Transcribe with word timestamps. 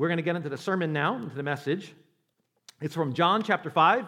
we're 0.00 0.08
going 0.08 0.16
to 0.16 0.22
get 0.22 0.34
into 0.34 0.48
the 0.48 0.56
sermon 0.56 0.94
now, 0.94 1.16
into 1.16 1.36
the 1.36 1.42
message. 1.42 1.92
It's 2.80 2.94
from 2.94 3.12
John 3.12 3.42
chapter 3.42 3.68
5, 3.68 4.06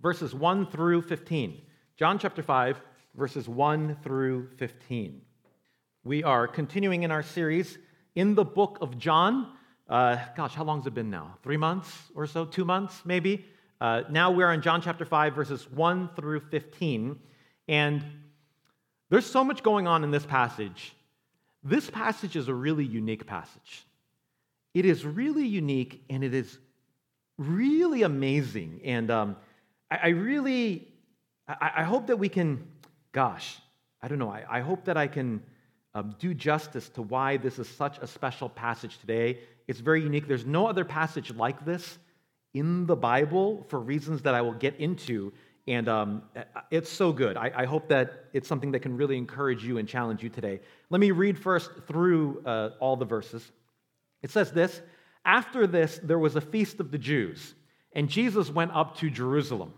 verses 0.00 0.32
1 0.32 0.66
through 0.66 1.02
15. 1.02 1.60
John 1.96 2.20
chapter 2.20 2.40
5, 2.40 2.80
verses 3.16 3.48
1 3.48 3.96
through 4.04 4.50
15. 4.58 5.20
We 6.04 6.22
are 6.22 6.46
continuing 6.46 7.02
in 7.02 7.10
our 7.10 7.24
series 7.24 7.78
in 8.14 8.36
the 8.36 8.44
book 8.44 8.78
of 8.80 8.96
John. 8.96 9.48
Uh, 9.88 10.18
gosh, 10.36 10.54
how 10.54 10.62
long 10.62 10.78
has 10.78 10.86
it 10.86 10.94
been 10.94 11.10
now? 11.10 11.36
Three 11.42 11.56
months 11.56 11.92
or 12.14 12.28
so? 12.28 12.44
Two 12.44 12.64
months, 12.64 13.02
maybe? 13.04 13.44
Uh, 13.80 14.02
now 14.08 14.30
we're 14.30 14.52
in 14.52 14.62
John 14.62 14.82
chapter 14.82 15.04
5, 15.04 15.34
verses 15.34 15.68
1 15.68 16.10
through 16.14 16.42
15. 16.52 17.18
And 17.66 18.04
there's 19.10 19.26
so 19.26 19.42
much 19.42 19.64
going 19.64 19.88
on 19.88 20.04
in 20.04 20.12
this 20.12 20.24
passage. 20.24 20.94
This 21.64 21.90
passage 21.90 22.36
is 22.36 22.46
a 22.46 22.54
really 22.54 22.84
unique 22.84 23.26
passage. 23.26 23.84
It 24.74 24.84
is 24.84 25.04
really 25.04 25.46
unique 25.46 26.04
and 26.08 26.24
it 26.24 26.34
is 26.34 26.58
really 27.38 28.02
amazing. 28.02 28.80
And 28.84 29.10
um, 29.10 29.36
I, 29.90 29.98
I, 30.04 30.08
really, 30.08 30.88
I, 31.46 31.70
I, 31.76 31.82
hope 31.82 32.06
that 32.06 32.18
we 32.18 32.28
can, 32.28 32.66
gosh, 33.12 33.58
I 34.00 34.08
don't 34.08 34.18
know, 34.18 34.30
I, 34.30 34.44
I 34.48 34.60
hope 34.60 34.84
that 34.86 34.96
I 34.96 35.06
can 35.06 35.42
um, 35.94 36.14
do 36.18 36.32
justice 36.32 36.88
to 36.90 37.02
why 37.02 37.36
this 37.36 37.58
is 37.58 37.68
such 37.68 37.98
a 37.98 38.06
special 38.06 38.48
passage 38.48 38.98
today. 38.98 39.40
It's 39.68 39.80
very 39.80 40.02
unique. 40.02 40.26
There's 40.26 40.46
no 40.46 40.66
other 40.66 40.84
passage 40.84 41.32
like 41.34 41.64
this 41.64 41.98
in 42.54 42.86
the 42.86 42.96
Bible 42.96 43.64
for 43.68 43.80
reasons 43.80 44.22
that 44.22 44.34
I 44.34 44.40
will 44.40 44.54
get 44.54 44.76
into. 44.76 45.32
And 45.66 45.88
um, 45.88 46.22
it's 46.70 46.90
so 46.90 47.12
good. 47.12 47.36
I, 47.36 47.52
I, 47.54 47.64
hope 47.66 47.86
that 47.88 48.24
it's 48.32 48.48
something 48.48 48.72
that 48.72 48.80
can 48.80 48.96
really 48.96 49.16
encourage 49.16 49.64
you 49.64 49.78
and 49.78 49.88
challenge 49.88 50.20
you 50.20 50.28
today. 50.28 50.58
Let 50.90 51.00
me 51.00 51.12
read 51.12 51.38
first 51.38 51.70
through 51.86 52.42
uh, 52.44 52.70
all 52.80 52.96
the 52.96 53.04
verses. 53.04 53.52
It 54.22 54.30
says 54.30 54.52
this 54.52 54.80
After 55.24 55.66
this, 55.66 56.00
there 56.02 56.18
was 56.18 56.36
a 56.36 56.40
feast 56.40 56.80
of 56.80 56.90
the 56.90 56.98
Jews, 56.98 57.54
and 57.92 58.08
Jesus 58.08 58.50
went 58.50 58.72
up 58.72 58.96
to 58.98 59.10
Jerusalem. 59.10 59.74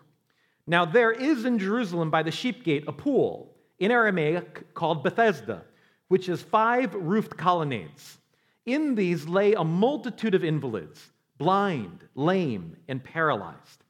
Now, 0.66 0.84
there 0.84 1.12
is 1.12 1.44
in 1.44 1.58
Jerusalem 1.58 2.10
by 2.10 2.22
the 2.22 2.30
sheep 2.30 2.64
gate 2.64 2.84
a 2.86 2.92
pool, 2.92 3.54
in 3.78 3.91
Aramaic 3.91 4.72
called 4.74 5.02
Bethesda, 5.02 5.62
which 6.08 6.28
is 6.28 6.42
five 6.42 6.94
roofed 6.94 7.36
colonnades. 7.36 8.19
In 8.66 8.94
these 8.94 9.27
lay 9.27 9.52
a 9.54 9.64
multitude 9.64 10.34
of 10.34 10.44
invalids, 10.44 11.10
blind, 11.36 12.04
lame, 12.14 12.76
and 12.88 13.02
paralyzed. 13.02 13.84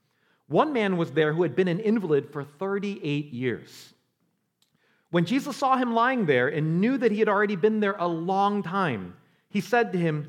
One 0.49 0.73
man 0.73 0.97
was 0.97 1.13
there 1.13 1.33
who 1.33 1.43
had 1.43 1.55
been 1.55 1.69
an 1.69 1.81
invalid 1.81 2.31
for 2.31 2.45
38 2.45 3.33
years. 3.33 3.95
When 5.11 5.25
Jesus 5.27 5.57
saw 5.57 5.77
him 5.77 5.95
lying 5.95 6.27
there 6.27 6.49
and 6.49 6.81
knew 6.81 6.99
that 6.99 7.13
he 7.13 7.21
had 7.21 7.29
already 7.29 7.57
been 7.57 7.79
there 7.79 7.97
a 7.97 8.09
long 8.09 8.63
time, 8.63 9.15
he 9.49 9.61
said 9.61 9.93
to 9.93 9.99
him, 9.99 10.29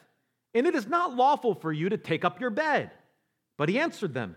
and 0.53 0.67
it 0.67 0.75
is 0.75 0.87
not 0.87 1.15
lawful 1.15 1.55
for 1.55 1.71
you 1.71 1.89
to 1.89 1.97
take 1.97 2.25
up 2.25 2.39
your 2.39 2.49
bed. 2.49 2.91
But 3.57 3.69
he 3.69 3.79
answered 3.79 4.13
them, 4.13 4.35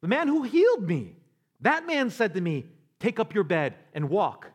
The 0.00 0.08
man 0.08 0.28
who 0.28 0.42
healed 0.42 0.86
me, 0.86 1.16
that 1.60 1.86
man 1.86 2.10
said 2.10 2.34
to 2.34 2.40
me, 2.40 2.66
Take 3.00 3.20
up 3.20 3.34
your 3.34 3.44
bed 3.44 3.74
and 3.92 4.08
walk. 4.08 4.50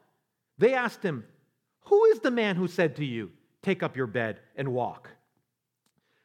They 0.57 0.73
asked 0.73 1.03
him, 1.03 1.25
Who 1.85 2.05
is 2.05 2.19
the 2.19 2.31
man 2.31 2.55
who 2.55 2.67
said 2.67 2.95
to 2.97 3.05
you, 3.05 3.31
Take 3.61 3.83
up 3.83 3.95
your 3.95 4.07
bed 4.07 4.39
and 4.55 4.69
walk? 4.69 5.09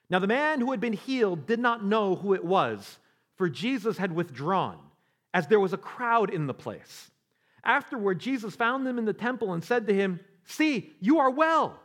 Now, 0.09 0.21
the 0.21 0.27
man 0.27 0.61
who 0.61 0.71
had 0.71 0.81
been 0.81 0.93
healed 0.93 1.47
did 1.47 1.59
not 1.59 1.85
know 1.85 2.15
who 2.15 2.35
it 2.35 2.45
was, 2.45 2.99
for 3.37 3.49
Jesus 3.49 3.99
had 3.99 4.15
withdrawn 4.15 4.79
as 5.35 5.47
there 5.49 5.61
was 5.61 5.73
a 5.73 5.79
crowd 5.79 6.31
in 6.31 6.47
the 6.47 6.55
place. 6.55 7.11
Afterward, 7.65 8.21
Jesus 8.21 8.55
found 8.55 8.87
them 8.87 8.99
in 8.99 9.05
the 9.05 9.13
temple 9.13 9.53
and 9.53 9.63
said 9.63 9.87
to 9.87 9.95
him, 9.95 10.21
See, 10.45 10.95
you 11.01 11.19
are 11.19 11.31
well. 11.31 11.81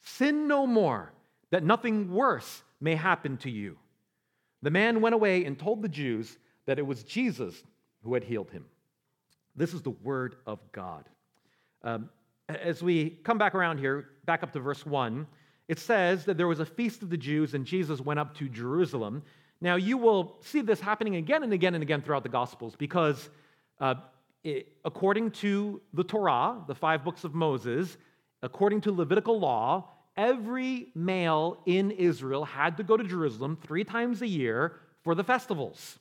Sin 0.00 0.48
no 0.48 0.66
more, 0.66 1.12
that 1.50 1.62
nothing 1.64 2.12
worse 2.12 2.62
may 2.80 2.94
happen 2.94 3.36
to 3.38 3.50
you. 3.50 3.78
The 4.62 4.70
man 4.70 5.00
went 5.00 5.14
away 5.14 5.44
and 5.44 5.58
told 5.58 5.82
the 5.82 5.88
Jews 5.88 6.38
that 6.66 6.78
it 6.78 6.86
was 6.86 7.04
Jesus 7.04 7.62
who 8.02 8.14
had 8.14 8.24
healed 8.24 8.50
him. 8.50 8.64
This 9.54 9.72
is 9.72 9.82
the 9.82 9.90
word 9.90 10.36
of 10.46 10.60
God. 10.72 11.08
Um, 11.82 12.10
as 12.48 12.82
we 12.82 13.10
come 13.24 13.38
back 13.38 13.54
around 13.54 13.78
here, 13.78 14.10
back 14.24 14.42
up 14.42 14.52
to 14.52 14.60
verse 14.60 14.84
1, 14.84 15.26
it 15.68 15.78
says 15.78 16.24
that 16.26 16.36
there 16.36 16.46
was 16.46 16.60
a 16.60 16.66
feast 16.66 17.02
of 17.02 17.10
the 17.10 17.16
Jews 17.16 17.54
and 17.54 17.64
Jesus 17.64 18.00
went 18.00 18.20
up 18.20 18.36
to 18.36 18.48
Jerusalem. 18.48 19.22
Now, 19.60 19.76
you 19.76 19.96
will 19.96 20.36
see 20.42 20.60
this 20.60 20.80
happening 20.80 21.16
again 21.16 21.42
and 21.42 21.52
again 21.52 21.74
and 21.74 21.82
again 21.82 22.02
throughout 22.02 22.22
the 22.22 22.28
Gospels 22.28 22.76
because, 22.76 23.30
uh, 23.80 23.94
it, 24.44 24.68
according 24.84 25.32
to 25.32 25.80
the 25.94 26.04
Torah, 26.04 26.62
the 26.68 26.74
five 26.74 27.04
books 27.04 27.24
of 27.24 27.34
Moses, 27.34 27.96
according 28.42 28.82
to 28.82 28.92
Levitical 28.92 29.40
law, 29.40 29.88
every 30.16 30.88
male 30.94 31.58
in 31.66 31.90
Israel 31.90 32.44
had 32.44 32.76
to 32.78 32.82
go 32.82 32.96
to 32.96 33.04
Jerusalem 33.04 33.58
three 33.62 33.84
times 33.84 34.22
a 34.22 34.26
year 34.26 34.76
for 35.04 35.14
the 35.14 35.24
festivals. 35.24 35.98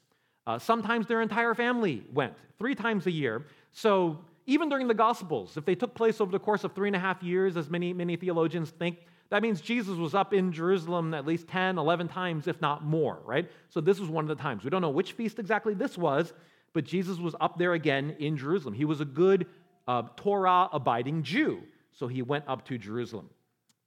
Uh, 0.48 0.60
sometimes 0.60 1.08
their 1.08 1.22
entire 1.22 1.54
family 1.54 2.04
went 2.14 2.34
three 2.60 2.76
times 2.76 3.08
a 3.08 3.12
year. 3.12 3.46
So, 3.72 4.20
even 4.48 4.70
during 4.70 4.88
the 4.88 4.94
Gospels, 4.94 5.58
if 5.58 5.66
they 5.66 5.74
took 5.74 5.96
place 5.96 6.22
over 6.22 6.32
the 6.32 6.40
course 6.40 6.64
of 6.64 6.74
three 6.74 6.88
and 6.88 6.96
a 6.96 7.00
half 7.00 7.24
years, 7.24 7.58
as 7.58 7.68
many, 7.70 7.94
many 7.94 8.16
theologians 8.16 8.70
think, 8.70 9.00
that 9.30 9.42
means 9.42 9.60
Jesus 9.60 9.98
was 9.98 10.14
up 10.14 10.34
in 10.36 10.52
Jerusalem 10.52 11.16
at 11.16 11.26
least 11.26 11.48
10, 11.48 11.80
11 11.80 12.08
times, 12.10 12.48
if 12.48 12.62
not 12.62 12.84
more, 12.84 13.20
right? 13.26 13.50
So 13.70 13.82
this 13.82 14.00
was 14.00 14.08
one 14.08 14.24
of 14.24 14.38
the 14.38 14.42
times. 14.42 14.64
We 14.64 14.70
don't 14.70 14.84
know 14.84 14.92
which 14.92 15.14
feast 15.14 15.40
exactly 15.40 15.74
this 15.74 15.98
was, 15.98 16.32
but 16.74 16.84
Jesus 16.84 17.18
was 17.18 17.36
up 17.42 17.58
there 17.58 17.74
again 17.74 18.16
in 18.20 18.38
Jerusalem. 18.38 18.76
He 18.76 18.86
was 18.86 19.02
a 19.02 19.06
good 19.06 19.48
uh, 19.88 20.04
Torah 20.16 20.70
abiding 20.72 21.24
Jew, 21.24 21.64
so 21.92 22.08
he 22.08 22.22
went 22.22 22.46
up 22.48 22.66
to 22.66 22.78
Jerusalem. 22.78 23.30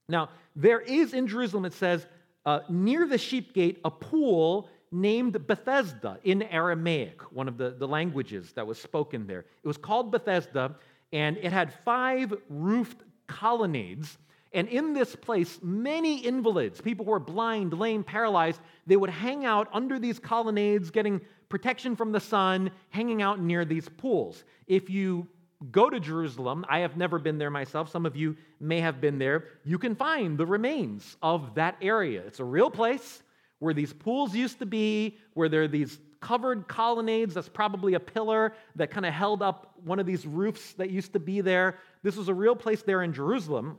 Now, 0.09 0.31
there 0.57 0.81
is 0.81 1.15
in 1.15 1.27
Jerusalem, 1.27 1.65
it 1.65 1.73
says, 1.73 2.07
uh, 2.47 2.61
near 2.69 3.07
the 3.07 3.19
sheep 3.19 3.53
gate, 3.53 3.81
a 3.85 3.91
pool 3.91 4.69
named 4.91 5.47
Bethesda 5.47 6.19
in 6.25 6.43
Aramaic, 6.43 7.21
one 7.33 7.47
of 7.47 7.59
the, 7.59 7.71
the 7.71 7.87
languages 7.87 8.53
that 8.53 8.67
was 8.67 8.81
spoken 8.81 9.27
there. 9.27 9.41
It 9.63 9.69
was 9.69 9.77
called 9.77 10.11
Bethesda, 10.11 10.77
and 11.13 11.37
it 11.37 11.53
had 11.53 11.75
five 11.85 12.33
roofed 12.49 13.03
colonnades 13.27 14.17
and 14.53 14.69
in 14.69 14.95
this 14.95 15.15
place, 15.15 15.59
many 15.63 16.19
invalids, 16.21 16.81
people 16.81 17.05
who 17.05 17.13
are 17.13 17.21
blind, 17.21 17.75
lame, 17.75 18.03
paralyzed, 18.03 18.61
they 18.87 18.97
would 18.97 19.11
hang 19.11 19.45
out 19.45 19.69
under 19.73 19.99
these 19.99 20.19
colonnades, 20.19 20.91
getting 20.91 21.21
protection 21.49 21.95
from 21.95 22.13
the 22.13 22.21
sun, 22.21 22.71
hanging 22.91 23.21
out 23.21 23.41
near 23.41 23.65
these 23.65 23.89
pools. 23.89 24.45
If 24.67 24.89
you 24.89 25.27
go 25.71 25.91
to 25.91 25.99
Jerusalem, 25.99 26.65
I 26.69 26.81
have 26.81 26.97
never 26.97 27.19
been 27.19 27.39
there 27.39 27.51
myself, 27.51 27.91
some 27.91 28.07
of 28.07 28.17
you 28.17 28.37
may 28.61 28.81
have 28.81 29.01
been 29.01 29.19
there, 29.19 29.45
you 29.65 29.79
can 29.79 29.95
find 29.95 30.39
the 30.39 30.47
remains 30.47 31.17
of 31.23 31.55
that 31.57 31.77
area. 31.83 32.23
It's 32.27 32.41
a 32.41 32.45
real 32.45 32.71
place 32.71 33.23
where 33.59 33.75
these 33.75 33.93
pools 33.93 34.35
used 34.35 34.61
to 34.61 34.67
be, 34.67 35.19
where 35.35 35.49
there 35.49 35.63
are 35.63 35.69
these 35.69 35.99
covered 36.21 36.69
colonnades. 36.69 37.35
That's 37.35 37.49
probably 37.49 37.95
a 37.95 38.01
pillar 38.01 38.55
that 38.77 38.91
kind 38.91 39.07
of 39.07 39.13
held 39.13 39.43
up 39.43 39.75
one 39.85 39.99
of 39.99 40.07
these 40.07 40.27
roofs 40.27 40.75
that 40.75 40.91
used 40.91 41.13
to 41.13 41.19
be 41.19 41.41
there. 41.41 41.79
This 42.03 42.17
was 42.17 42.29
a 42.29 42.35
real 42.35 42.57
place 42.57 42.83
there 42.83 43.03
in 43.03 43.13
Jerusalem. 43.13 43.79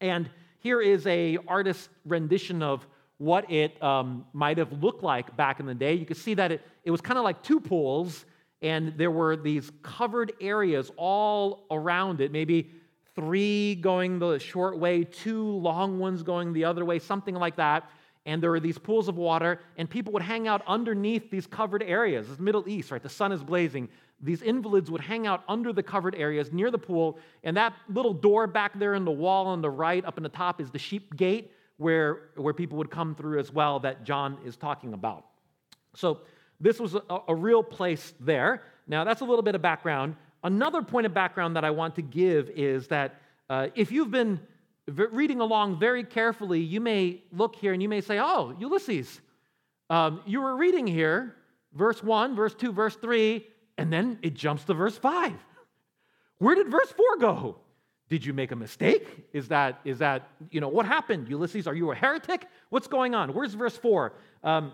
And 0.00 0.30
here 0.60 0.80
is 0.80 1.06
a 1.06 1.38
artist's 1.46 1.88
rendition 2.04 2.62
of 2.62 2.86
what 3.18 3.50
it 3.50 3.80
um, 3.82 4.24
might 4.32 4.58
have 4.58 4.72
looked 4.82 5.02
like 5.02 5.36
back 5.36 5.58
in 5.58 5.66
the 5.66 5.74
day. 5.74 5.94
You 5.94 6.06
can 6.06 6.16
see 6.16 6.34
that 6.34 6.52
it, 6.52 6.62
it 6.84 6.90
was 6.90 7.00
kind 7.00 7.18
of 7.18 7.24
like 7.24 7.42
two 7.42 7.60
pools, 7.60 8.24
and 8.62 8.96
there 8.96 9.10
were 9.10 9.36
these 9.36 9.70
covered 9.82 10.32
areas 10.40 10.90
all 10.96 11.66
around 11.70 12.20
it, 12.20 12.32
maybe 12.32 12.70
three 13.14 13.74
going 13.76 14.18
the 14.18 14.38
short 14.38 14.78
way, 14.78 15.04
two 15.04 15.44
long 15.44 15.98
ones 15.98 16.22
going 16.22 16.52
the 16.52 16.64
other 16.64 16.84
way, 16.84 16.98
something 16.98 17.34
like 17.34 17.56
that. 17.56 17.90
And 18.26 18.42
there 18.42 18.50
were 18.50 18.60
these 18.60 18.78
pools 18.78 19.08
of 19.08 19.16
water, 19.16 19.60
and 19.78 19.88
people 19.88 20.12
would 20.12 20.22
hang 20.22 20.48
out 20.48 20.62
underneath 20.66 21.30
these 21.30 21.46
covered 21.46 21.82
areas. 21.82 22.28
It's 22.30 22.38
Middle 22.38 22.68
East, 22.68 22.90
right? 22.90 23.02
The 23.02 23.08
sun 23.08 23.32
is 23.32 23.42
blazing 23.42 23.88
these 24.20 24.42
invalids 24.42 24.90
would 24.90 25.00
hang 25.00 25.26
out 25.26 25.44
under 25.48 25.72
the 25.72 25.82
covered 25.82 26.14
areas 26.16 26.52
near 26.52 26.70
the 26.70 26.78
pool, 26.78 27.18
and 27.44 27.56
that 27.56 27.74
little 27.88 28.12
door 28.12 28.46
back 28.46 28.76
there 28.78 28.94
in 28.94 29.04
the 29.04 29.12
wall 29.12 29.46
on 29.46 29.62
the 29.62 29.70
right, 29.70 30.04
up 30.04 30.16
in 30.16 30.22
the 30.22 30.28
top, 30.28 30.60
is 30.60 30.70
the 30.70 30.78
sheep 30.78 31.16
gate 31.16 31.52
where, 31.76 32.30
where 32.36 32.52
people 32.52 32.76
would 32.78 32.90
come 32.90 33.14
through 33.14 33.38
as 33.38 33.52
well 33.52 33.78
that 33.80 34.04
John 34.04 34.38
is 34.44 34.56
talking 34.56 34.92
about. 34.92 35.26
So, 35.94 36.20
this 36.60 36.80
was 36.80 36.94
a, 36.94 37.02
a 37.28 37.34
real 37.34 37.62
place 37.62 38.14
there. 38.20 38.62
Now, 38.86 39.04
that's 39.04 39.20
a 39.20 39.24
little 39.24 39.42
bit 39.42 39.54
of 39.54 39.62
background. 39.62 40.16
Another 40.42 40.82
point 40.82 41.06
of 41.06 41.14
background 41.14 41.56
that 41.56 41.64
I 41.64 41.70
want 41.70 41.94
to 41.96 42.02
give 42.02 42.50
is 42.50 42.88
that 42.88 43.20
uh, 43.50 43.68
if 43.74 43.90
you've 43.92 44.10
been 44.10 44.40
reading 44.86 45.40
along 45.40 45.78
very 45.78 46.04
carefully, 46.04 46.60
you 46.60 46.80
may 46.80 47.22
look 47.32 47.56
here 47.56 47.72
and 47.72 47.82
you 47.82 47.88
may 47.88 48.00
say, 48.00 48.18
Oh, 48.18 48.54
Ulysses, 48.58 49.20
Um, 49.90 50.20
you 50.26 50.40
were 50.42 50.56
reading 50.56 50.86
here, 50.86 51.34
verse 51.72 52.02
1, 52.02 52.36
verse 52.36 52.54
2, 52.54 52.72
verse 52.72 52.96
3, 52.96 53.46
and 53.78 53.92
then 53.92 54.18
it 54.22 54.34
jumps 54.34 54.64
to 54.64 54.74
verse 54.74 54.98
5. 54.98 55.32
Where 56.38 56.54
did 56.54 56.68
verse 56.68 56.90
4 56.92 57.16
go? 57.18 57.56
Did 58.08 58.24
you 58.24 58.32
make 58.32 58.52
a 58.52 58.56
mistake? 58.56 59.26
Is 59.32 59.48
that, 59.48 59.80
is 59.84 59.98
that, 59.98 60.30
you 60.50 60.60
know, 60.60 60.68
what 60.68 60.86
happened? 60.86 61.28
Ulysses, 61.28 61.66
are 61.66 61.74
you 61.74 61.90
a 61.90 61.94
heretic? 61.94 62.46
What's 62.70 62.88
going 62.88 63.14
on? 63.14 63.34
Where's 63.34 63.54
verse 63.54 63.76
4? 63.76 64.12
Um, 64.42 64.72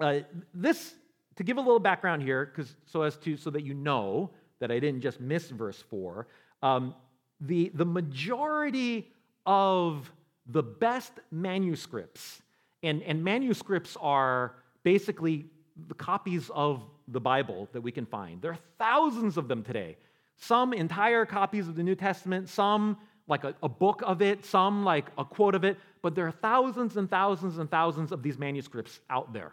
uh, 0.00 0.20
this, 0.52 0.94
to 1.36 1.44
give 1.44 1.56
a 1.56 1.60
little 1.60 1.78
background 1.78 2.22
here, 2.22 2.46
because 2.46 2.74
so 2.86 3.02
as 3.02 3.16
to, 3.18 3.36
so 3.36 3.50
that 3.50 3.62
you 3.62 3.74
know 3.74 4.30
that 4.58 4.70
I 4.70 4.78
didn't 4.78 5.02
just 5.02 5.20
miss 5.20 5.50
verse 5.50 5.82
4, 5.90 6.26
um, 6.62 6.94
the, 7.40 7.70
the 7.74 7.84
majority 7.84 9.12
of 9.44 10.10
the 10.46 10.62
best 10.62 11.12
manuscripts, 11.30 12.42
and, 12.82 13.02
and 13.02 13.22
manuscripts 13.22 13.96
are 14.00 14.56
basically 14.82 15.46
the 15.88 15.94
copies 15.94 16.50
of 16.54 16.82
the 17.08 17.20
Bible 17.20 17.68
that 17.72 17.80
we 17.80 17.92
can 17.92 18.06
find. 18.06 18.40
There 18.40 18.52
are 18.52 18.58
thousands 18.78 19.36
of 19.36 19.48
them 19.48 19.62
today. 19.62 19.96
Some 20.38 20.72
entire 20.72 21.24
copies 21.26 21.68
of 21.68 21.76
the 21.76 21.82
New 21.82 21.94
Testament, 21.94 22.48
some 22.48 22.96
like 23.28 23.44
a, 23.44 23.54
a, 23.62 23.68
book 23.68 24.02
of 24.04 24.22
it, 24.22 24.44
some 24.44 24.84
like 24.84 25.06
a 25.18 25.24
quote 25.24 25.54
of 25.54 25.64
it, 25.64 25.78
but 26.02 26.14
there 26.14 26.26
are 26.26 26.32
thousands 26.32 26.96
and 26.96 27.10
thousands 27.10 27.58
and 27.58 27.70
thousands 27.70 28.12
of 28.12 28.22
these 28.22 28.38
manuscripts 28.38 29.00
out 29.10 29.32
there. 29.32 29.52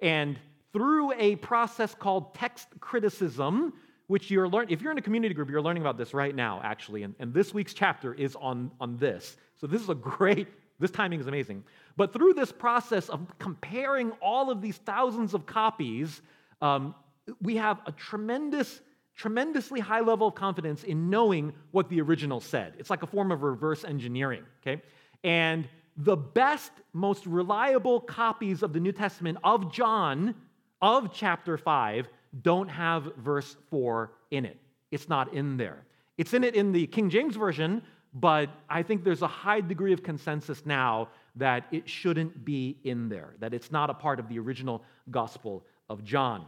And 0.00 0.38
through 0.72 1.12
a 1.14 1.36
process 1.36 1.94
called 1.94 2.34
text 2.34 2.68
criticism, 2.80 3.72
which 4.06 4.30
you're 4.30 4.48
learning, 4.48 4.70
if 4.70 4.80
you're 4.80 4.92
in 4.92 4.98
a 4.98 5.02
community 5.02 5.34
group, 5.34 5.50
you're 5.50 5.62
learning 5.62 5.82
about 5.82 5.98
this 5.98 6.14
right 6.14 6.34
now, 6.34 6.60
actually. 6.64 7.02
And, 7.02 7.14
and 7.18 7.32
this 7.32 7.52
week's 7.52 7.74
chapter 7.74 8.14
is 8.14 8.36
on, 8.36 8.70
on 8.80 8.96
this. 8.96 9.36
So 9.56 9.66
this 9.66 9.82
is 9.82 9.88
a 9.88 9.94
great, 9.94 10.48
this 10.78 10.90
timing 10.90 11.20
is 11.20 11.26
amazing. 11.26 11.64
But 11.96 12.12
through 12.12 12.34
this 12.34 12.52
process 12.52 13.08
of 13.08 13.26
comparing 13.38 14.12
all 14.22 14.50
of 14.50 14.62
these 14.62 14.76
thousands 14.78 15.34
of 15.34 15.46
copies, 15.46 16.22
um, 16.62 16.94
we 17.42 17.56
have 17.56 17.80
a 17.86 17.92
tremendous, 17.92 18.80
tremendously 19.14 19.80
high 19.80 20.00
level 20.00 20.28
of 20.28 20.34
confidence 20.34 20.84
in 20.84 21.10
knowing 21.10 21.52
what 21.72 21.88
the 21.88 22.00
original 22.00 22.40
said. 22.40 22.74
It's 22.78 22.90
like 22.90 23.02
a 23.02 23.06
form 23.06 23.32
of 23.32 23.42
reverse 23.42 23.84
engineering, 23.84 24.44
okay? 24.62 24.82
And 25.24 25.68
the 25.96 26.16
best, 26.16 26.70
most 26.92 27.26
reliable 27.26 28.00
copies 28.00 28.62
of 28.62 28.72
the 28.72 28.80
New 28.80 28.92
Testament 28.92 29.38
of 29.42 29.72
John, 29.72 30.34
of 30.80 31.12
chapter 31.12 31.56
5, 31.58 32.08
don't 32.42 32.68
have 32.68 33.14
verse 33.16 33.56
4 33.70 34.12
in 34.30 34.44
it. 34.44 34.58
It's 34.90 35.08
not 35.08 35.34
in 35.34 35.56
there. 35.56 35.84
It's 36.16 36.34
in 36.34 36.44
it 36.44 36.54
in 36.54 36.72
the 36.72 36.86
King 36.86 37.10
James 37.10 37.36
Version, 37.36 37.82
but 38.14 38.50
I 38.68 38.82
think 38.82 39.04
there's 39.04 39.22
a 39.22 39.28
high 39.28 39.60
degree 39.60 39.92
of 39.92 40.02
consensus 40.02 40.64
now 40.66 41.08
that 41.36 41.64
it 41.70 41.88
shouldn't 41.88 42.44
be 42.44 42.76
in 42.84 43.08
there, 43.08 43.34
that 43.38 43.54
it's 43.54 43.70
not 43.70 43.90
a 43.90 43.94
part 43.94 44.18
of 44.18 44.28
the 44.28 44.38
original 44.38 44.82
Gospel 45.10 45.64
of 45.88 46.02
John. 46.04 46.44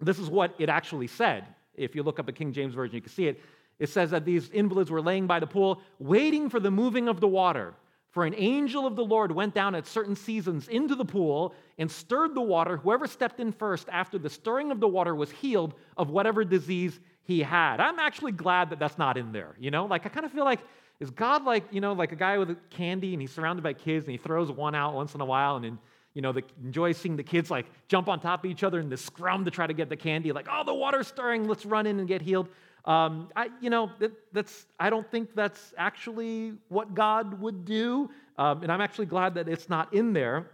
This 0.00 0.18
is 0.18 0.30
what 0.30 0.54
it 0.58 0.68
actually 0.68 1.06
said. 1.06 1.44
If 1.74 1.94
you 1.94 2.02
look 2.02 2.18
up 2.18 2.28
a 2.28 2.32
King 2.32 2.52
James 2.52 2.74
Version, 2.74 2.94
you 2.94 3.02
can 3.02 3.10
see 3.10 3.26
it. 3.26 3.40
It 3.78 3.88
says 3.88 4.10
that 4.10 4.24
these 4.24 4.50
invalids 4.50 4.90
were 4.90 5.02
laying 5.02 5.26
by 5.26 5.40
the 5.40 5.46
pool, 5.46 5.80
waiting 5.98 6.48
for 6.48 6.60
the 6.60 6.70
moving 6.70 7.08
of 7.08 7.20
the 7.20 7.28
water. 7.28 7.74
For 8.14 8.24
an 8.24 8.34
angel 8.36 8.86
of 8.86 8.94
the 8.94 9.04
Lord 9.04 9.32
went 9.32 9.54
down 9.54 9.74
at 9.74 9.88
certain 9.88 10.14
seasons 10.14 10.68
into 10.68 10.94
the 10.94 11.04
pool 11.04 11.52
and 11.78 11.90
stirred 11.90 12.36
the 12.36 12.40
water. 12.40 12.76
Whoever 12.76 13.08
stepped 13.08 13.40
in 13.40 13.50
first 13.50 13.88
after 13.90 14.18
the 14.18 14.30
stirring 14.30 14.70
of 14.70 14.78
the 14.78 14.86
water 14.86 15.16
was 15.16 15.32
healed 15.32 15.74
of 15.96 16.10
whatever 16.10 16.44
disease 16.44 17.00
he 17.24 17.40
had. 17.40 17.80
I'm 17.80 17.98
actually 17.98 18.30
glad 18.30 18.70
that 18.70 18.78
that's 18.78 18.98
not 18.98 19.16
in 19.16 19.32
there. 19.32 19.56
You 19.58 19.72
know, 19.72 19.86
like 19.86 20.06
I 20.06 20.10
kind 20.10 20.24
of 20.24 20.30
feel 20.30 20.44
like, 20.44 20.60
is 21.00 21.10
God 21.10 21.42
like, 21.42 21.64
you 21.72 21.80
know, 21.80 21.92
like 21.92 22.12
a 22.12 22.16
guy 22.16 22.38
with 22.38 22.56
candy 22.70 23.14
and 23.14 23.20
he's 23.20 23.32
surrounded 23.32 23.62
by 23.62 23.72
kids 23.72 24.04
and 24.04 24.12
he 24.12 24.18
throws 24.18 24.48
one 24.48 24.76
out 24.76 24.94
once 24.94 25.16
in 25.16 25.20
a 25.20 25.24
while 25.24 25.56
and 25.56 25.64
then, 25.64 25.78
you 26.12 26.22
know, 26.22 26.30
the, 26.30 26.44
enjoys 26.62 26.96
seeing 26.96 27.16
the 27.16 27.24
kids 27.24 27.50
like 27.50 27.66
jump 27.88 28.08
on 28.08 28.20
top 28.20 28.44
of 28.44 28.50
each 28.50 28.62
other 28.62 28.78
in 28.78 28.90
the 28.90 28.96
scrum 28.96 29.44
to 29.44 29.50
try 29.50 29.66
to 29.66 29.74
get 29.74 29.88
the 29.88 29.96
candy, 29.96 30.30
like, 30.30 30.46
oh, 30.48 30.62
the 30.64 30.72
water's 30.72 31.08
stirring, 31.08 31.48
let's 31.48 31.66
run 31.66 31.84
in 31.84 31.98
and 31.98 32.06
get 32.06 32.22
healed. 32.22 32.48
Um, 32.84 33.28
I, 33.34 33.48
you 33.60 33.70
know, 33.70 33.90
that, 33.98 34.12
that's, 34.32 34.66
I 34.78 34.90
don't 34.90 35.10
think 35.10 35.34
that's 35.34 35.72
actually 35.78 36.54
what 36.68 36.94
God 36.94 37.40
would 37.40 37.64
do. 37.64 38.10
Um, 38.36 38.62
and 38.62 38.70
I'm 38.70 38.80
actually 38.80 39.06
glad 39.06 39.34
that 39.34 39.48
it's 39.48 39.68
not 39.68 39.94
in 39.94 40.12
there. 40.12 40.50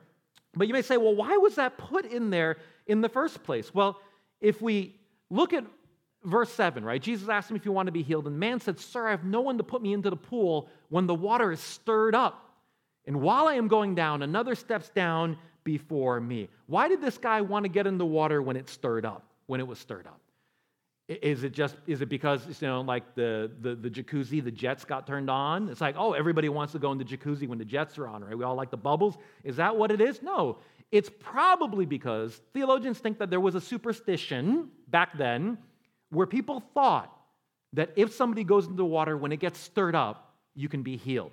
But 0.54 0.68
you 0.68 0.74
may 0.74 0.82
say, 0.82 0.96
well, 0.96 1.14
why 1.14 1.36
was 1.36 1.56
that 1.56 1.78
put 1.78 2.04
in 2.06 2.30
there 2.30 2.58
in 2.86 3.00
the 3.00 3.08
first 3.08 3.42
place? 3.42 3.74
Well, 3.74 4.00
if 4.40 4.60
we 4.62 4.96
look 5.28 5.52
at 5.52 5.64
verse 6.24 6.52
7, 6.52 6.84
right? 6.84 7.00
Jesus 7.00 7.28
asked 7.28 7.50
him 7.50 7.56
if 7.56 7.64
you 7.64 7.72
want 7.72 7.86
to 7.86 7.92
be 7.92 8.02
healed. 8.02 8.26
And 8.26 8.34
the 8.34 8.40
man 8.40 8.60
said, 8.60 8.78
Sir, 8.78 9.08
I 9.08 9.10
have 9.10 9.24
no 9.24 9.40
one 9.40 9.58
to 9.58 9.64
put 9.64 9.82
me 9.82 9.92
into 9.92 10.10
the 10.10 10.16
pool 10.16 10.68
when 10.88 11.06
the 11.06 11.14
water 11.14 11.52
is 11.52 11.60
stirred 11.60 12.14
up. 12.14 12.46
And 13.06 13.20
while 13.20 13.48
I 13.48 13.54
am 13.54 13.68
going 13.68 13.94
down, 13.94 14.22
another 14.22 14.54
steps 14.54 14.90
down 14.90 15.38
before 15.64 16.20
me. 16.20 16.48
Why 16.66 16.88
did 16.88 17.00
this 17.00 17.18
guy 17.18 17.40
want 17.40 17.64
to 17.64 17.68
get 17.68 17.86
in 17.86 17.98
the 17.98 18.06
water 18.06 18.42
when 18.42 18.56
it 18.56 18.68
stirred 18.68 19.06
up, 19.06 19.24
when 19.46 19.60
it 19.60 19.66
was 19.66 19.78
stirred 19.78 20.06
up? 20.06 20.20
Is 21.10 21.42
it 21.42 21.50
just 21.50 21.74
is 21.88 22.02
it 22.02 22.08
because 22.08 22.46
you 22.62 22.68
know 22.68 22.82
like 22.82 23.16
the, 23.16 23.50
the 23.62 23.74
the 23.74 23.90
jacuzzi 23.90 24.42
the 24.42 24.52
jets 24.52 24.84
got 24.84 25.08
turned 25.08 25.28
on? 25.28 25.68
It's 25.68 25.80
like 25.80 25.96
oh 25.98 26.12
everybody 26.12 26.48
wants 26.48 26.72
to 26.74 26.78
go 26.78 26.92
in 26.92 26.98
the 26.98 27.04
jacuzzi 27.04 27.48
when 27.48 27.58
the 27.58 27.64
jets 27.64 27.98
are 27.98 28.06
on, 28.06 28.22
right? 28.22 28.38
We 28.38 28.44
all 28.44 28.54
like 28.54 28.70
the 28.70 28.76
bubbles. 28.76 29.18
Is 29.42 29.56
that 29.56 29.76
what 29.76 29.90
it 29.90 30.00
is? 30.00 30.22
No, 30.22 30.58
it's 30.92 31.10
probably 31.18 31.84
because 31.84 32.40
theologians 32.54 32.98
think 32.98 33.18
that 33.18 33.28
there 33.28 33.40
was 33.40 33.56
a 33.56 33.60
superstition 33.60 34.68
back 34.86 35.18
then 35.18 35.58
where 36.10 36.28
people 36.28 36.62
thought 36.74 37.12
that 37.72 37.90
if 37.96 38.14
somebody 38.14 38.44
goes 38.44 38.66
into 38.66 38.76
the 38.76 38.84
water 38.84 39.16
when 39.16 39.32
it 39.32 39.40
gets 39.40 39.58
stirred 39.58 39.96
up, 39.96 40.36
you 40.54 40.68
can 40.68 40.84
be 40.84 40.96
healed. 40.96 41.32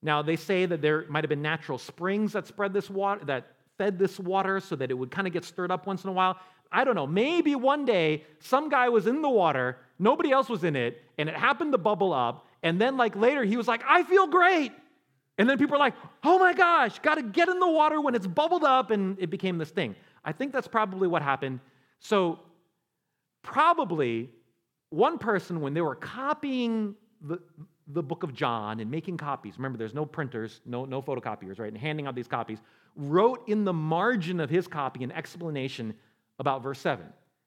Now 0.00 0.22
they 0.22 0.36
say 0.36 0.64
that 0.64 0.80
there 0.80 1.06
might 1.08 1.24
have 1.24 1.28
been 1.28 1.42
natural 1.42 1.78
springs 1.78 2.34
that 2.34 2.46
spread 2.46 2.72
this 2.72 2.88
water 2.88 3.24
that 3.24 3.48
fed 3.78 3.98
this 3.98 4.18
water 4.18 4.60
so 4.60 4.76
that 4.76 4.90
it 4.90 4.94
would 4.94 5.10
kind 5.10 5.26
of 5.26 5.32
get 5.32 5.44
stirred 5.44 5.70
up 5.70 5.86
once 5.86 6.04
in 6.04 6.10
a 6.10 6.12
while. 6.12 6.38
I 6.70 6.84
don't 6.84 6.94
know, 6.94 7.06
maybe 7.06 7.54
one 7.54 7.84
day 7.84 8.24
some 8.40 8.68
guy 8.68 8.88
was 8.88 9.06
in 9.06 9.22
the 9.22 9.28
water, 9.28 9.78
nobody 9.98 10.30
else 10.30 10.48
was 10.48 10.64
in 10.64 10.76
it, 10.76 11.02
and 11.16 11.28
it 11.28 11.36
happened 11.36 11.72
to 11.72 11.78
bubble 11.78 12.12
up. 12.12 12.46
And 12.62 12.80
then, 12.80 12.96
like 12.96 13.16
later, 13.16 13.44
he 13.44 13.56
was 13.56 13.68
like, 13.68 13.82
I 13.88 14.02
feel 14.02 14.26
great. 14.26 14.72
And 15.38 15.48
then 15.48 15.56
people 15.56 15.76
are 15.76 15.78
like, 15.78 15.94
oh 16.24 16.38
my 16.38 16.52
gosh, 16.52 16.98
got 16.98 17.14
to 17.14 17.22
get 17.22 17.48
in 17.48 17.60
the 17.60 17.70
water 17.70 18.00
when 18.00 18.14
it's 18.14 18.26
bubbled 18.26 18.64
up, 18.64 18.90
and 18.90 19.16
it 19.18 19.30
became 19.30 19.56
this 19.56 19.70
thing. 19.70 19.94
I 20.24 20.32
think 20.32 20.52
that's 20.52 20.68
probably 20.68 21.08
what 21.08 21.22
happened. 21.22 21.60
So, 22.00 22.40
probably 23.42 24.30
one 24.90 25.18
person, 25.18 25.60
when 25.60 25.74
they 25.74 25.80
were 25.80 25.94
copying 25.94 26.94
the, 27.22 27.38
the 27.86 28.02
book 28.02 28.22
of 28.24 28.34
John 28.34 28.80
and 28.80 28.90
making 28.90 29.16
copies, 29.16 29.54
remember 29.56 29.78
there's 29.78 29.94
no 29.94 30.04
printers, 30.04 30.60
no, 30.66 30.84
no 30.84 31.00
photocopiers, 31.00 31.58
right? 31.58 31.68
And 31.68 31.78
handing 31.78 32.06
out 32.06 32.14
these 32.14 32.28
copies, 32.28 32.58
wrote 32.96 33.48
in 33.48 33.64
the 33.64 33.72
margin 33.72 34.40
of 34.40 34.50
his 34.50 34.66
copy 34.66 35.04
an 35.04 35.12
explanation 35.12 35.94
about 36.38 36.62
verse 36.62 36.78
7. 36.80 37.04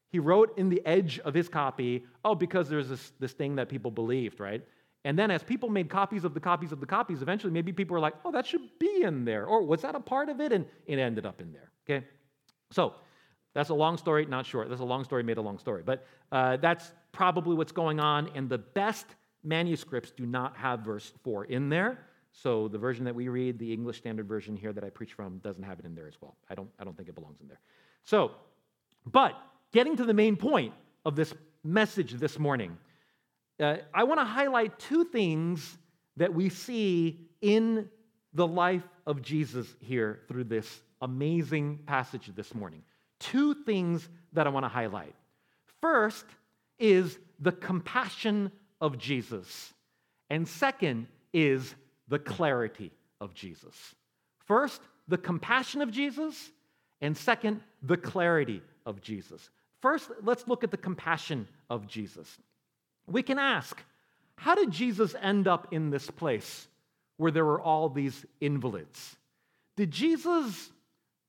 He 0.10 0.20
wrote 0.20 0.58
in 0.58 0.70
the 0.70 0.82
edge 0.86 1.20
of 1.20 1.34
his 1.34 1.48
copy, 1.48 2.06
oh, 2.26 2.36
because 2.36 2.68
there's 2.68 2.90
this, 2.90 3.14
this 3.20 3.32
thing 3.32 3.56
that 3.56 3.70
people 3.70 3.92
believed, 3.92 4.40
right? 4.40 4.62
And 5.06 5.18
then 5.18 5.32
as 5.32 5.42
people 5.42 5.70
made 5.70 5.90
copies 5.90 6.24
of 6.24 6.34
the 6.34 6.40
copies 6.40 6.72
of 6.72 6.80
the 6.80 6.86
copies, 6.86 7.22
eventually 7.22 7.52
maybe 7.52 7.72
people 7.72 7.94
were 7.94 8.00
like, 8.00 8.14
oh, 8.24 8.32
that 8.32 8.46
should 8.46 8.68
be 8.78 9.04
in 9.04 9.26
there. 9.26 9.46
Or 9.46 9.64
was 9.64 9.82
that 9.82 9.96
a 9.96 10.00
part 10.00 10.30
of 10.30 10.42
it? 10.42 10.52
And 10.52 10.66
it 10.86 11.00
ended 11.00 11.26
up 11.26 11.42
in 11.42 11.52
there, 11.52 11.72
okay? 11.86 12.06
So 12.72 12.94
that's 13.54 13.70
a 13.70 13.74
long 13.74 13.98
story, 13.98 14.26
not 14.26 14.46
short. 14.46 14.70
That's 14.70 14.82
a 14.82 14.86
long 14.86 15.04
story 15.04 15.24
made 15.24 15.38
a 15.38 15.42
long 15.42 15.58
story. 15.58 15.82
But 15.84 16.06
uh, 16.32 16.58
that's 16.58 16.92
probably 17.12 17.56
what's 17.56 17.72
going 17.72 18.00
on. 18.00 18.30
And 18.36 18.48
the 18.50 18.60
best 18.60 19.08
manuscripts 19.44 20.12
do 20.12 20.26
not 20.26 20.56
have 20.56 20.82
verse 20.82 21.14
4 21.24 21.46
in 21.46 21.70
there. 21.70 22.06
So 22.32 22.68
the 22.68 22.78
version 22.78 23.04
that 23.06 23.16
we 23.16 23.28
read, 23.28 23.60
the 23.60 23.74
English 23.74 23.98
Standard 23.98 24.28
Version 24.28 24.56
here 24.56 24.72
that 24.72 24.84
I 24.84 24.90
preach 24.90 25.14
from, 25.14 25.40
doesn't 25.40 25.64
have 25.64 25.80
it 25.80 25.86
in 25.86 25.96
there 25.96 26.08
as 26.08 26.16
well. 26.22 26.38
I 26.50 26.56
don't, 26.56 26.70
I 26.80 26.84
don't 26.84 26.96
think 26.96 27.10
it 27.10 27.16
belongs 27.16 27.42
in 27.42 27.48
there. 27.48 27.60
So 28.04 28.32
but 29.06 29.36
getting 29.72 29.98
to 29.98 30.06
the 30.06 30.14
main 30.14 30.36
point 30.36 30.74
of 31.06 31.16
this 31.16 31.34
message 31.64 32.14
this 32.14 32.38
morning, 32.38 32.78
uh, 33.60 33.78
I 33.94 34.04
want 34.04 34.20
to 34.20 34.26
highlight 34.26 34.80
two 34.80 35.06
things 35.06 35.78
that 36.18 36.34
we 36.34 36.50
see 36.50 37.20
in 37.42 37.90
the 38.34 38.48
life 38.48 38.88
of 39.06 39.22
Jesus 39.22 39.68
here 39.80 40.20
through 40.28 40.46
this 40.46 40.82
amazing 41.02 41.80
passage 41.86 42.32
this 42.36 42.54
morning. 42.54 42.84
Two 43.20 43.54
things 43.54 44.08
that 44.34 44.48
I 44.48 44.50
want 44.50 44.64
to 44.64 44.70
highlight. 44.70 45.16
First 45.82 46.26
is 46.80 47.18
the 47.40 47.52
compassion 47.52 48.52
of 48.80 48.98
Jesus, 48.98 49.74
and 50.30 50.48
second 50.48 51.08
is 51.34 51.76
the 52.08 52.20
clarity 52.20 52.92
of 53.20 53.34
Jesus. 53.34 53.76
First, 54.46 54.82
the 55.08 55.18
compassion 55.18 55.82
of 55.82 55.92
Jesus, 55.92 56.52
and 57.00 57.16
second, 57.16 57.62
the 57.82 57.98
clarity 57.98 58.62
of 58.86 59.02
Jesus. 59.02 59.50
First, 59.82 60.12
let's 60.24 60.48
look 60.48 60.64
at 60.64 60.72
the 60.72 60.78
compassion 60.78 61.48
of 61.70 61.88
Jesus. 61.88 62.38
We 63.08 63.24
can 63.24 63.40
ask, 63.40 63.82
how 64.36 64.56
did 64.56 64.72
Jesus 64.72 65.16
end 65.22 65.48
up 65.48 65.68
in 65.72 65.90
this 65.90 66.10
place 66.10 66.68
where 67.18 67.32
there 67.32 67.46
were 67.46 67.62
all 67.62 67.90
these 67.90 68.26
invalids? 68.40 69.16
Did 69.76 69.92
Jesus, 69.92 70.72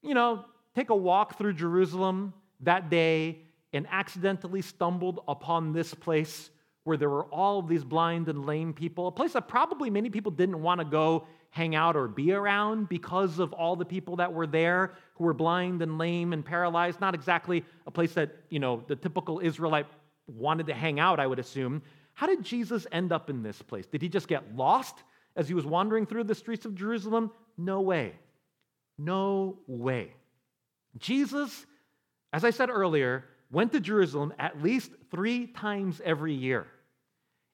you 0.03 0.15
know, 0.15 0.45
take 0.75 0.91
a 0.91 0.97
walk 0.97 1.39
through 1.39 1.55
Jerusalem 1.55 2.35
that 2.61 2.91
day 2.91 3.41
and 3.73 3.87
accidentally 3.91 4.63
stumbled 4.63 5.21
upon 5.27 5.73
this 5.73 5.95
place 5.95 6.51
where 6.85 6.97
there 6.97 7.09
were 7.09 7.25
all 7.27 7.59
of 7.59 7.69
these 7.69 7.85
blind 7.85 8.29
and 8.29 8.45
lame 8.45 8.73
people, 8.73 9.07
a 9.07 9.13
place 9.13 9.33
that 9.35 9.49
probably 9.49 9.89
many 9.89 10.11
people 10.11 10.33
didn't 10.33 10.61
want 10.61 10.81
to 10.81 10.85
go. 10.85 11.27
Hang 11.53 11.75
out 11.75 11.97
or 11.97 12.09
be 12.09 12.33
around 12.33 12.89
because 12.89 13.39
of 13.39 13.53
all 13.53 13.77
the 13.77 13.85
people 13.85 14.17
that 14.17 14.33
were 14.33 14.47
there 14.47 14.95
who 15.15 15.25
were 15.25 15.35
blind 15.35 15.83
and 15.83 15.99
lame 15.99 16.33
and 16.33 16.43
paralyzed. 16.43 16.99
Not 16.99 17.15
exactly 17.15 17.63
a 17.87 17.91
place 17.91 18.15
that, 18.15 18.35
you 18.49 18.59
know, 18.59 18.83
the 18.89 18.97
typical 18.97 19.39
Israelite 19.39 19.87
wanted 20.27 20.67
to 20.69 20.75
hang 20.75 20.99
out, 20.99 21.21
I 21.21 21.27
would 21.27 21.39
assume. 21.39 21.83
How 22.15 22.27
did 22.27 22.43
Jesus 22.43 22.87
end 22.91 23.13
up 23.13 23.29
in 23.29 23.43
this 23.43 23.61
place? 23.61 23.87
Did 23.87 24.01
he 24.01 24.09
just 24.09 24.29
get 24.29 24.57
lost 24.57 24.97
as 25.37 25.47
he 25.47 25.53
was 25.53 25.67
wandering 25.67 26.07
through 26.07 26.25
the 26.25 26.35
streets 26.35 26.65
of 26.65 26.75
Jerusalem? 26.75 27.31
No 27.59 27.83
way. 27.83 28.15
No 28.97 29.59
way. 29.67 30.15
Jesus, 30.99 31.67
as 32.33 32.45
I 32.47 32.51
said 32.51 32.71
earlier, 32.71 33.27
went 33.51 33.73
to 33.73 33.81
Jerusalem 33.81 34.33
at 34.39 34.63
least 34.63 34.91
three 35.11 35.49
times 35.49 36.01
every 36.03 36.33
year. 36.33 36.67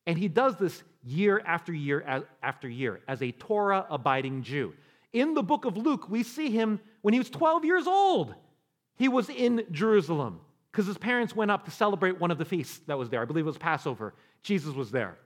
And 0.09 0.19
he 0.19 0.27
does 0.27 0.57
this 0.57 0.83
year 1.05 1.43
after 1.45 1.73
year 1.73 2.25
after 2.43 2.67
year 2.67 3.01
as 3.07 3.23
a 3.23 3.31
Torah 3.31 3.87
abiding 3.91 4.43
Jew. 4.43 4.73
In 5.13 5.35
the 5.35 5.43
book 5.43 5.67
of 5.67 5.77
Luke, 5.77 6.09
we 6.09 6.23
see 6.23 6.51
him 6.51 6.81
when 7.03 7.13
he 7.13 7.21
was 7.21 7.29
12 7.29 7.67
years 7.67 7.87
old. 7.87 8.35
He 8.97 9.07
was 9.07 9.29
in 9.29 9.67
Jerusalem 9.71 10.41
because 10.73 10.87
his 10.87 10.97
parents 10.97 11.37
went 11.37 11.51
up 11.51 11.67
to 11.67 11.71
celebrate 11.71 12.19
one 12.19 12.31
of 12.31 12.39
the 12.39 12.47
feasts 12.47 12.81
that 12.87 12.97
was 12.97 13.11
there. 13.11 13.21
I 13.21 13.27
believe 13.27 13.45
it 13.45 13.49
was 13.49 13.59
Passover. 13.59 14.15
Jesus 14.43 14.75
was 14.75 14.91
there. 14.91 15.19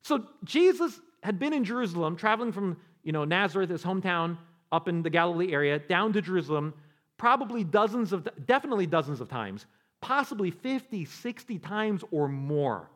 So 0.00 0.24
Jesus 0.44 0.98
had 1.22 1.38
been 1.38 1.52
in 1.52 1.62
Jerusalem, 1.62 2.16
traveling 2.16 2.52
from 2.52 2.78
you 3.04 3.12
know, 3.12 3.24
Nazareth, 3.24 3.68
his 3.68 3.84
hometown, 3.84 4.38
up 4.72 4.88
in 4.88 5.02
the 5.02 5.10
Galilee 5.10 5.52
area, 5.52 5.78
down 5.78 6.14
to 6.14 6.22
Jerusalem, 6.22 6.72
probably 7.18 7.64
dozens 7.64 8.14
of, 8.14 8.26
definitely 8.46 8.86
dozens 8.86 9.20
of 9.20 9.28
times, 9.28 9.66
possibly 10.00 10.50
50, 10.50 11.04
60 11.04 11.58
times 11.58 12.02
or 12.10 12.28
more. 12.28 12.88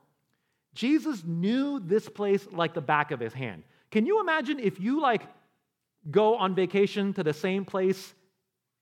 Jesus 0.76 1.24
knew 1.24 1.80
this 1.80 2.06
place 2.08 2.46
like 2.52 2.74
the 2.74 2.82
back 2.82 3.10
of 3.10 3.18
his 3.18 3.32
hand. 3.32 3.64
Can 3.90 4.04
you 4.04 4.20
imagine 4.20 4.60
if 4.60 4.78
you 4.78 5.00
like 5.00 5.22
go 6.10 6.36
on 6.36 6.54
vacation 6.54 7.14
to 7.14 7.24
the 7.24 7.32
same 7.32 7.64
place 7.64 8.14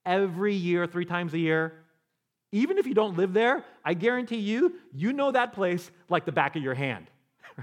every 0.05 0.55
year, 0.55 0.87
three 0.89 1.05
times 1.05 1.33
a 1.35 1.39
year? 1.39 1.73
Even 2.51 2.79
if 2.79 2.87
you 2.87 2.95
don't 2.95 3.17
live 3.17 3.33
there, 3.33 3.65
I 3.85 3.95
guarantee 3.95 4.39
you, 4.39 4.75
you 4.93 5.13
know 5.13 5.31
that 5.31 5.53
place 5.53 5.91
like 6.09 6.25
the 6.25 6.33
back 6.33 6.57
of 6.57 6.63
your 6.63 6.75
hand. 6.75 7.07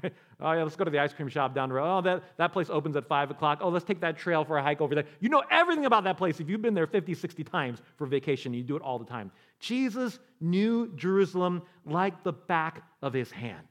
Oh, 0.44 0.54
yeah, 0.54 0.64
let's 0.64 0.76
go 0.76 0.84
to 0.84 0.90
the 0.90 0.98
ice 0.98 1.14
cream 1.14 1.30
shop 1.30 1.54
down 1.54 1.70
the 1.70 1.76
road. 1.76 2.00
Oh, 2.00 2.02
that, 2.02 2.24
that 2.38 2.52
place 2.52 2.72
opens 2.72 2.96
at 2.96 3.08
5 3.08 3.30
o'clock. 3.30 3.60
Oh, 3.62 3.70
let's 3.70 3.86
take 3.86 4.02
that 4.02 4.18
trail 4.18 4.44
for 4.44 4.58
a 4.58 4.64
hike 4.64 4.82
over 4.82 4.96
there. 4.96 5.04
You 5.20 5.30
know 5.30 5.44
everything 5.52 5.86
about 5.86 6.04
that 6.06 6.18
place. 6.18 6.40
If 6.40 6.50
you've 6.50 6.64
been 6.64 6.74
there 6.74 6.88
50, 6.88 7.14
60 7.14 7.44
times 7.44 7.80
for 7.96 8.08
vacation, 8.08 8.52
you 8.52 8.64
do 8.64 8.76
it 8.76 8.82
all 8.82 8.98
the 8.98 9.06
time. 9.06 9.32
Jesus 9.60 10.18
knew 10.40 10.92
Jerusalem 10.96 11.62
like 11.86 12.24
the 12.24 12.34
back 12.34 12.84
of 13.04 13.14
his 13.14 13.30
hand. 13.30 13.68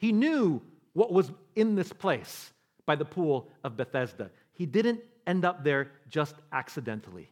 He 0.00 0.12
knew 0.12 0.62
what 0.94 1.12
was 1.12 1.30
in 1.54 1.74
this 1.74 1.92
place 1.92 2.52
by 2.86 2.96
the 2.96 3.04
pool 3.04 3.50
of 3.62 3.76
Bethesda. 3.76 4.30
He 4.52 4.64
didn't 4.64 5.00
end 5.26 5.44
up 5.44 5.62
there 5.62 5.90
just 6.08 6.36
accidentally. 6.52 7.30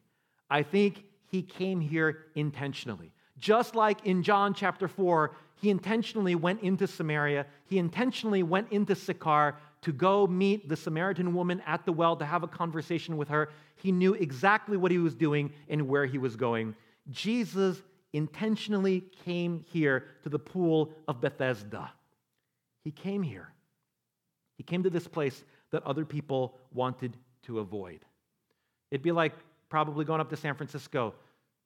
I 0.51 0.63
think 0.63 1.05
he 1.31 1.41
came 1.41 1.81
here 1.81 2.27
intentionally. 2.35 3.11
Just 3.39 3.75
like 3.75 4.05
in 4.05 4.23
John 4.23 4.53
chapter 4.53 4.87
4, 4.87 5.35
he 5.55 5.71
intentionally 5.71 6.35
went 6.35 6.61
into 6.61 6.87
Samaria, 6.87 7.47
he 7.65 7.79
intentionally 7.79 8.43
went 8.43 8.71
into 8.71 8.95
Sychar 8.95 9.57
to 9.81 9.93
go 9.93 10.27
meet 10.27 10.69
the 10.69 10.77
Samaritan 10.77 11.35
woman 11.35 11.63
at 11.67 11.87
the 11.87 11.93
well 11.93 12.17
to 12.17 12.27
have 12.27 12.43
a 12.43 12.49
conversation 12.49 13.17
with 13.17 13.29
her. 13.29 13.49
He 13.77 13.93
knew 13.93 14.13
exactly 14.13 14.77
what 14.77 14.91
he 14.91 14.99
was 14.99 15.15
doing 15.15 15.53
and 15.71 15.89
where 15.89 16.05
he 16.05 16.19
was 16.19 16.37
going. 16.37 16.75
Jesus 17.11 17.81
intentionally 18.13 19.05
came 19.25 19.65
here 19.73 20.05
to 20.23 20.29
the 20.29 20.39
pool 20.39 20.93
of 21.07 21.23
Bethesda. 21.23 21.93
He 22.89 22.93
came 22.93 23.23
here. 23.23 23.53
He 24.57 24.63
came 24.63 24.83
to 24.85 24.89
this 24.89 25.07
place 25.07 25.45
that 25.73 25.83
other 25.83 26.07
people 26.07 26.59
wanted 26.73 27.19
to 27.43 27.59
avoid. 27.59 28.01
It'd 28.91 29.03
be 29.03 29.13
like 29.13 29.35
probably 29.69 30.07
going 30.07 30.23
up 30.23 30.31
to 30.31 30.39
San 30.39 30.55
Francisco 30.55 31.13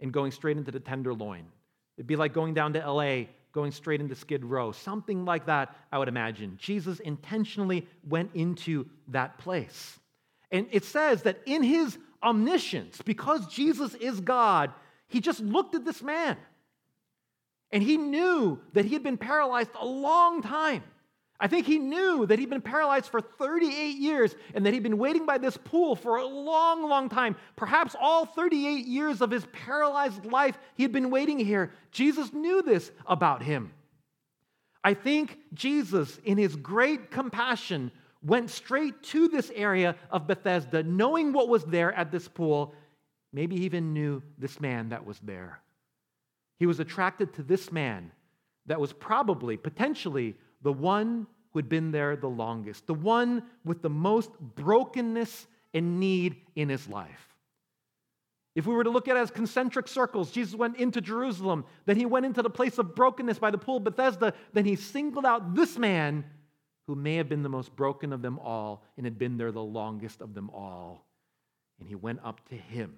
and 0.01 0.13
going 0.13 0.33
straight 0.33 0.57
into 0.57 0.73
the 0.73 0.81
Tenderloin. 0.81 1.45
It'd 1.97 2.09
be 2.09 2.17
like 2.17 2.33
going 2.33 2.55
down 2.55 2.73
to 2.73 2.81
LA, 2.81 3.27
going 3.53 3.71
straight 3.71 4.01
into 4.01 4.17
Skid 4.17 4.45
Row. 4.45 4.73
Something 4.73 5.25
like 5.25 5.47
that, 5.47 5.77
I 5.93 5.99
would 6.01 6.09
imagine. 6.09 6.59
Jesus 6.61 6.99
intentionally 6.99 7.87
went 8.09 8.33
into 8.35 8.87
that 9.07 9.39
place. 9.39 10.01
And 10.51 10.67
it 10.73 10.85
says 10.85 11.23
that 11.23 11.41
in 11.47 11.63
his 11.63 11.99
omniscience, 12.21 13.01
because 13.01 13.47
Jesus 13.47 13.95
is 13.95 14.19
God, 14.19 14.73
he 15.07 15.21
just 15.21 15.39
looked 15.39 15.77
at 15.77 15.85
this 15.85 16.03
man. 16.03 16.37
And 17.71 17.81
he 17.81 17.97
knew 17.97 18.59
that 18.73 18.87
he 18.87 18.95
had 18.95 19.05
been 19.05 19.19
paralyzed 19.19 19.71
a 19.81 19.87
long 19.87 20.43
time. 20.43 20.83
I 21.43 21.49
think 21.49 21.67
he 21.67 21.81
knew 21.81 22.25
that 22.27 22.39
he'd 22.39 22.51
been 22.51 22.61
paralyzed 22.61 23.11
for 23.11 23.21
38 23.21 23.97
years 23.97 24.37
and 24.55 24.65
that 24.65 24.73
he'd 24.73 24.85
been 24.85 24.97
waiting 24.97 25.27
by 25.27 25.39
this 25.39 25.57
pool 25.57 25.97
for 25.97 26.19
a 26.19 26.25
long, 26.25 26.89
long 26.89 27.09
time. 27.09 27.35
Perhaps 27.57 27.97
all 28.01 28.25
38 28.25 28.87
years 28.87 29.21
of 29.21 29.33
his 29.33 29.45
paralyzed 29.47 30.25
life, 30.25 30.57
he 30.77 30.85
had 30.85 30.93
been 30.93 31.11
waiting 31.11 31.41
here. 31.41 31.73
Jesus 31.91 32.33
knew 32.33 32.63
this 32.63 32.93
about 33.07 33.43
him. 33.43 33.73
I 34.85 34.95
think 34.95 35.37
Jesus, 35.53 36.21
in 36.23 36.39
his 36.39 36.55
great 36.55 37.11
compassion, 37.11 37.91
went 38.23 38.49
straight 38.49 39.03
to 39.03 39.27
this 39.27 39.51
area 39.53 39.97
of 40.13 40.29
Bethesda, 40.29 40.85
knowing 40.85 41.33
what 41.33 41.49
was 41.49 41.65
there 41.65 41.93
at 41.95 42.13
this 42.13 42.29
pool. 42.29 42.73
Maybe 43.33 43.57
he 43.57 43.65
even 43.65 43.93
knew 43.93 44.23
this 44.39 44.61
man 44.61 44.91
that 44.91 45.05
was 45.05 45.19
there. 45.19 45.61
He 46.61 46.67
was 46.67 46.79
attracted 46.79 47.35
to 47.35 47.43
this 47.43 47.73
man 47.73 48.13
that 48.67 48.79
was 48.79 48.93
probably, 48.93 49.57
potentially, 49.57 50.37
the 50.63 50.73
one 50.73 51.27
who 51.53 51.59
had 51.59 51.69
been 51.69 51.91
there 51.91 52.17
the 52.17 52.29
longest, 52.29 52.87
the 52.87 52.95
one 52.95 53.43
with 53.65 53.83
the 53.83 53.91
most 53.91 54.31
brokenness 54.41 55.47
and 55.75 56.01
need 56.01 56.37
in 56.57 56.69
his 56.69 56.89
life. 56.89 57.29
If 58.55 58.67
we 58.67 58.75
were 58.75 58.85
to 58.85 58.91
look 58.91 59.09
at 59.09 59.17
it 59.17 59.21
as 59.21 59.31
concentric 59.31 59.89
circles, 59.89 60.31
Jesus 60.31 60.55
went 60.55 60.77
into 60.77 61.01
Jerusalem, 61.01 61.65
then 61.87 61.97
he 61.97 62.05
went 62.05 62.27
into 62.27 62.43
the 62.43 62.51
place 62.51 62.79
of 62.79 62.95
brokenness 62.95 63.39
by 63.39 63.51
the 63.51 63.59
pool 63.59 63.79
of 63.79 63.85
Bethesda, 63.85 64.35
then 64.53 64.65
he 64.65 64.77
singled 64.77 65.25
out 65.25 65.55
this 65.55 65.79
man 65.79 66.25
who 66.87 66.95
may 66.95 67.17
have 67.17 67.29
been 67.29 67.43
the 67.43 67.49
most 67.49 67.75
broken 67.75 68.13
of 68.13 68.21
them 68.21 68.39
all 68.39 68.85
and 68.97 69.07
had 69.07 69.19
been 69.19 69.39
there 69.39 69.53
the 69.53 69.63
longest 69.63 70.21
of 70.21 70.35
them 70.35 70.51
all. 70.51 71.07
And 71.81 71.89
he 71.89 71.95
went 71.95 72.21
up 72.23 72.47
to 72.51 72.55
him 72.55 72.95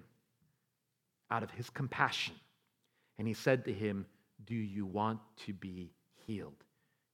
out 1.31 1.43
of 1.43 1.51
his 1.51 1.69
compassion, 1.69 2.35
and 3.17 3.27
he 3.27 3.33
said 3.33 3.65
to 3.65 3.73
him, 3.73 4.05
Do 4.45 4.55
you 4.55 4.85
want 4.85 5.19
to 5.45 5.53
be 5.53 5.91
healed? 6.27 6.64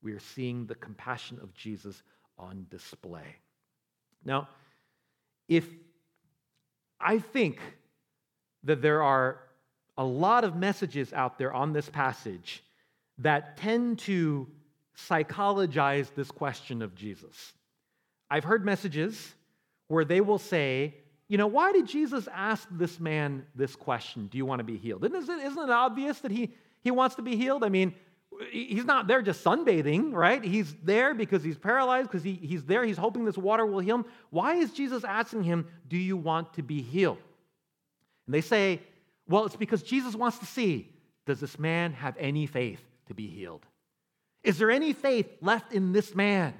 We 0.02 0.14
are 0.14 0.20
seeing 0.20 0.66
the 0.66 0.76
compassion 0.76 1.40
of 1.42 1.54
Jesus 1.54 2.02
on 2.38 2.66
display. 2.70 3.36
Now, 4.26 4.50
if 5.48 5.66
I 7.00 7.20
think 7.20 7.60
that 8.64 8.82
there 8.82 9.02
are 9.02 9.40
a 9.98 10.04
lot 10.06 10.44
of 10.44 10.56
messages 10.56 11.14
out 11.14 11.38
there 11.38 11.54
on 11.54 11.74
this 11.74 11.90
passage 11.90 12.64
that 13.20 13.58
tend 13.58 14.00
to 14.00 14.48
psychologize 14.96 16.10
this 16.16 16.32
question 16.32 16.82
of 16.82 16.96
Jesus. 16.96 17.54
I've 18.30 18.44
heard 18.44 18.66
messages 18.66 19.34
where 19.88 20.06
they 20.06 20.22
will 20.22 20.38
say, 20.38 20.96
you 21.28 21.38
know, 21.38 21.48
why 21.48 21.72
did 21.72 21.88
Jesus 21.88 22.28
ask 22.34 22.68
this 22.72 23.00
man 23.00 23.46
this 23.56 23.76
question? 23.76 24.28
Do 24.28 24.38
you 24.38 24.46
want 24.46 24.60
to 24.60 24.64
be 24.64 24.78
healed? 24.78 25.06
Isn't 25.06 25.30
it, 25.30 25.46
isn't 25.46 25.64
it 25.64 25.70
obvious 25.70 26.20
that 26.20 26.32
he, 26.32 26.54
he 26.82 26.92
wants 26.92 27.16
to 27.16 27.22
be 27.22 27.36
healed? 27.36 27.64
I 27.64 27.70
mean, 27.70 27.94
he's 28.50 28.86
not 28.86 29.08
there 29.08 29.22
just 29.22 29.44
sunbathing, 29.44 30.14
right? 30.14 30.44
He's 30.44 30.74
there 30.84 31.14
because 31.14 31.44
he's 31.44 31.58
paralyzed, 31.58 32.10
because 32.10 32.24
he, 32.24 32.34
he's 32.34 32.64
there, 32.64 32.84
he's 32.84 32.98
hoping 32.98 33.26
this 33.26 33.38
water 33.38 33.66
will 33.66 33.80
heal 33.80 33.98
him. 33.98 34.06
Why 34.30 34.56
is 34.56 34.72
Jesus 34.72 35.04
asking 35.04 35.44
him, 35.44 35.68
Do 35.88 35.98
you 35.98 36.18
want 36.18 36.54
to 36.54 36.64
be 36.64 36.82
healed? 36.82 37.20
And 38.28 38.34
they 38.34 38.42
say, 38.42 38.82
Well, 39.28 39.46
it's 39.46 39.56
because 39.56 39.84
Jesus 39.84 40.16
wants 40.16 40.40
to 40.40 40.46
see, 40.46 40.90
does 41.26 41.40
this 41.40 41.60
man 41.60 41.94
have 41.94 42.16
any 42.18 42.46
faith 42.46 42.82
to 43.08 43.14
be 43.14 43.28
healed? 43.28 43.66
Is 44.44 44.58
there 44.58 44.72
any 44.72 44.94
faith 44.94 45.28
left 45.42 45.74
in 45.74 45.92
this 45.92 46.16
man? 46.16 46.54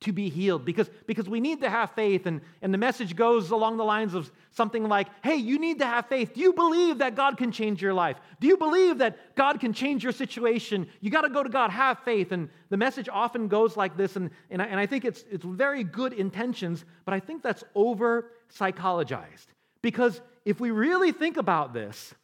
To 0.00 0.12
be 0.12 0.30
healed 0.30 0.64
because, 0.64 0.88
because 1.06 1.28
we 1.28 1.40
need 1.40 1.60
to 1.60 1.68
have 1.68 1.90
faith. 1.92 2.24
And, 2.24 2.40
and 2.62 2.72
the 2.72 2.78
message 2.78 3.14
goes 3.14 3.50
along 3.50 3.76
the 3.76 3.84
lines 3.84 4.14
of 4.14 4.30
something 4.52 4.88
like, 4.88 5.08
hey, 5.22 5.36
you 5.36 5.58
need 5.58 5.78
to 5.80 5.84
have 5.84 6.06
faith. 6.06 6.32
Do 6.34 6.40
you 6.40 6.54
believe 6.54 6.98
that 6.98 7.14
God 7.14 7.36
can 7.36 7.52
change 7.52 7.82
your 7.82 7.92
life? 7.92 8.16
Do 8.40 8.46
you 8.46 8.56
believe 8.56 8.98
that 8.98 9.34
God 9.34 9.60
can 9.60 9.74
change 9.74 10.02
your 10.02 10.12
situation? 10.12 10.88
You 11.00 11.10
got 11.10 11.22
to 11.22 11.28
go 11.28 11.42
to 11.42 11.50
God, 11.50 11.70
have 11.70 11.98
faith. 12.00 12.32
And 12.32 12.48
the 12.70 12.78
message 12.78 13.08
often 13.10 13.48
goes 13.48 13.76
like 13.76 13.96
this. 13.96 14.16
And, 14.16 14.30
and, 14.50 14.62
I, 14.62 14.66
and 14.66 14.80
I 14.80 14.86
think 14.86 15.04
it's, 15.04 15.22
it's 15.30 15.44
very 15.44 15.84
good 15.84 16.14
intentions, 16.14 16.84
but 17.04 17.12
I 17.12 17.20
think 17.20 17.42
that's 17.42 17.62
over 17.74 18.30
psychologized. 18.56 19.46
Because 19.82 20.20
if 20.46 20.60
we 20.60 20.70
really 20.70 21.12
think 21.12 21.36
about 21.36 21.74
this, 21.74 22.14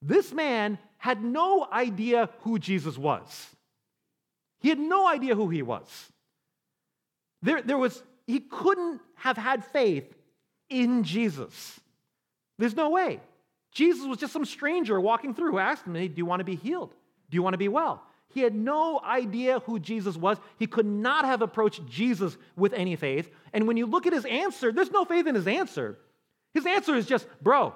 this 0.00 0.32
man 0.32 0.78
had 0.98 1.22
no 1.24 1.66
idea 1.72 2.30
who 2.42 2.60
Jesus 2.60 2.96
was. 2.96 3.46
He 4.60 4.68
had 4.68 4.78
no 4.78 5.08
idea 5.08 5.34
who 5.34 5.48
he 5.48 5.62
was. 5.62 6.12
There, 7.42 7.62
there 7.62 7.78
was, 7.78 8.02
he 8.26 8.40
couldn't 8.40 9.00
have 9.16 9.36
had 9.36 9.64
faith 9.64 10.12
in 10.68 11.04
Jesus. 11.04 11.80
There's 12.58 12.76
no 12.76 12.90
way. 12.90 13.20
Jesus 13.72 14.06
was 14.06 14.18
just 14.18 14.32
some 14.32 14.44
stranger 14.44 15.00
walking 15.00 15.34
through 15.34 15.52
who 15.52 15.58
asked 15.58 15.86
him, 15.86 15.94
hey, 15.94 16.08
Do 16.08 16.16
you 16.16 16.26
want 16.26 16.40
to 16.40 16.44
be 16.44 16.56
healed? 16.56 16.94
Do 17.30 17.36
you 17.36 17.42
want 17.42 17.54
to 17.54 17.58
be 17.58 17.68
well? 17.68 18.02
He 18.30 18.40
had 18.40 18.54
no 18.54 19.00
idea 19.00 19.60
who 19.60 19.78
Jesus 19.78 20.16
was. 20.16 20.38
He 20.58 20.66
could 20.66 20.86
not 20.86 21.24
have 21.24 21.40
approached 21.40 21.86
Jesus 21.86 22.36
with 22.56 22.72
any 22.74 22.94
faith. 22.96 23.30
And 23.52 23.66
when 23.66 23.76
you 23.76 23.86
look 23.86 24.06
at 24.06 24.12
his 24.12 24.24
answer, 24.26 24.70
there's 24.70 24.90
no 24.90 25.04
faith 25.04 25.26
in 25.26 25.34
his 25.34 25.46
answer. 25.46 25.98
His 26.52 26.66
answer 26.66 26.94
is 26.94 27.06
just, 27.06 27.26
bro, 27.40 27.74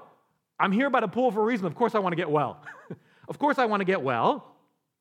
I'm 0.58 0.72
here 0.72 0.90
by 0.90 1.00
the 1.00 1.08
pool 1.08 1.30
for 1.30 1.40
a 1.40 1.44
reason. 1.44 1.66
Of 1.66 1.74
course, 1.74 1.94
I 1.94 2.00
want 2.00 2.12
to 2.12 2.16
get 2.16 2.30
well. 2.30 2.62
of 3.28 3.38
course, 3.38 3.58
I 3.58 3.64
want 3.64 3.80
to 3.80 3.84
get 3.84 4.02
well. 4.02 4.54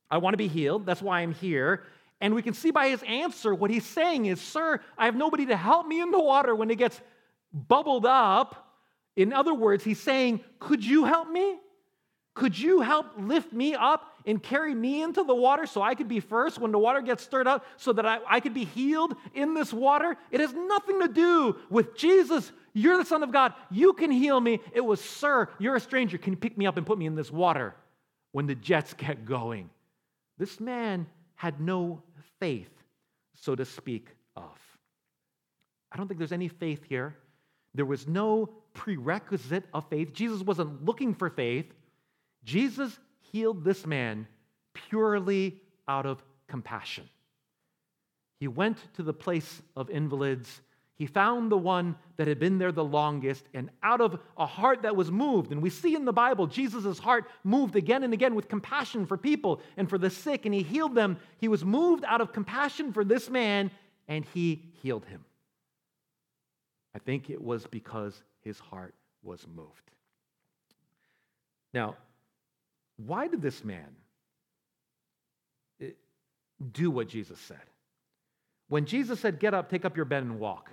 I 0.09 0.17
want 0.17 0.33
to 0.33 0.37
be 0.37 0.47
healed. 0.47 0.85
That's 0.85 1.01
why 1.01 1.19
I'm 1.19 1.33
here. 1.33 1.83
And 2.21 2.35
we 2.35 2.43
can 2.43 2.53
see 2.53 2.69
by 2.69 2.89
his 2.89 3.03
answer 3.03 3.53
what 3.53 3.71
he's 3.71 3.85
saying 3.85 4.27
is, 4.27 4.39
Sir, 4.39 4.79
I 4.97 5.05
have 5.05 5.15
nobody 5.15 5.47
to 5.47 5.57
help 5.57 5.87
me 5.87 5.99
in 5.99 6.11
the 6.11 6.21
water 6.21 6.55
when 6.55 6.69
it 6.69 6.77
gets 6.77 7.01
bubbled 7.51 8.05
up. 8.05 8.77
In 9.15 9.33
other 9.33 9.53
words, 9.53 9.83
he's 9.83 9.99
saying, 9.99 10.41
Could 10.59 10.85
you 10.85 11.03
help 11.03 11.29
me? 11.29 11.57
Could 12.33 12.57
you 12.57 12.79
help 12.79 13.07
lift 13.17 13.51
me 13.51 13.75
up 13.75 14.15
and 14.25 14.41
carry 14.41 14.73
me 14.73 15.01
into 15.01 15.23
the 15.23 15.35
water 15.35 15.65
so 15.65 15.81
I 15.81 15.95
could 15.95 16.07
be 16.07 16.21
first 16.21 16.59
when 16.59 16.71
the 16.71 16.79
water 16.79 17.01
gets 17.01 17.23
stirred 17.23 17.47
up 17.47 17.65
so 17.75 17.91
that 17.91 18.05
I, 18.05 18.19
I 18.25 18.39
could 18.39 18.53
be 18.53 18.63
healed 18.63 19.15
in 19.33 19.53
this 19.53 19.73
water? 19.73 20.15
It 20.29 20.39
has 20.39 20.53
nothing 20.53 21.01
to 21.01 21.07
do 21.09 21.57
with 21.69 21.97
Jesus. 21.97 22.51
You're 22.73 22.97
the 22.97 23.05
Son 23.05 23.23
of 23.23 23.33
God. 23.33 23.53
You 23.69 23.91
can 23.93 24.11
heal 24.11 24.39
me. 24.39 24.61
It 24.73 24.81
was, 24.81 25.01
Sir, 25.01 25.49
you're 25.59 25.75
a 25.75 25.79
stranger. 25.79 26.17
Can 26.17 26.33
you 26.33 26.37
pick 26.37 26.57
me 26.57 26.67
up 26.67 26.77
and 26.77 26.85
put 26.85 26.97
me 26.97 27.05
in 27.05 27.15
this 27.15 27.31
water 27.31 27.75
when 28.31 28.45
the 28.45 28.55
jets 28.55 28.93
get 28.93 29.25
going? 29.25 29.69
This 30.37 30.59
man 30.59 31.07
had 31.35 31.59
no 31.59 32.01
faith, 32.41 32.73
so 33.33 33.55
to 33.55 33.63
speak, 33.63 34.09
of. 34.35 34.57
I 35.91 35.97
don't 35.97 36.07
think 36.07 36.17
there's 36.17 36.33
any 36.33 36.49
faith 36.49 36.83
here. 36.89 37.15
There 37.73 37.85
was 37.85 38.07
no 38.07 38.49
prerequisite 38.73 39.63
of 39.73 39.87
faith. 39.89 40.11
Jesus 40.13 40.41
wasn't 40.41 40.83
looking 40.83 41.13
for 41.13 41.29
faith. 41.29 41.71
Jesus 42.43 42.99
healed 43.19 43.63
this 43.63 43.85
man 43.85 44.27
purely 44.73 45.61
out 45.87 46.05
of 46.05 46.23
compassion. 46.47 47.07
He 48.39 48.47
went 48.47 48.77
to 48.95 49.03
the 49.03 49.13
place 49.13 49.61
of 49.75 49.89
invalids. 49.89 50.61
He 50.97 51.07
found 51.07 51.51
the 51.51 51.57
one 51.57 51.95
that 52.17 52.27
had 52.27 52.39
been 52.39 52.59
there 52.59 52.71
the 52.71 52.83
longest, 52.83 53.45
and 53.53 53.69
out 53.81 54.01
of 54.01 54.19
a 54.37 54.45
heart 54.45 54.83
that 54.83 54.95
was 54.95 55.09
moved, 55.09 55.51
and 55.51 55.61
we 55.61 55.69
see 55.69 55.95
in 55.95 56.05
the 56.05 56.13
Bible 56.13 56.45
Jesus' 56.45 56.99
heart 56.99 57.25
moved 57.43 57.75
again 57.75 58.03
and 58.03 58.13
again 58.13 58.35
with 58.35 58.47
compassion 58.47 59.05
for 59.07 59.17
people 59.17 59.61
and 59.77 59.89
for 59.89 59.97
the 59.97 60.09
sick, 60.09 60.45
and 60.45 60.53
he 60.53 60.61
healed 60.61 60.93
them. 60.93 61.17
He 61.39 61.47
was 61.47 61.65
moved 61.65 62.03
out 62.05 62.21
of 62.21 62.33
compassion 62.33 62.93
for 62.93 63.03
this 63.03 63.29
man, 63.29 63.71
and 64.07 64.25
he 64.33 64.61
healed 64.81 65.05
him. 65.05 65.25
I 66.93 66.99
think 66.99 67.29
it 67.29 67.41
was 67.41 67.65
because 67.65 68.21
his 68.41 68.59
heart 68.59 68.93
was 69.23 69.45
moved. 69.55 69.91
Now, 71.73 71.95
why 72.97 73.27
did 73.27 73.41
this 73.41 73.63
man 73.63 73.87
eh, 75.81 75.91
do 76.71 76.91
what 76.91 77.07
Jesus 77.07 77.39
said? 77.39 77.61
When 78.67 78.85
Jesus 78.85 79.19
said, 79.19 79.39
Get 79.39 79.53
up, 79.53 79.69
take 79.69 79.85
up 79.85 79.95
your 79.95 80.05
bed, 80.05 80.23
and 80.23 80.39
walk, 80.39 80.69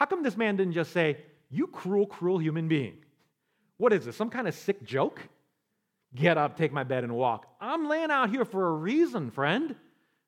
how 0.00 0.06
come 0.06 0.22
this 0.22 0.36
man 0.36 0.56
didn't 0.56 0.72
just 0.72 0.92
say, 0.92 1.18
You 1.50 1.66
cruel, 1.66 2.06
cruel 2.06 2.38
human 2.38 2.68
being? 2.68 2.94
What 3.76 3.92
is 3.92 4.06
this, 4.06 4.16
some 4.16 4.30
kind 4.30 4.48
of 4.48 4.54
sick 4.54 4.82
joke? 4.82 5.20
Get 6.14 6.38
up, 6.38 6.56
take 6.56 6.72
my 6.72 6.84
bed, 6.84 7.04
and 7.04 7.14
walk. 7.14 7.46
I'm 7.60 7.86
laying 7.86 8.10
out 8.10 8.30
here 8.30 8.46
for 8.46 8.68
a 8.68 8.72
reason, 8.72 9.30
friend. 9.30 9.76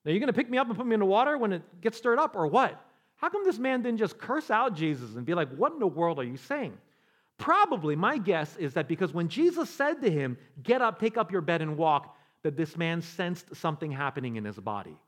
Now, 0.04 0.10
you're 0.10 0.20
going 0.20 0.28
to 0.28 0.34
pick 0.34 0.50
me 0.50 0.58
up 0.58 0.68
and 0.68 0.76
put 0.76 0.86
me 0.86 0.92
in 0.92 1.00
the 1.00 1.06
water 1.06 1.38
when 1.38 1.54
it 1.54 1.62
gets 1.80 1.96
stirred 1.96 2.18
up, 2.18 2.36
or 2.36 2.46
what? 2.46 2.78
How 3.16 3.30
come 3.30 3.44
this 3.44 3.58
man 3.58 3.82
didn't 3.82 3.98
just 3.98 4.18
curse 4.18 4.50
out 4.50 4.76
Jesus 4.76 5.16
and 5.16 5.24
be 5.24 5.32
like, 5.32 5.48
What 5.56 5.72
in 5.72 5.78
the 5.78 5.86
world 5.86 6.18
are 6.18 6.24
you 6.24 6.36
saying? 6.36 6.76
Probably, 7.38 7.96
my 7.96 8.18
guess 8.18 8.54
is 8.58 8.74
that 8.74 8.88
because 8.88 9.14
when 9.14 9.28
Jesus 9.28 9.70
said 9.70 10.02
to 10.02 10.10
him, 10.10 10.36
Get 10.62 10.82
up, 10.82 11.00
take 11.00 11.16
up 11.16 11.32
your 11.32 11.40
bed, 11.40 11.62
and 11.62 11.78
walk, 11.78 12.14
that 12.42 12.58
this 12.58 12.76
man 12.76 13.00
sensed 13.00 13.56
something 13.56 13.90
happening 13.90 14.36
in 14.36 14.44
his 14.44 14.58
body. 14.58 14.98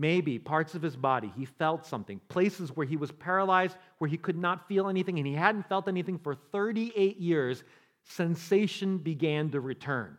Maybe 0.00 0.38
parts 0.38 0.74
of 0.74 0.80
his 0.80 0.96
body, 0.96 1.30
he 1.36 1.44
felt 1.44 1.84
something, 1.84 2.20
places 2.28 2.74
where 2.74 2.86
he 2.86 2.96
was 2.96 3.12
paralyzed, 3.12 3.76
where 3.98 4.08
he 4.08 4.16
could 4.16 4.38
not 4.38 4.66
feel 4.66 4.88
anything, 4.88 5.18
and 5.18 5.26
he 5.26 5.34
hadn't 5.34 5.68
felt 5.68 5.88
anything 5.88 6.18
for 6.18 6.34
38 6.34 7.18
years, 7.18 7.64
sensation 8.04 8.96
began 8.96 9.50
to 9.50 9.60
return. 9.60 10.16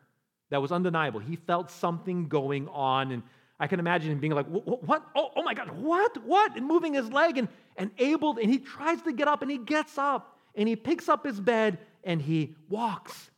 That 0.51 0.61
was 0.61 0.71
undeniable. 0.71 1.19
He 1.19 1.35
felt 1.35 1.71
something 1.71 2.27
going 2.27 2.67
on, 2.67 3.11
and 3.11 3.23
I 3.59 3.65
can 3.65 3.79
imagine 3.79 4.11
him 4.11 4.19
being 4.19 4.33
like, 4.33 4.45
What? 4.45 5.03
Oh, 5.15 5.31
oh 5.35 5.41
my 5.41 5.55
God, 5.55 5.71
what? 5.71 6.15
What? 6.25 6.55
And 6.55 6.67
moving 6.67 6.93
his 6.93 7.09
leg 7.11 7.39
and, 7.39 7.47
and 7.75 7.89
able, 7.97 8.37
and 8.37 8.51
he 8.51 8.59
tries 8.59 9.01
to 9.01 9.11
get 9.11 9.27
up, 9.27 9.41
and 9.41 9.49
he 9.49 9.57
gets 9.57 9.97
up 9.97 10.37
and 10.55 10.67
he 10.67 10.75
picks 10.75 11.09
up 11.09 11.25
his 11.25 11.39
bed 11.39 11.79
and 12.03 12.21
he 12.21 12.55
walks. 12.69 13.31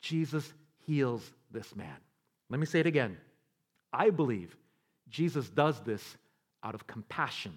Jesus 0.00 0.52
heals 0.86 1.32
this 1.50 1.74
man. 1.74 1.96
Let 2.48 2.60
me 2.60 2.66
say 2.66 2.80
it 2.80 2.86
again. 2.86 3.16
I 3.92 4.10
believe 4.10 4.56
Jesus 5.12 5.48
does 5.48 5.80
this 5.80 6.16
out 6.64 6.74
of 6.74 6.86
compassion 6.86 7.52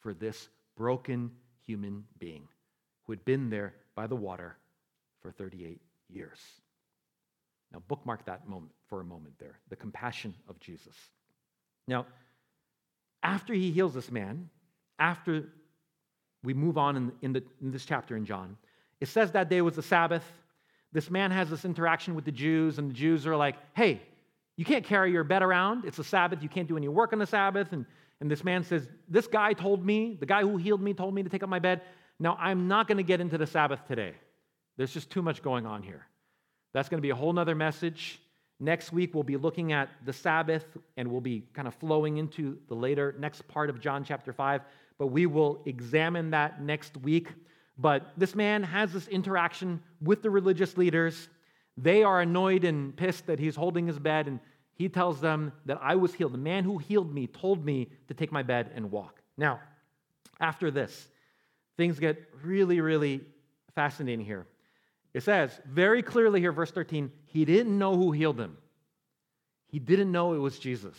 for 0.00 0.14
this 0.14 0.48
broken 0.76 1.32
human 1.66 2.04
being 2.18 2.46
who 3.04 3.12
had 3.12 3.24
been 3.24 3.50
there 3.50 3.74
by 3.96 4.06
the 4.06 4.14
water 4.14 4.56
for 5.20 5.32
38 5.32 5.80
years. 6.08 6.38
Now, 7.72 7.82
bookmark 7.88 8.24
that 8.26 8.48
moment 8.48 8.72
for 8.88 9.00
a 9.00 9.04
moment 9.04 9.34
there 9.38 9.58
the 9.68 9.76
compassion 9.76 10.34
of 10.48 10.60
Jesus. 10.60 10.94
Now, 11.88 12.06
after 13.22 13.52
he 13.52 13.72
heals 13.72 13.94
this 13.94 14.12
man, 14.12 14.48
after 14.98 15.48
we 16.42 16.54
move 16.54 16.78
on 16.78 16.96
in, 16.96 17.12
in, 17.22 17.32
the, 17.32 17.42
in 17.60 17.70
this 17.70 17.84
chapter 17.84 18.16
in 18.16 18.24
John. 18.24 18.56
It 19.00 19.08
says 19.08 19.32
that 19.32 19.48
day 19.48 19.60
was 19.60 19.76
the 19.76 19.82
Sabbath. 19.82 20.24
This 20.92 21.10
man 21.10 21.30
has 21.30 21.50
this 21.50 21.64
interaction 21.64 22.14
with 22.14 22.24
the 22.24 22.32
Jews, 22.32 22.78
and 22.78 22.90
the 22.90 22.94
Jews 22.94 23.26
are 23.26 23.36
like, 23.36 23.56
hey, 23.74 24.02
you 24.58 24.66
can't 24.66 24.84
carry 24.84 25.10
your 25.10 25.24
bed 25.24 25.42
around. 25.42 25.86
It's 25.86 25.98
a 25.98 26.04
Sabbath. 26.04 26.42
You 26.42 26.50
can't 26.50 26.68
do 26.68 26.76
any 26.76 26.88
work 26.88 27.14
on 27.14 27.18
the 27.18 27.26
Sabbath. 27.26 27.72
And, 27.72 27.86
and 28.20 28.30
this 28.30 28.44
man 28.44 28.62
says, 28.62 28.86
This 29.08 29.26
guy 29.26 29.54
told 29.54 29.86
me, 29.86 30.18
the 30.20 30.26
guy 30.26 30.42
who 30.42 30.58
healed 30.58 30.82
me 30.82 30.92
told 30.92 31.14
me 31.14 31.22
to 31.22 31.30
take 31.30 31.42
up 31.42 31.48
my 31.48 31.58
bed. 31.58 31.80
Now, 32.20 32.36
I'm 32.38 32.68
not 32.68 32.86
going 32.88 32.98
to 32.98 33.02
get 33.02 33.22
into 33.22 33.38
the 33.38 33.46
Sabbath 33.46 33.80
today. 33.88 34.12
There's 34.76 34.92
just 34.92 35.08
too 35.08 35.22
much 35.22 35.42
going 35.42 35.64
on 35.64 35.82
here. 35.82 36.04
That's 36.74 36.90
going 36.90 36.98
to 36.98 37.02
be 37.02 37.10
a 37.10 37.16
whole 37.16 37.32
nother 37.32 37.54
message. 37.54 38.20
Next 38.60 38.92
week, 38.92 39.14
we'll 39.14 39.22
be 39.22 39.36
looking 39.36 39.72
at 39.72 39.88
the 40.04 40.12
Sabbath 40.12 40.66
and 40.98 41.10
we'll 41.10 41.22
be 41.22 41.44
kind 41.54 41.66
of 41.66 41.74
flowing 41.76 42.18
into 42.18 42.58
the 42.68 42.74
later, 42.74 43.14
next 43.18 43.46
part 43.48 43.70
of 43.70 43.80
John 43.80 44.04
chapter 44.04 44.34
5 44.34 44.60
but 44.98 45.06
we 45.06 45.26
will 45.26 45.62
examine 45.64 46.30
that 46.30 46.60
next 46.60 46.96
week. 46.98 47.28
But 47.78 48.12
this 48.16 48.34
man 48.34 48.64
has 48.64 48.92
this 48.92 49.06
interaction 49.06 49.80
with 50.02 50.22
the 50.22 50.30
religious 50.30 50.76
leaders. 50.76 51.28
They 51.80 52.02
are 52.02 52.20
annoyed 52.20 52.64
and 52.64 52.96
pissed 52.96 53.26
that 53.26 53.38
he's 53.38 53.56
holding 53.56 53.86
his 53.86 53.98
bed, 53.98 54.26
and 54.26 54.40
he 54.74 54.88
tells 54.88 55.20
them 55.20 55.52
that 55.66 55.78
I 55.82 55.96
was 55.96 56.14
healed. 56.14 56.34
The 56.34 56.38
man 56.38 56.64
who 56.64 56.78
healed 56.78 57.12
me 57.12 57.26
told 57.26 57.64
me 57.64 57.88
to 58.08 58.14
take 58.14 58.32
my 58.32 58.42
bed 58.42 58.70
and 58.74 58.90
walk. 58.90 59.20
Now, 59.36 59.60
after 60.40 60.70
this, 60.70 61.08
things 61.76 61.98
get 61.98 62.22
really, 62.42 62.80
really 62.80 63.20
fascinating 63.74 64.24
here. 64.24 64.46
It 65.14 65.22
says 65.22 65.58
very 65.66 66.02
clearly 66.02 66.40
here, 66.40 66.52
verse 66.52 66.70
13, 66.70 67.10
he 67.26 67.44
didn't 67.44 67.76
know 67.76 67.96
who 67.96 68.12
healed 68.12 68.38
him. 68.38 68.56
He 69.68 69.78
didn't 69.78 70.12
know 70.12 70.34
it 70.34 70.38
was 70.38 70.58
Jesus. 70.58 70.96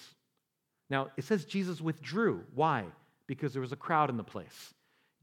Now, 0.89 1.10
it 1.18 1.24
says 1.24 1.46
Jesus 1.46 1.82
withdrew. 1.82 2.44
Why? 2.54 2.86
because 3.30 3.54
there 3.54 3.62
was 3.62 3.72
a 3.72 3.78
crowd 3.78 4.10
in 4.10 4.18
the 4.18 4.24
place. 4.24 4.74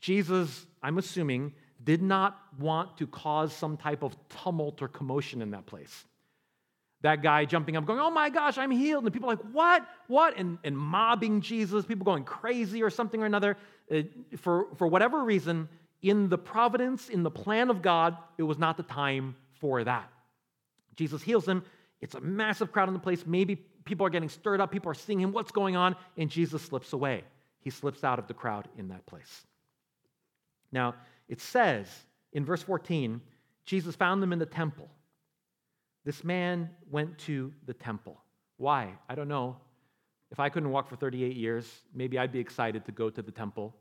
Jesus, 0.01 0.65
I'm 0.81 0.97
assuming, 0.97 1.53
did 1.85 2.03
not 2.03 2.39
want 2.59 2.97
to 2.99 3.07
cause 3.07 3.53
some 3.53 3.77
type 3.77 4.03
of 4.03 4.17
tumult 4.29 4.83
or 4.83 4.89
commotion 4.89 5.43
in 5.43 5.51
that 5.51 5.67
place. 5.67 6.05
That 7.03 7.23
guy 7.23 7.45
jumping 7.45 7.77
up, 7.77 7.85
going, 7.85 8.01
Oh 8.01 8.11
my 8.11 8.31
gosh, 8.31 8.59
I'm 8.59 8.71
healed. 8.71 9.05
And 9.05 9.13
people 9.13 9.29
are 9.29 9.37
like, 9.37 9.45
What? 9.53 9.87
What? 10.09 10.37
And, 10.37 10.59
and 10.65 10.77
mobbing 10.77 11.41
Jesus, 11.41 11.85
people 11.85 12.05
going 12.05 12.25
crazy 12.25 12.83
or 12.83 12.91
something 12.91 13.23
or 13.23 13.27
another. 13.27 13.57
Uh, 13.91 14.03
for, 14.39 14.67
for 14.77 14.87
whatever 14.87 15.23
reason, 15.23 15.69
in 16.03 16.29
the 16.29 16.39
providence, 16.39 17.09
in 17.09 17.23
the 17.23 17.31
plan 17.31 17.71
of 17.71 17.83
God, 17.83 18.17
it 18.39 18.43
was 18.43 18.59
not 18.59 18.77
the 18.77 18.83
time 18.83 19.37
for 19.61 19.85
that. 19.85 20.11
Jesus 20.97 21.23
heals 21.23 21.47
him. 21.47 21.63
It's 22.01 22.15
a 22.15 22.21
massive 22.21 22.73
crowd 22.73 22.89
in 22.89 22.95
the 22.95 23.01
place. 23.01 23.25
Maybe 23.27 23.57
people 23.85 24.07
are 24.07 24.11
getting 24.11 24.29
stirred 24.29 24.61
up. 24.61 24.73
People 24.73 24.91
are 24.91 24.95
seeing 24.95 25.21
him. 25.21 25.33
What's 25.33 25.53
going 25.53 25.77
on? 25.77 25.97
And 26.17 26.31
Jesus 26.31 26.63
slips 26.63 26.93
away 26.93 27.25
he 27.67 27.71
slips 27.71 28.05
out 28.05 28.21
of 28.21 28.29
the 28.29 28.33
crowd 28.33 28.69
in 28.79 28.91
that 28.91 29.05
place. 29.07 29.45
Now, 30.71 30.95
it 31.29 31.41
says 31.41 31.89
in 32.33 32.45
verse 32.45 32.63
14, 32.63 33.21
Jesus 33.65 33.97
found 33.97 34.23
them 34.23 34.33
in 34.33 34.39
the 34.39 34.47
temple. 34.47 34.89
This 36.05 36.23
man 36.23 36.71
went 36.91 37.19
to 37.21 37.53
the 37.67 37.75
temple. 37.75 38.17
Why? 38.59 38.93
I 39.09 39.15
don't 39.15 39.29
know. 39.29 39.57
If 40.31 40.41
I 40.41 40.49
couldn't 40.49 40.71
walk 40.71 40.89
for 40.89 40.97
38 40.97 41.37
years, 41.37 41.69
maybe 41.95 42.19
I'd 42.19 42.33
be 42.33 42.39
excited 42.39 42.85
to 42.87 42.93
go 42.93 43.11
to 43.11 43.23
the 43.23 43.31
temple, 43.31 43.75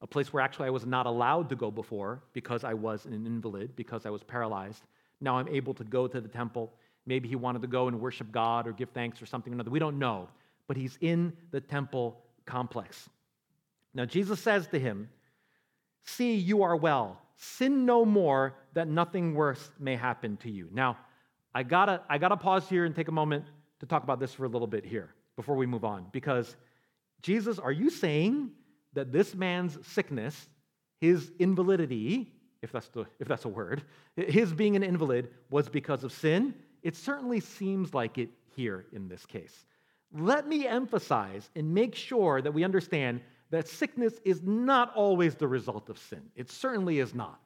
a 0.00 0.06
place 0.06 0.32
where 0.32 0.42
actually 0.42 0.66
I 0.66 0.70
was 0.70 0.86
not 0.86 1.06
allowed 1.06 1.48
to 1.50 1.56
go 1.56 1.70
before 1.70 2.22
because 2.32 2.64
I 2.64 2.74
was 2.74 3.04
an 3.04 3.12
invalid, 3.12 3.76
because 3.76 4.06
I 4.06 4.10
was 4.10 4.22
paralyzed. 4.22 4.82
Now 5.20 5.36
I'm 5.36 5.48
able 5.48 5.74
to 5.74 5.84
go 5.84 6.06
to 6.06 6.20
the 6.20 6.28
temple. 6.28 6.72
Maybe 7.06 7.28
he 7.28 7.36
wanted 7.36 7.62
to 7.62 7.68
go 7.68 7.88
and 7.88 8.00
worship 8.00 8.32
God 8.32 8.66
or 8.66 8.72
give 8.72 8.90
thanks 8.90 9.20
or 9.20 9.26
something 9.26 9.52
or 9.52 9.54
another. 9.54 9.70
We 9.70 9.78
don't 9.78 9.98
know. 9.98 10.28
But 10.66 10.76
he's 10.76 10.98
in 11.00 11.32
the 11.50 11.60
temple 11.60 12.20
complex. 12.46 13.08
Now, 13.92 14.04
Jesus 14.04 14.40
says 14.40 14.68
to 14.68 14.78
him, 14.78 15.08
See, 16.04 16.34
you 16.34 16.62
are 16.62 16.76
well. 16.76 17.20
Sin 17.36 17.86
no 17.86 18.04
more, 18.04 18.54
that 18.74 18.88
nothing 18.88 19.34
worse 19.34 19.70
may 19.78 19.96
happen 19.96 20.36
to 20.38 20.50
you. 20.50 20.68
Now, 20.72 20.98
I 21.54 21.62
gotta, 21.62 22.02
I 22.08 22.18
gotta 22.18 22.36
pause 22.36 22.68
here 22.68 22.84
and 22.84 22.94
take 22.94 23.08
a 23.08 23.12
moment 23.12 23.44
to 23.80 23.86
talk 23.86 24.02
about 24.02 24.20
this 24.20 24.34
for 24.34 24.44
a 24.44 24.48
little 24.48 24.66
bit 24.66 24.84
here 24.84 25.14
before 25.36 25.56
we 25.56 25.66
move 25.66 25.84
on. 25.84 26.06
Because, 26.12 26.56
Jesus, 27.22 27.58
are 27.58 27.72
you 27.72 27.90
saying 27.90 28.50
that 28.92 29.10
this 29.12 29.34
man's 29.34 29.78
sickness, 29.86 30.48
his 31.00 31.32
invalidity, 31.38 32.32
if 32.62 32.72
that's, 32.72 32.88
the, 32.88 33.06
if 33.18 33.26
that's 33.26 33.46
a 33.46 33.48
word, 33.48 33.82
his 34.16 34.52
being 34.52 34.76
an 34.76 34.82
invalid 34.82 35.30
was 35.50 35.68
because 35.68 36.04
of 36.04 36.12
sin? 36.12 36.54
It 36.82 36.94
certainly 36.96 37.40
seems 37.40 37.94
like 37.94 38.18
it 38.18 38.28
here 38.54 38.84
in 38.92 39.08
this 39.08 39.24
case. 39.26 39.66
Let 40.12 40.46
me 40.46 40.66
emphasize 40.66 41.48
and 41.54 41.72
make 41.72 41.94
sure 41.94 42.42
that 42.42 42.52
we 42.52 42.64
understand 42.64 43.20
that 43.50 43.68
sickness 43.68 44.14
is 44.24 44.42
not 44.42 44.94
always 44.94 45.34
the 45.34 45.48
result 45.48 45.88
of 45.88 45.98
sin. 45.98 46.22
It 46.36 46.50
certainly 46.50 46.98
is 46.98 47.14
not. 47.14 47.40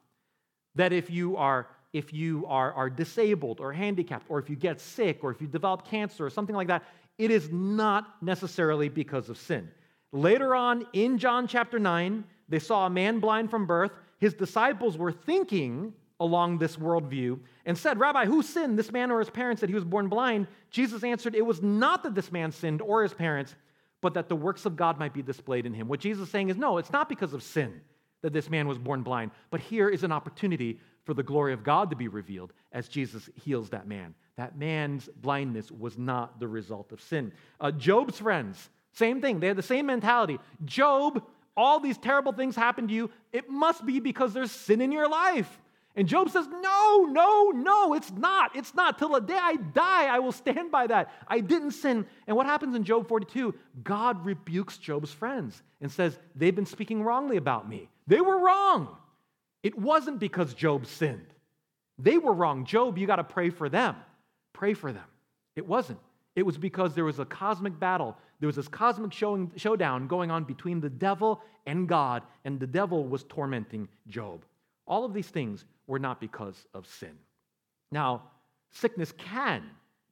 That 0.75 0.93
if 0.93 1.09
you 1.09 1.37
are 1.37 1.67
if 1.95 2.11
you 2.11 2.45
are, 2.47 2.73
are 2.73 2.89
disabled 2.89 3.61
or 3.61 3.71
handicapped, 3.71 4.25
or 4.27 4.37
if 4.37 4.49
you 4.49 4.57
get 4.57 4.81
sick, 4.81 5.23
or 5.23 5.31
if 5.31 5.39
you 5.39 5.47
develop 5.47 5.87
cancer 5.87 6.25
or 6.25 6.29
something 6.29 6.53
like 6.55 6.67
that, 6.67 6.83
it 7.17 7.31
is 7.31 7.49
not 7.53 8.21
necessarily 8.21 8.89
because 8.89 9.29
of 9.29 9.37
sin. 9.37 9.69
Later 10.11 10.53
on 10.53 10.85
in 10.91 11.17
John 11.17 11.47
chapter 11.47 11.79
9, 11.79 12.25
they 12.49 12.59
saw 12.59 12.85
a 12.85 12.89
man 12.89 13.21
blind 13.21 13.49
from 13.49 13.65
birth. 13.65 13.91
His 14.19 14.33
disciples 14.33 14.97
were 14.97 15.13
thinking 15.13 15.93
along 16.19 16.57
this 16.57 16.75
worldview 16.75 17.39
and 17.65 17.77
said, 17.77 17.97
Rabbi, 17.97 18.25
who 18.25 18.43
sinned, 18.43 18.77
this 18.77 18.91
man 18.91 19.09
or 19.09 19.19
his 19.19 19.29
parents, 19.29 19.61
that 19.61 19.69
he 19.69 19.75
was 19.75 19.85
born 19.85 20.09
blind? 20.09 20.47
Jesus 20.69 21.01
answered, 21.01 21.33
It 21.33 21.45
was 21.45 21.61
not 21.61 22.03
that 22.03 22.13
this 22.13 22.29
man 22.29 22.51
sinned 22.51 22.81
or 22.81 23.03
his 23.03 23.13
parents, 23.13 23.55
but 24.05 24.13
that 24.13 24.29
the 24.29 24.35
works 24.35 24.67
of 24.67 24.75
God 24.75 24.99
might 24.99 25.15
be 25.15 25.23
displayed 25.23 25.65
in 25.65 25.73
him. 25.73 25.87
What 25.87 25.99
Jesus 25.99 26.27
is 26.27 26.29
saying 26.29 26.49
is, 26.49 26.57
No, 26.57 26.77
it's 26.77 26.91
not 26.91 27.09
because 27.09 27.33
of 27.33 27.41
sin 27.41 27.81
that 28.21 28.33
this 28.33 28.51
man 28.51 28.67
was 28.67 28.77
born 28.77 29.01
blind, 29.01 29.31
but 29.49 29.59
here 29.59 29.89
is 29.89 30.03
an 30.03 30.11
opportunity 30.11 30.79
for 31.05 31.15
the 31.15 31.23
glory 31.23 31.53
of 31.53 31.63
God 31.63 31.89
to 31.89 31.95
be 31.95 32.07
revealed 32.07 32.53
as 32.71 32.87
Jesus 32.87 33.27
heals 33.33 33.71
that 33.71 33.87
man. 33.87 34.13
That 34.37 34.59
man's 34.59 35.09
blindness 35.15 35.71
was 35.71 35.97
not 35.97 36.39
the 36.39 36.47
result 36.47 36.91
of 36.91 37.01
sin. 37.01 37.31
Uh, 37.59 37.71
Job's 37.71 38.19
friends, 38.19 38.69
same 38.91 39.21
thing. 39.21 39.39
They 39.39 39.47
had 39.47 39.57
the 39.57 39.63
same 39.63 39.87
mentality. 39.87 40.37
Job, 40.65 41.23
all 41.57 41.79
these 41.79 41.97
terrible 41.97 42.31
things 42.31 42.55
happen 42.55 42.87
to 42.87 42.93
you. 42.93 43.09
It 43.33 43.49
must 43.49 43.87
be 43.87 43.99
because 43.99 44.33
there's 44.35 44.51
sin 44.51 44.81
in 44.81 44.91
your 44.91 45.09
life. 45.09 45.59
And 45.95 46.07
Job 46.07 46.29
says, 46.29 46.47
No, 46.47 47.07
no, 47.09 47.51
no, 47.51 47.93
it's 47.93 48.11
not. 48.11 48.55
It's 48.55 48.73
not. 48.73 48.99
Till 48.99 49.09
the 49.09 49.21
day 49.21 49.37
I 49.39 49.55
die, 49.55 50.07
I 50.07 50.19
will 50.19 50.31
stand 50.31 50.71
by 50.71 50.87
that. 50.87 51.11
I 51.27 51.39
didn't 51.39 51.71
sin. 51.71 52.05
And 52.27 52.35
what 52.35 52.45
happens 52.45 52.75
in 52.75 52.83
Job 52.83 53.07
42? 53.07 53.55
God 53.83 54.25
rebukes 54.25 54.77
Job's 54.77 55.11
friends 55.11 55.61
and 55.81 55.91
says, 55.91 56.17
They've 56.35 56.55
been 56.55 56.65
speaking 56.65 57.03
wrongly 57.03 57.37
about 57.37 57.69
me. 57.69 57.89
They 58.07 58.21
were 58.21 58.39
wrong. 58.39 58.89
It 59.63 59.77
wasn't 59.77 60.19
because 60.19 60.53
Job 60.53 60.85
sinned. 60.85 61.25
They 61.97 62.17
were 62.17 62.33
wrong. 62.33 62.65
Job, 62.65 62.97
you 62.97 63.07
got 63.07 63.15
to 63.15 63.23
pray 63.23 63.49
for 63.49 63.69
them. 63.69 63.95
Pray 64.53 64.73
for 64.73 64.91
them. 64.91 65.05
It 65.55 65.65
wasn't. 65.65 65.99
It 66.35 66.45
was 66.45 66.57
because 66.57 66.93
there 66.93 67.05
was 67.05 67.19
a 67.19 67.25
cosmic 67.25 67.79
battle. 67.79 68.17
There 68.39 68.47
was 68.47 68.57
this 68.57 68.67
cosmic 68.67 69.13
showing, 69.13 69.51
showdown 69.55 70.07
going 70.07 70.29
on 70.29 70.43
between 70.43 70.81
the 70.81 70.89
devil 70.89 71.41
and 71.65 71.87
God, 71.87 72.23
and 72.43 72.59
the 72.59 72.67
devil 72.67 73.07
was 73.07 73.23
tormenting 73.23 73.87
Job. 74.07 74.43
All 74.85 75.05
of 75.05 75.13
these 75.13 75.29
things 75.29 75.63
were 75.87 75.99
not 75.99 76.19
because 76.19 76.65
of 76.73 76.87
sin. 76.87 77.17
Now, 77.91 78.23
sickness 78.71 79.11
can 79.17 79.63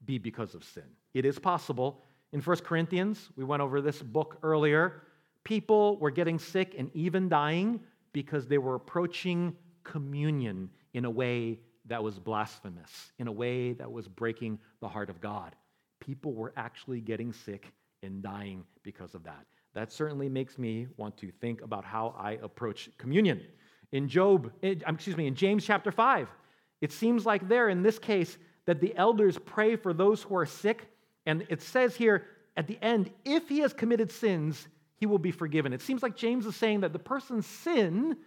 be 0.05 0.17
because 0.17 0.55
of 0.55 0.63
sin. 0.63 0.83
It 1.13 1.25
is 1.25 1.39
possible. 1.39 2.01
In 2.31 2.41
1 2.41 2.57
Corinthians, 2.57 3.29
we 3.35 3.43
went 3.43 3.61
over 3.61 3.81
this 3.81 4.01
book 4.01 4.37
earlier. 4.43 5.03
People 5.43 5.97
were 5.99 6.11
getting 6.11 6.39
sick 6.39 6.75
and 6.77 6.89
even 6.93 7.29
dying 7.29 7.79
because 8.11 8.47
they 8.47 8.57
were 8.57 8.75
approaching 8.75 9.55
communion 9.83 10.69
in 10.93 11.05
a 11.05 11.09
way 11.09 11.59
that 11.85 12.01
was 12.01 12.17
blasphemous, 12.17 13.11
in 13.19 13.27
a 13.27 13.31
way 13.31 13.73
that 13.73 13.91
was 13.91 14.07
breaking 14.07 14.59
the 14.79 14.87
heart 14.87 15.09
of 15.09 15.19
God. 15.19 15.55
People 15.99 16.33
were 16.33 16.53
actually 16.55 17.01
getting 17.01 17.33
sick 17.33 17.73
and 18.01 18.21
dying 18.21 18.63
because 18.83 19.15
of 19.15 19.23
that. 19.23 19.45
That 19.73 19.91
certainly 19.91 20.29
makes 20.29 20.57
me 20.57 20.87
want 20.97 21.17
to 21.17 21.31
think 21.41 21.61
about 21.61 21.83
how 21.83 22.15
I 22.17 22.33
approach 22.43 22.89
communion. 22.97 23.41
In 23.93 24.09
Job, 24.09 24.51
eh, 24.63 24.75
excuse 24.85 25.15
me, 25.15 25.27
in 25.27 25.35
James 25.35 25.63
chapter 25.63 25.91
5, 25.91 26.27
it 26.81 26.91
seems 26.91 27.25
like 27.25 27.47
there 27.47 27.69
in 27.69 27.83
this 27.83 27.99
case 27.99 28.37
that 28.65 28.81
the 28.81 28.93
elders 28.97 29.37
pray 29.45 29.75
for 29.75 29.93
those 29.93 30.23
who 30.23 30.35
are 30.35 30.47
sick. 30.47 30.87
And 31.25 31.45
it 31.47 31.61
says 31.61 31.95
here 31.95 32.25
at 32.57 32.67
the 32.67 32.77
end, 32.81 33.11
if 33.23 33.47
he 33.47 33.59
has 33.59 33.71
committed 33.71 34.11
sins, 34.11 34.67
he 34.97 35.05
will 35.05 35.19
be 35.19 35.31
forgiven. 35.31 35.73
It 35.73 35.81
seems 35.81 36.01
like 36.01 36.15
James 36.15 36.45
is 36.47 36.55
saying 36.55 36.81
that 36.81 36.91
the 36.91 36.99
person's 36.99 37.45
sin, 37.45 38.17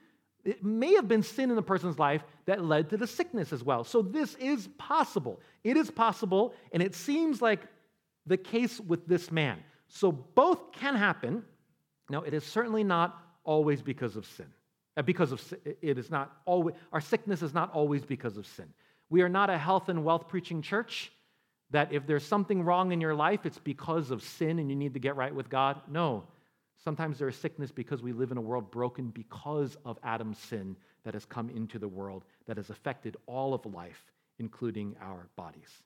it 0.44 0.64
may 0.64 0.94
have 0.94 1.08
been 1.08 1.24
sin 1.24 1.50
in 1.50 1.56
the 1.56 1.62
person's 1.62 1.98
life 1.98 2.22
that 2.44 2.64
led 2.64 2.88
to 2.90 2.96
the 2.96 3.06
sickness 3.06 3.52
as 3.52 3.64
well. 3.64 3.82
So 3.82 4.02
this 4.02 4.36
is 4.36 4.68
possible. 4.78 5.40
It 5.64 5.76
is 5.76 5.90
possible, 5.90 6.54
and 6.72 6.80
it 6.80 6.94
seems 6.94 7.42
like 7.42 7.62
the 8.24 8.36
case 8.36 8.78
with 8.78 9.06
this 9.08 9.32
man. 9.32 9.58
So 9.88 10.12
both 10.12 10.70
can 10.72 10.94
happen. 10.94 11.42
Now, 12.08 12.22
it 12.22 12.34
is 12.34 12.44
certainly 12.44 12.84
not 12.84 13.20
always 13.42 13.82
because 13.82 14.14
of 14.14 14.26
sin. 14.26 14.46
Because 15.04 15.32
of 15.32 15.54
it 15.82 15.98
is 15.98 16.10
not 16.10 16.34
always 16.46 16.74
our 16.92 17.00
sickness 17.00 17.42
is 17.42 17.52
not 17.52 17.72
always 17.72 18.04
because 18.04 18.36
of 18.36 18.46
sin. 18.46 18.66
We 19.10 19.22
are 19.22 19.28
not 19.28 19.50
a 19.50 19.58
health 19.58 19.88
and 19.88 20.04
wealth 20.04 20.28
preaching 20.28 20.62
church 20.62 21.12
that 21.70 21.92
if 21.92 22.06
there's 22.06 22.24
something 22.24 22.62
wrong 22.62 22.92
in 22.92 23.00
your 23.00 23.14
life, 23.14 23.44
it's 23.44 23.58
because 23.58 24.10
of 24.10 24.22
sin 24.22 24.58
and 24.58 24.70
you 24.70 24.76
need 24.76 24.94
to 24.94 25.00
get 25.00 25.16
right 25.16 25.34
with 25.34 25.50
God. 25.50 25.80
No. 25.88 26.24
Sometimes 26.82 27.18
there 27.18 27.28
is 27.28 27.36
sickness 27.36 27.70
because 27.70 28.02
we 28.02 28.12
live 28.12 28.30
in 28.30 28.36
a 28.36 28.40
world 28.40 28.70
broken 28.70 29.08
because 29.08 29.76
of 29.84 29.98
Adam's 30.02 30.38
sin 30.38 30.76
that 31.04 31.14
has 31.14 31.24
come 31.24 31.50
into 31.50 31.78
the 31.78 31.88
world, 31.88 32.24
that 32.46 32.56
has 32.56 32.70
affected 32.70 33.16
all 33.26 33.54
of 33.54 33.66
life, 33.66 34.12
including 34.38 34.94
our 35.00 35.28
bodies. 35.36 35.82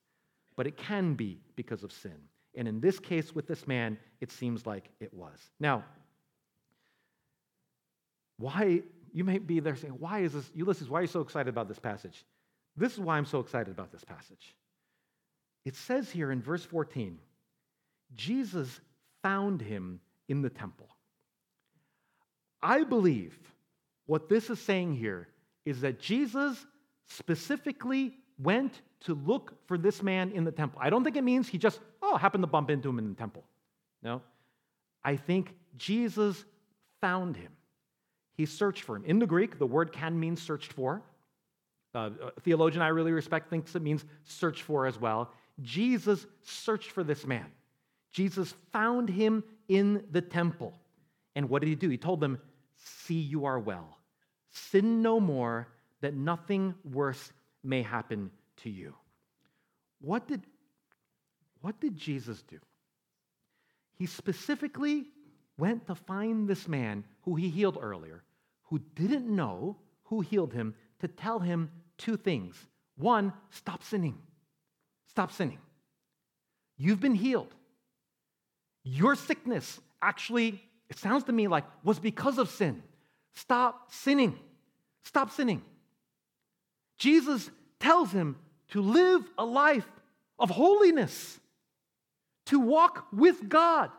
But 0.57 0.67
it 0.67 0.77
can 0.77 1.15
be 1.15 1.41
because 1.57 1.83
of 1.85 1.93
sin. 1.93 2.17
And 2.55 2.67
in 2.67 2.81
this 2.81 2.99
case 2.99 3.35
with 3.35 3.47
this 3.47 3.67
man, 3.67 3.99
it 4.21 4.31
seems 4.31 4.67
like 4.67 4.91
it 5.01 5.15
was. 5.15 5.39
Now, 5.59 5.85
why, 8.39 8.83
you 9.13 9.25
may 9.25 9.39
be 9.39 9.61
there 9.61 9.77
saying, 9.77 9.95
why 9.99 10.21
is 10.21 10.33
this, 10.33 10.51
Ulysses, 10.55 10.89
why 10.89 11.01
are 11.01 11.03
you 11.03 11.09
so 11.09 11.21
excited 11.21 11.49
about 11.49 11.69
this 11.69 11.79
passage? 11.79 12.25
This 12.77 12.93
is 12.93 13.01
why 13.01 13.17
I'm 13.17 13.27
so 13.27 13.41
excited 13.41 13.71
about 13.71 13.93
this 13.93 14.05
passage. 14.05 14.55
It 15.65 15.77
says 15.77 16.11
here 16.11 16.33
in 16.33 16.41
verse 16.41 16.65
14, 16.65 17.19
Jesus 18.15 18.81
found 19.23 19.61
him 19.61 20.01
in 20.29 20.43
the 20.43 20.51
temple. 20.51 20.89
I 22.63 22.85
believe 22.85 23.39
what 24.07 24.29
this 24.29 24.51
is 24.51 24.61
saying 24.61 24.95
here 24.95 25.29
is 25.65 25.81
that 25.83 26.01
Jesus 26.01 26.67
specifically 27.07 28.15
went 28.39 28.81
to 29.01 29.15
look 29.15 29.55
for 29.67 29.77
this 29.77 30.03
man 30.03 30.31
in 30.33 30.45
the 30.45 30.53
temple. 30.53 30.81
I 30.83 30.91
don't 30.91 31.05
think 31.05 31.17
it 31.17 31.25
means 31.25 31.49
he 31.49 31.59
just, 31.59 31.81
oh, 32.03 32.17
happened 32.17 32.43
to 32.43 32.49
bump 32.49 32.71
into 32.71 32.89
him 32.89 32.99
in 32.99 33.09
the 33.09 33.15
temple. 33.15 33.45
No. 34.03 34.23
I 35.05 35.17
think 35.17 35.55
Jesus 35.77 36.45
found 37.01 37.37
him. 37.37 37.53
He 38.41 38.47
searched 38.47 38.85
for 38.85 38.97
him. 38.97 39.05
In 39.05 39.19
the 39.19 39.27
Greek, 39.27 39.59
the 39.59 39.67
word 39.67 39.93
can 39.93 40.19
mean 40.19 40.35
searched 40.35 40.73
for. 40.73 41.03
Uh, 41.95 42.09
a 42.35 42.41
theologian 42.41 42.81
I 42.81 42.89
really 42.89 43.13
respect 43.13 43.51
thinks 43.51 43.77
it 43.77 43.83
means 43.83 44.03
search 44.25 44.63
for 44.63 44.87
as 44.87 44.99
well. 44.99 45.31
Jesus 45.61 46.27
searched 46.41 46.91
for 46.91 47.05
this 47.05 47.27
man. 47.27 47.45
Jesus 48.11 48.55
found 48.73 49.11
him 49.11 49.45
in 49.69 50.07
the 50.11 50.23
temple. 50.23 50.73
And 51.37 51.51
what 51.51 51.61
did 51.61 51.69
he 51.69 51.75
do? 51.75 51.91
He 51.91 51.99
told 51.99 52.19
them, 52.19 52.39
See, 52.77 53.21
you 53.21 53.45
are 53.45 53.59
well. 53.59 53.99
Sin 54.53 55.03
no 55.03 55.21
more, 55.21 55.69
that 56.01 56.15
nothing 56.15 56.75
worse 56.83 57.33
may 57.63 57.83
happen 57.83 58.31
to 58.63 58.71
you. 58.71 58.95
What 60.01 60.27
did, 60.27 60.41
what 61.61 61.79
did 61.79 61.95
Jesus 61.95 62.41
do? 62.41 62.59
He 63.99 64.07
specifically 64.07 65.09
went 65.59 65.87
to 65.89 65.95
find 65.95 66.49
this 66.49 66.67
man 66.67 67.05
who 67.25 67.37
he 67.37 67.51
healed 67.51 67.77
earlier, 67.79 68.25
who 68.71 68.81
didn't 68.95 69.27
know 69.29 69.77
who 70.05 70.21
healed 70.21 70.53
him, 70.53 70.75
to 71.01 71.09
tell 71.09 71.39
him 71.41 71.71
two 71.99 72.17
things. 72.17 72.57
One, 72.97 73.33
stop 73.51 73.83
sinning. 73.83 74.19
Stop 75.09 75.33
sinning. 75.33 75.59
You've 76.77 77.01
been 77.01 77.15
healed. 77.15 77.55
Your 78.83 79.15
sickness 79.15 79.81
actually, 80.01 80.63
it 80.89 80.99
sounds 80.99 81.25
to 81.25 81.33
me 81.33 81.49
like, 81.49 81.65
was 81.85 81.99
because 81.99 82.39
of 82.39 82.49
sin. 82.49 82.83
Stop 83.35 83.93
sinning. 83.93 84.39
Stop 85.03 85.31
sinning. 85.31 85.63
Jesus 86.97 87.51
tells 87.79 88.13
him 88.13 88.37
to 88.69 88.81
live 88.81 89.23
a 89.37 89.45
life 89.45 89.89
of 90.39 90.51
holiness, 90.51 91.39
to 92.47 92.59
walk 92.59 93.07
with 93.13 93.49
God. 93.49 93.91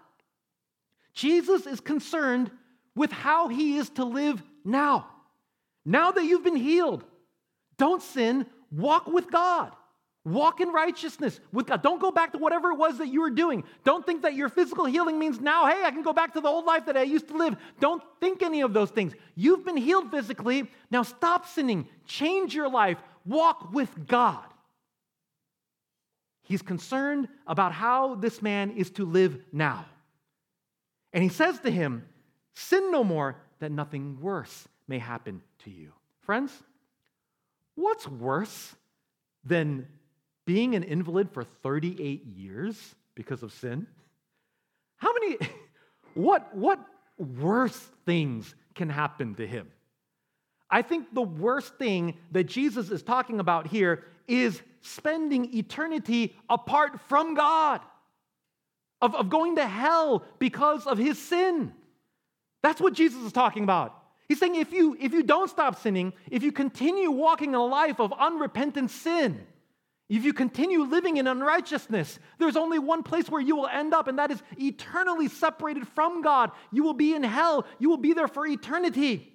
Jesus 1.13 1.65
is 1.65 1.79
concerned 1.79 2.51
with 2.95 3.11
how 3.11 3.47
he 3.47 3.77
is 3.77 3.89
to 3.91 4.05
live 4.05 4.41
now. 4.63 5.07
Now 5.85 6.11
that 6.11 6.23
you've 6.23 6.43
been 6.43 6.55
healed, 6.55 7.03
don't 7.77 8.01
sin, 8.01 8.45
walk 8.71 9.07
with 9.07 9.31
God. 9.31 9.71
Walk 10.23 10.61
in 10.61 10.69
righteousness 10.69 11.39
with 11.51 11.65
God. 11.65 11.81
Don't 11.81 11.99
go 11.99 12.11
back 12.11 12.33
to 12.33 12.37
whatever 12.37 12.69
it 12.69 12.77
was 12.77 12.99
that 12.99 13.07
you 13.07 13.21
were 13.21 13.31
doing. 13.31 13.63
Don't 13.83 14.05
think 14.05 14.21
that 14.21 14.35
your 14.35 14.49
physical 14.49 14.85
healing 14.85 15.17
means 15.17 15.39
now, 15.39 15.65
hey, 15.65 15.83
I 15.83 15.89
can 15.89 16.03
go 16.03 16.13
back 16.13 16.33
to 16.33 16.41
the 16.41 16.47
old 16.47 16.65
life 16.65 16.85
that 16.85 16.95
I 16.95 17.01
used 17.01 17.27
to 17.29 17.37
live. 17.37 17.55
Don't 17.79 18.03
think 18.19 18.43
any 18.43 18.61
of 18.61 18.71
those 18.71 18.91
things. 18.91 19.13
You've 19.35 19.65
been 19.65 19.77
healed 19.77 20.11
physically. 20.11 20.69
Now 20.91 21.01
stop 21.01 21.47
sinning. 21.47 21.87
Change 22.05 22.53
your 22.53 22.69
life. 22.69 22.99
Walk 23.25 23.73
with 23.73 23.89
God. 24.05 24.45
He's 26.43 26.61
concerned 26.61 27.27
about 27.47 27.71
how 27.71 28.13
this 28.13 28.43
man 28.43 28.71
is 28.71 28.91
to 28.91 29.05
live 29.05 29.39
now. 29.51 29.85
And 31.13 31.23
he 31.23 31.29
says 31.29 31.59
to 31.61 31.71
him, 31.71 32.05
Sin 32.53 32.91
no 32.91 33.03
more, 33.03 33.37
that 33.59 33.71
nothing 33.71 34.19
worse 34.19 34.67
may 34.87 34.99
happen 34.99 35.41
to 35.59 35.69
you. 35.69 35.91
Friends, 36.21 36.51
what's 37.75 38.07
worse 38.07 38.75
than 39.43 39.87
being 40.45 40.75
an 40.75 40.83
invalid 40.83 41.29
for 41.31 41.43
38 41.43 42.25
years 42.25 42.95
because 43.15 43.43
of 43.43 43.53
sin? 43.53 43.87
How 44.97 45.13
many, 45.13 45.37
what, 46.13 46.55
what 46.55 46.79
worse 47.17 47.77
things 48.05 48.53
can 48.75 48.89
happen 48.89 49.35
to 49.35 49.47
him? 49.47 49.67
I 50.69 50.81
think 50.81 51.13
the 51.13 51.21
worst 51.21 51.75
thing 51.75 52.17
that 52.31 52.45
Jesus 52.45 52.89
is 52.91 53.03
talking 53.03 53.39
about 53.39 53.67
here 53.67 54.05
is 54.27 54.61
spending 54.81 55.53
eternity 55.53 56.35
apart 56.49 56.99
from 57.09 57.35
God, 57.35 57.81
of, 59.01 59.13
of 59.15 59.29
going 59.29 59.57
to 59.57 59.67
hell 59.67 60.23
because 60.39 60.87
of 60.87 60.97
his 60.97 61.19
sin. 61.19 61.73
That's 62.61 62.81
what 62.81 62.93
Jesus 62.93 63.23
is 63.23 63.31
talking 63.31 63.63
about. 63.63 63.97
He's 64.27 64.39
saying 64.39 64.55
if 64.55 64.71
you, 64.71 64.95
if 64.99 65.13
you 65.13 65.23
don't 65.23 65.49
stop 65.49 65.81
sinning, 65.81 66.13
if 66.29 66.43
you 66.43 66.51
continue 66.51 67.11
walking 67.11 67.53
a 67.53 67.63
life 67.63 67.99
of 67.99 68.13
unrepentant 68.13 68.91
sin, 68.91 69.45
if 70.07 70.25
you 70.25 70.33
continue 70.33 70.83
living 70.83 71.17
in 71.17 71.27
unrighteousness, 71.27 72.19
there's 72.37 72.57
only 72.57 72.79
one 72.79 73.01
place 73.01 73.29
where 73.29 73.41
you 73.41 73.55
will 73.55 73.67
end 73.67 73.93
up, 73.93 74.07
and 74.07 74.19
that 74.19 74.29
is 74.29 74.41
eternally 74.57 75.27
separated 75.29 75.87
from 75.87 76.21
God. 76.21 76.51
You 76.71 76.83
will 76.83 76.93
be 76.93 77.13
in 77.13 77.23
hell. 77.23 77.65
You 77.79 77.89
will 77.89 77.97
be 77.97 78.13
there 78.13 78.27
for 78.27 78.45
eternity. 78.45 79.33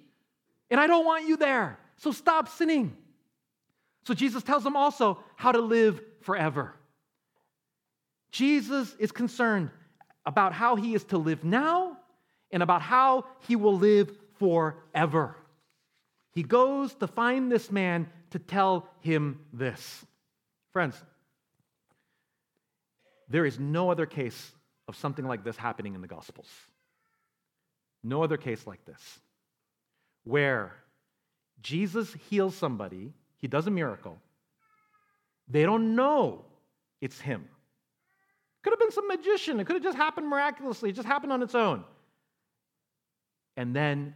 And 0.69 0.79
I 0.79 0.87
don't 0.87 1.05
want 1.05 1.27
you 1.27 1.37
there. 1.37 1.79
So 1.97 2.11
stop 2.11 2.47
sinning. 2.49 2.95
So 4.05 4.13
Jesus 4.13 4.43
tells 4.43 4.63
them 4.63 4.75
also 4.75 5.19
how 5.35 5.51
to 5.51 5.59
live 5.61 6.01
forever. 6.21 6.73
Jesus 8.31 8.95
is 8.99 9.11
concerned 9.11 9.71
about 10.25 10.53
how 10.53 10.75
he 10.75 10.93
is 10.93 11.03
to 11.05 11.17
live 11.17 11.43
now 11.43 11.96
and 12.51 12.63
about 12.63 12.81
how 12.81 13.25
he 13.47 13.55
will 13.55 13.77
live 13.77 14.11
forever. 14.39 15.35
He 16.33 16.43
goes 16.43 16.93
to 16.95 17.07
find 17.07 17.51
this 17.51 17.71
man 17.71 18.09
to 18.31 18.39
tell 18.39 18.87
him 19.01 19.39
this. 19.53 20.05
Friends, 20.71 20.95
there 23.29 23.45
is 23.45 23.59
no 23.59 23.91
other 23.91 24.05
case 24.05 24.51
of 24.87 24.95
something 24.95 25.25
like 25.25 25.43
this 25.43 25.57
happening 25.57 25.95
in 25.95 26.01
the 26.01 26.07
Gospels. 26.07 26.47
No 28.03 28.23
other 28.23 28.37
case 28.37 28.65
like 28.67 28.85
this, 28.85 29.19
where 30.23 30.75
Jesus 31.61 32.15
heals 32.29 32.55
somebody, 32.55 33.11
he 33.37 33.47
does 33.47 33.67
a 33.67 33.71
miracle, 33.71 34.19
they 35.47 35.63
don't 35.63 35.95
know 35.95 36.45
it's 37.01 37.19
him. 37.19 37.49
Could 38.61 38.71
have 38.71 38.79
been 38.79 38.91
some 38.91 39.07
magician, 39.07 39.59
it 39.59 39.65
could 39.65 39.75
have 39.75 39.83
just 39.83 39.97
happened 39.97 40.27
miraculously, 40.27 40.89
it 40.91 40.95
just 40.95 41.07
happened 41.07 41.33
on 41.33 41.41
its 41.41 41.55
own 41.55 41.83
and 43.57 43.75
then 43.75 44.13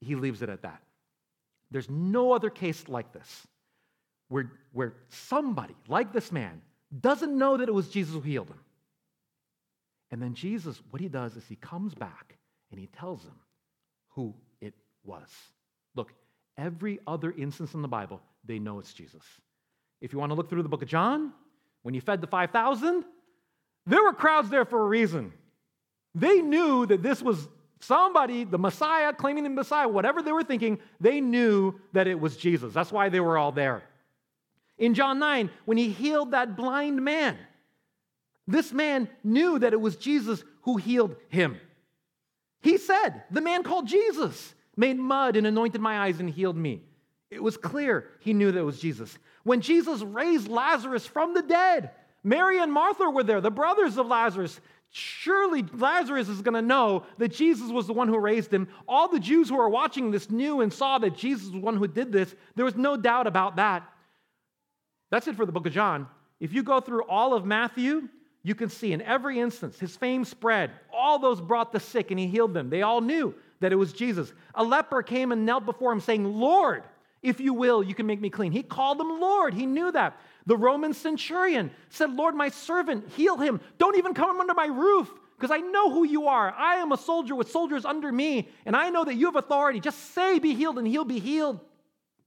he 0.00 0.16
leaves 0.16 0.42
it 0.42 0.50
at 0.50 0.62
that. 0.62 0.82
There's 1.70 1.88
no 1.88 2.32
other 2.32 2.50
case 2.50 2.88
like 2.88 3.12
this 3.12 3.46
where, 4.28 4.52
where 4.72 4.94
somebody, 5.08 5.74
like 5.88 6.12
this 6.12 6.30
man, 6.30 6.60
doesn't 7.00 7.36
know 7.36 7.56
that 7.56 7.68
it 7.68 7.72
was 7.72 7.88
Jesus 7.88 8.14
who 8.14 8.20
healed 8.20 8.48
him. 8.48 8.60
And 10.10 10.20
then 10.20 10.34
Jesus, 10.34 10.80
what 10.90 11.00
he 11.00 11.08
does 11.08 11.36
is 11.36 11.44
he 11.48 11.56
comes 11.56 11.94
back 11.94 12.36
and 12.70 12.78
he 12.78 12.86
tells 12.86 13.22
him 13.22 13.34
who 14.10 14.34
it 14.60 14.74
was. 15.04 15.28
Look, 15.94 16.12
every 16.56 17.00
other 17.06 17.32
instance 17.36 17.74
in 17.74 17.82
the 17.82 17.88
Bible, 17.88 18.20
they 18.44 18.58
know 18.58 18.78
it's 18.78 18.92
Jesus. 18.92 19.22
If 20.00 20.12
you 20.12 20.18
want 20.18 20.30
to 20.30 20.34
look 20.34 20.48
through 20.48 20.62
the 20.62 20.68
book 20.68 20.82
of 20.82 20.88
John, 20.88 21.32
when 21.82 21.94
he 21.94 22.00
fed 22.00 22.20
the 22.20 22.26
5,000, 22.26 23.04
there 23.86 24.02
were 24.02 24.12
crowds 24.12 24.48
there 24.48 24.64
for 24.64 24.82
a 24.82 24.86
reason. 24.86 25.32
They 26.14 26.40
knew 26.40 26.86
that 26.86 27.02
this 27.02 27.22
was 27.22 27.48
Somebody, 27.80 28.44
the 28.44 28.58
Messiah, 28.58 29.12
claiming 29.12 29.44
the 29.44 29.50
Messiah, 29.50 29.88
whatever 29.88 30.22
they 30.22 30.32
were 30.32 30.42
thinking, 30.42 30.78
they 31.00 31.20
knew 31.20 31.74
that 31.92 32.06
it 32.06 32.18
was 32.18 32.36
Jesus. 32.36 32.72
That's 32.72 32.92
why 32.92 33.08
they 33.08 33.20
were 33.20 33.36
all 33.36 33.52
there. 33.52 33.82
In 34.78 34.94
John 34.94 35.18
9, 35.18 35.50
when 35.64 35.76
he 35.76 35.90
healed 35.90 36.32
that 36.32 36.56
blind 36.56 37.02
man, 37.02 37.36
this 38.46 38.72
man 38.72 39.08
knew 39.24 39.58
that 39.58 39.72
it 39.72 39.80
was 39.80 39.96
Jesus 39.96 40.42
who 40.62 40.76
healed 40.76 41.16
him. 41.28 41.58
He 42.60 42.78
said, 42.78 43.24
The 43.30 43.40
man 43.40 43.62
called 43.62 43.86
Jesus 43.86 44.54
made 44.76 44.98
mud 44.98 45.36
and 45.36 45.46
anointed 45.46 45.80
my 45.80 46.00
eyes 46.00 46.20
and 46.20 46.28
healed 46.28 46.56
me. 46.56 46.82
It 47.30 47.42
was 47.42 47.56
clear 47.56 48.08
he 48.20 48.32
knew 48.32 48.52
that 48.52 48.58
it 48.58 48.62
was 48.62 48.80
Jesus. 48.80 49.18
When 49.42 49.60
Jesus 49.60 50.02
raised 50.02 50.48
Lazarus 50.48 51.06
from 51.06 51.34
the 51.34 51.42
dead, 51.42 51.90
Mary 52.22 52.60
and 52.60 52.72
Martha 52.72 53.08
were 53.08 53.22
there, 53.22 53.40
the 53.40 53.50
brothers 53.50 53.98
of 53.98 54.06
Lazarus. 54.06 54.60
Surely 54.90 55.62
Lazarus 55.74 56.28
is 56.28 56.40
going 56.40 56.54
to 56.54 56.62
know 56.62 57.04
that 57.18 57.28
Jesus 57.28 57.70
was 57.70 57.86
the 57.86 57.92
one 57.92 58.08
who 58.08 58.18
raised 58.18 58.52
him. 58.52 58.68
All 58.88 59.08
the 59.08 59.20
Jews 59.20 59.48
who 59.48 59.56
were 59.56 59.68
watching 59.68 60.10
this 60.10 60.30
knew 60.30 60.62
and 60.62 60.72
saw 60.72 60.98
that 60.98 61.16
Jesus 61.16 61.44
was 61.44 61.52
the 61.52 61.60
one 61.60 61.76
who 61.76 61.86
did 61.86 62.12
this. 62.12 62.34
There 62.54 62.64
was 62.64 62.76
no 62.76 62.96
doubt 62.96 63.26
about 63.26 63.56
that. 63.56 63.86
That's 65.10 65.26
it 65.26 65.36
for 65.36 65.44
the 65.46 65.52
book 65.52 65.66
of 65.66 65.72
John. 65.72 66.06
If 66.40 66.52
you 66.52 66.62
go 66.62 66.80
through 66.80 67.02
all 67.02 67.34
of 67.34 67.44
Matthew, 67.44 68.08
you 68.42 68.54
can 68.54 68.68
see 68.68 68.92
in 68.92 69.02
every 69.02 69.40
instance 69.40 69.78
his 69.78 69.96
fame 69.96 70.24
spread. 70.24 70.70
All 70.92 71.18
those 71.18 71.40
brought 71.40 71.72
the 71.72 71.80
sick 71.80 72.10
and 72.10 72.20
he 72.20 72.26
healed 72.26 72.54
them. 72.54 72.70
They 72.70 72.82
all 72.82 73.00
knew 73.00 73.34
that 73.60 73.72
it 73.72 73.76
was 73.76 73.92
Jesus. 73.92 74.32
A 74.54 74.62
leper 74.62 75.02
came 75.02 75.32
and 75.32 75.44
knelt 75.44 75.64
before 75.64 75.92
him, 75.92 76.00
saying, 76.00 76.24
Lord, 76.24 76.84
if 77.22 77.40
you 77.40 77.54
will, 77.54 77.82
you 77.82 77.94
can 77.94 78.06
make 78.06 78.20
me 78.20 78.30
clean. 78.30 78.52
He 78.52 78.62
called 78.62 79.00
him 79.00 79.20
Lord. 79.20 79.54
He 79.54 79.66
knew 79.66 79.90
that. 79.92 80.16
The 80.46 80.56
Roman 80.56 80.94
centurion 80.94 81.70
said, 81.90 82.12
Lord, 82.12 82.34
my 82.34 82.48
servant, 82.48 83.08
heal 83.10 83.36
him. 83.36 83.60
Don't 83.78 83.96
even 83.96 84.14
come 84.14 84.40
under 84.40 84.54
my 84.54 84.66
roof 84.66 85.10
because 85.36 85.50
I 85.50 85.58
know 85.58 85.90
who 85.90 86.04
you 86.04 86.28
are. 86.28 86.52
I 86.52 86.76
am 86.76 86.92
a 86.92 86.96
soldier 86.96 87.34
with 87.34 87.50
soldiers 87.50 87.84
under 87.84 88.10
me, 88.10 88.48
and 88.64 88.76
I 88.76 88.90
know 88.90 89.04
that 89.04 89.16
you 89.16 89.26
have 89.26 89.36
authority. 89.36 89.80
Just 89.80 90.14
say, 90.14 90.38
be 90.38 90.54
healed, 90.54 90.78
and 90.78 90.86
he'll 90.86 91.04
be 91.04 91.18
healed. 91.18 91.60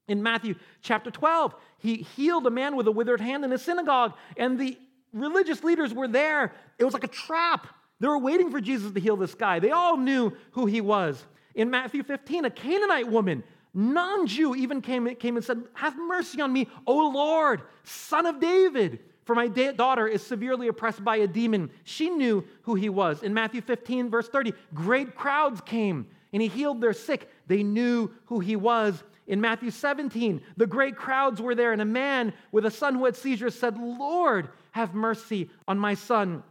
In 0.08 0.22
Matthew 0.22 0.56
chapter 0.82 1.12
12, 1.12 1.56
he 1.78 1.98
healed 1.98 2.46
a 2.46 2.50
man 2.50 2.76
with 2.76 2.88
a 2.88 2.92
withered 2.92 3.22
hand 3.22 3.46
in 3.46 3.54
a 3.54 3.58
synagogue, 3.58 4.14
and 4.38 4.60
the 4.60 4.78
religious 5.14 5.64
leaders 5.64 5.94
were 5.94 6.08
there. 6.08 6.54
It 6.78 6.84
was 6.84 6.94
like 6.94 7.04
a 7.04 7.08
trap. 7.08 7.68
They 8.00 8.08
were 8.08 8.18
waiting 8.18 8.52
for 8.52 8.60
Jesus 8.60 8.92
to 8.92 9.00
heal 9.00 9.16
this 9.16 9.36
guy. 9.36 9.60
They 9.60 9.72
all 9.72 9.98
knew 9.98 10.34
who 10.52 10.66
he 10.66 10.82
was. 10.82 11.24
In 11.56 11.70
Matthew 11.70 12.04
15, 12.04 12.46
a 12.46 12.50
Canaanite 12.50 13.08
woman 13.08 13.44
non 13.74 14.28
Jew 14.28 14.56
even 14.56 14.82
came, 14.82 15.14
came 15.16 15.36
and 15.36 15.46
said, 15.46 15.64
Have 15.74 15.98
mercy 15.98 16.42
on 16.42 16.52
me, 16.52 16.68
O 16.88 17.10
Lord, 17.10 17.62
son 17.84 18.26
of 18.26 18.40
David. 18.40 19.00
For 19.26 19.36
my 19.36 19.48
da- 19.48 19.74
daughter 19.74 20.08
is 20.08 20.26
severely 20.26 20.70
oppressed 20.70 21.04
by 21.04 21.18
a 21.18 21.28
demon. 21.28 21.70
She 21.84 22.10
knew 22.10 22.44
who 22.64 22.74
he 22.74 22.90
was. 22.90 23.22
In 23.22 23.34
Matthew 23.34 23.62
15, 23.62 24.10
verse 24.10 24.28
30, 24.28 24.54
great 24.74 25.16
crowds 25.16 25.62
came 25.62 26.08
and 26.34 26.42
he 26.42 26.48
healed 26.48 26.82
their 26.82 26.94
sick. 26.94 27.30
They 27.48 27.64
knew 27.64 28.12
who 28.26 28.40
he 28.40 28.56
was. 28.56 29.04
In 29.28 29.40
Matthew 29.40 29.70
17, 29.70 30.42
the 30.58 30.66
great 30.66 30.96
crowds 30.96 31.40
were 31.40 31.54
there, 31.54 31.72
and 31.72 31.82
a 31.84 31.86
man 31.86 32.34
with 32.52 32.66
a 32.66 32.72
son 32.72 32.96
who 32.96 33.06
had 33.06 33.16
seizures 33.16 33.54
said, 33.54 33.78
Lord, 33.78 34.50
have 34.72 34.96
mercy 34.96 35.52
on 35.68 35.78
my 35.78 35.94
son. 35.94 36.42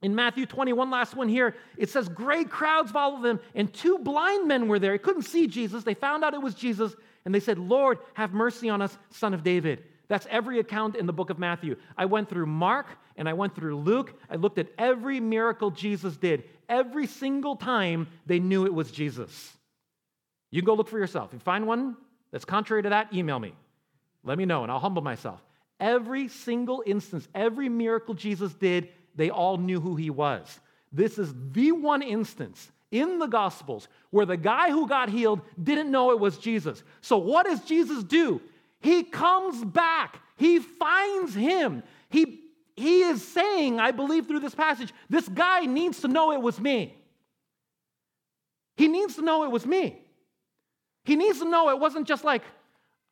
In 0.00 0.14
Matthew 0.14 0.46
21, 0.46 0.90
last 0.90 1.16
one 1.16 1.28
here, 1.28 1.56
it 1.76 1.90
says, 1.90 2.08
Great 2.08 2.50
crowds 2.50 2.92
followed 2.92 3.22
them, 3.22 3.40
and 3.54 3.72
two 3.72 3.98
blind 3.98 4.46
men 4.46 4.68
were 4.68 4.78
there. 4.78 4.92
They 4.92 4.98
couldn't 4.98 5.22
see 5.22 5.48
Jesus. 5.48 5.82
They 5.82 5.94
found 5.94 6.22
out 6.22 6.34
it 6.34 6.42
was 6.42 6.54
Jesus, 6.54 6.94
and 7.24 7.34
they 7.34 7.40
said, 7.40 7.58
Lord, 7.58 7.98
have 8.14 8.32
mercy 8.32 8.68
on 8.68 8.80
us, 8.80 8.96
son 9.10 9.34
of 9.34 9.42
David. 9.42 9.82
That's 10.08 10.26
every 10.30 10.58
account 10.58 10.96
in 10.96 11.06
the 11.06 11.12
book 11.12 11.30
of 11.30 11.38
Matthew. 11.38 11.76
I 11.96 12.06
went 12.06 12.28
through 12.28 12.46
Mark 12.46 12.86
and 13.16 13.28
I 13.28 13.34
went 13.34 13.54
through 13.54 13.76
Luke. 13.76 14.18
I 14.30 14.36
looked 14.36 14.58
at 14.58 14.68
every 14.78 15.20
miracle 15.20 15.70
Jesus 15.70 16.16
did. 16.16 16.44
Every 16.68 17.06
single 17.06 17.56
time 17.56 18.08
they 18.24 18.38
knew 18.38 18.64
it 18.64 18.72
was 18.72 18.90
Jesus. 18.90 19.52
You 20.50 20.62
can 20.62 20.66
go 20.66 20.74
look 20.74 20.88
for 20.88 20.98
yourself. 20.98 21.28
If 21.28 21.34
you 21.34 21.38
find 21.40 21.66
one 21.66 21.96
that's 22.32 22.46
contrary 22.46 22.82
to 22.84 22.88
that, 22.88 23.12
email 23.12 23.38
me. 23.38 23.52
Let 24.24 24.38
me 24.38 24.46
know, 24.46 24.62
and 24.62 24.72
I'll 24.72 24.80
humble 24.80 25.02
myself. 25.02 25.42
Every 25.78 26.28
single 26.28 26.82
instance, 26.86 27.28
every 27.34 27.68
miracle 27.68 28.14
Jesus 28.14 28.52
did, 28.54 28.88
they 29.18 29.30
all 29.30 29.58
knew 29.58 29.80
who 29.80 29.96
he 29.96 30.08
was. 30.08 30.60
This 30.92 31.18
is 31.18 31.34
the 31.52 31.72
one 31.72 32.00
instance 32.02 32.70
in 32.90 33.18
the 33.18 33.26
Gospels 33.26 33.88
where 34.10 34.24
the 34.24 34.36
guy 34.36 34.70
who 34.70 34.88
got 34.88 35.10
healed 35.10 35.40
didn't 35.62 35.90
know 35.90 36.12
it 36.12 36.18
was 36.18 36.38
Jesus. 36.38 36.82
So, 37.02 37.18
what 37.18 37.44
does 37.44 37.60
Jesus 37.64 38.02
do? 38.02 38.40
He 38.80 39.02
comes 39.02 39.62
back, 39.64 40.20
he 40.36 40.60
finds 40.60 41.34
him. 41.34 41.82
He, 42.08 42.40
he 42.76 43.02
is 43.02 43.26
saying, 43.26 43.80
I 43.80 43.90
believe 43.90 44.26
through 44.26 44.40
this 44.40 44.54
passage, 44.54 44.94
this 45.10 45.28
guy 45.28 45.66
needs 45.66 46.00
to 46.00 46.08
know 46.08 46.32
it 46.32 46.40
was 46.40 46.58
me. 46.60 46.94
He 48.76 48.86
needs 48.86 49.16
to 49.16 49.22
know 49.22 49.42
it 49.42 49.50
was 49.50 49.66
me. 49.66 50.00
He 51.04 51.16
needs 51.16 51.40
to 51.40 51.44
know 51.44 51.70
it 51.70 51.78
wasn't 51.78 52.06
just 52.06 52.22
like 52.22 52.42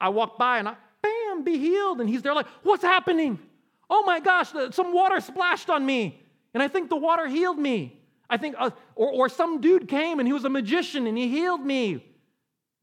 I 0.01 0.11
walked 0.11 0.39
by 0.39 0.59
and 0.59 0.69
I, 0.69 0.77
bam, 1.03 1.43
be 1.43 1.59
healed. 1.59 2.01
And 2.01 2.09
he's 2.09 2.23
there 2.23 2.35
like, 2.35 2.47
what's 2.63 2.85
happening? 2.85 3.41
Oh 3.89 4.03
my 4.05 4.21
gosh, 4.21 4.51
some 4.73 4.93
water 4.93 5.21
splashed 5.21 5.71
on 5.71 5.85
me, 5.87 6.23
and 6.55 6.63
I 6.63 6.69
think 6.69 6.89
the 6.89 6.97
water 6.97 7.29
healed 7.29 7.59
me. 7.59 8.01
I 8.29 8.37
think, 8.37 8.57
uh, 8.59 8.71
or, 8.95 9.11
or 9.13 9.29
some 9.29 9.61
dude 9.61 9.89
came 9.89 10.19
and 10.19 10.27
he 10.27 10.33
was 10.33 10.45
a 10.45 10.49
magician 10.49 11.07
and 11.07 11.17
he 11.17 11.29
healed 11.29 11.65
me. 11.65 12.05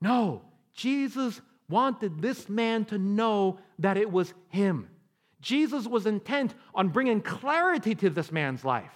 No, 0.01 0.41
Jesus 0.73 1.41
wanted 1.69 2.21
this 2.21 2.49
man 2.49 2.85
to 2.85 2.97
know 2.97 3.59
that 3.79 3.97
it 3.97 4.11
was 4.11 4.33
him. 4.49 4.87
Jesus 5.41 5.85
was 5.85 6.05
intent 6.05 6.53
on 6.73 6.89
bringing 6.89 7.21
clarity 7.21 7.95
to 7.95 8.09
this 8.09 8.31
man's 8.31 8.63
life, 8.63 8.93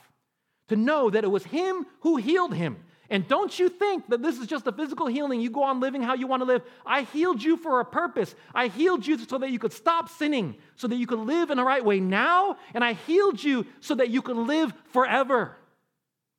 to 0.70 0.76
know 0.76 1.10
that 1.10 1.24
it 1.24 1.28
was 1.28 1.44
him 1.44 1.86
who 2.02 2.16
healed 2.16 2.54
him. 2.54 2.78
And 3.10 3.28
don't 3.28 3.58
you 3.58 3.70
think 3.70 4.10
that 4.10 4.22
this 4.22 4.38
is 4.38 4.48
just 4.48 4.68
a 4.68 4.72
physical 4.72 5.08
healing? 5.08 5.40
You 5.40 5.50
go 5.50 5.64
on 5.64 5.80
living 5.80 6.02
how 6.02 6.14
you 6.14 6.28
want 6.28 6.42
to 6.42 6.46
live. 6.46 6.62
I 6.86 7.04
healed 7.04 7.42
you 7.42 7.56
for 7.56 7.80
a 7.80 7.86
purpose. 7.86 8.36
I 8.54 8.68
healed 8.68 9.08
you 9.08 9.18
so 9.18 9.38
that 9.38 9.50
you 9.50 9.60
could 9.60 9.72
stop 9.72 10.10
sinning, 10.10 10.56
so 10.76 10.88
that 10.88 10.96
you 10.96 11.08
could 11.08 11.20
live 11.20 11.50
in 11.50 11.58
the 11.58 11.64
right 11.64 11.84
way 11.84 12.00
now. 12.00 12.58
And 12.74 12.84
I 12.84 12.94
healed 12.94 13.42
you 13.42 13.66
so 13.80 13.96
that 13.96 14.10
you 14.10 14.22
could 14.22 14.36
live 14.36 14.74
forever. 14.92 15.56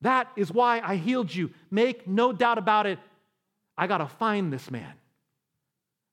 That 0.02 0.31
is 0.37 0.52
why 0.52 0.81
I 0.81 0.96
healed 0.96 1.35
you. 1.35 1.50
Make 1.70 2.07
no 2.07 2.33
doubt 2.33 2.59
about 2.59 2.87
it. 2.87 2.98
I 3.76 3.87
got 3.87 3.98
to 3.98 4.07
find 4.07 4.52
this 4.52 4.70
man. 4.70 4.92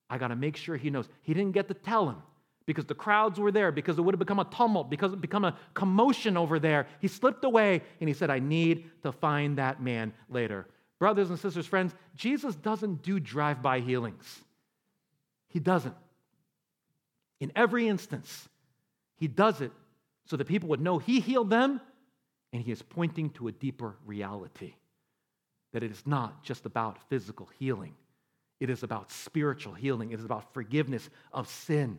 I 0.10 0.18
got 0.18 0.30
to 0.30 0.36
make 0.36 0.56
sure 0.56 0.78
he 0.78 0.90
knows. 0.90 1.10
He 1.22 1.34
didn't 1.34 1.54
get 1.54 1.68
to 1.68 1.74
tell 1.74 2.10
him 2.10 2.18
because 2.66 2.86
the 2.86 2.96
crowds 2.96 3.40
were 3.40 3.52
there, 3.52 3.72
because 3.72 3.98
it 3.98 4.02
would 4.02 4.14
have 4.14 4.20
become 4.20 4.40
a 4.40 4.46
tumult, 4.46 4.90
because 4.90 5.14
it 5.14 5.22
become 5.22 5.46
a 5.46 5.58
commotion 5.74 6.36
over 6.36 6.60
there. 6.60 6.88
He 7.00 7.08
slipped 7.08 7.44
away 7.44 7.82
and 8.00 8.08
he 8.08 8.14
said, 8.14 8.30
I 8.30 8.40
need 8.40 8.90
to 9.04 9.12
find 9.12 9.58
that 9.58 9.82
man 9.82 10.14
later. 10.30 10.68
Brothers 10.98 11.30
and 11.30 11.38
sisters, 11.38 11.68
friends, 11.68 11.94
Jesus 12.16 12.56
doesn't 12.56 13.04
do 13.04 13.20
drive 13.20 13.62
by 13.62 13.82
healings. 13.82 14.42
He 15.50 15.60
doesn't. 15.60 15.96
In 17.40 17.52
every 17.56 17.88
instance, 17.88 18.48
he 19.18 19.28
does 19.28 19.62
it 19.62 19.72
so 20.26 20.38
that 20.38 20.46
people 20.46 20.70
would 20.70 20.82
know 20.82 20.98
he 20.98 21.20
healed 21.20 21.50
them 21.50 21.80
and 22.52 22.64
he 22.64 22.72
is 22.72 22.82
pointing 22.82 23.30
to 23.32 23.48
a 23.48 23.52
deeper 23.52 23.96
reality 24.06 24.74
that 25.74 25.84
it 25.84 25.92
is 25.92 26.02
not 26.06 26.42
just 26.42 26.66
about 26.66 26.98
physical 27.10 27.50
healing, 27.60 27.94
it 28.62 28.70
is 28.70 28.82
about 28.82 29.12
spiritual 29.12 29.74
healing, 29.74 30.12
it 30.12 30.20
is 30.20 30.26
about 30.26 30.54
forgiveness 30.54 31.10
of 31.34 31.50
sin 31.50 31.98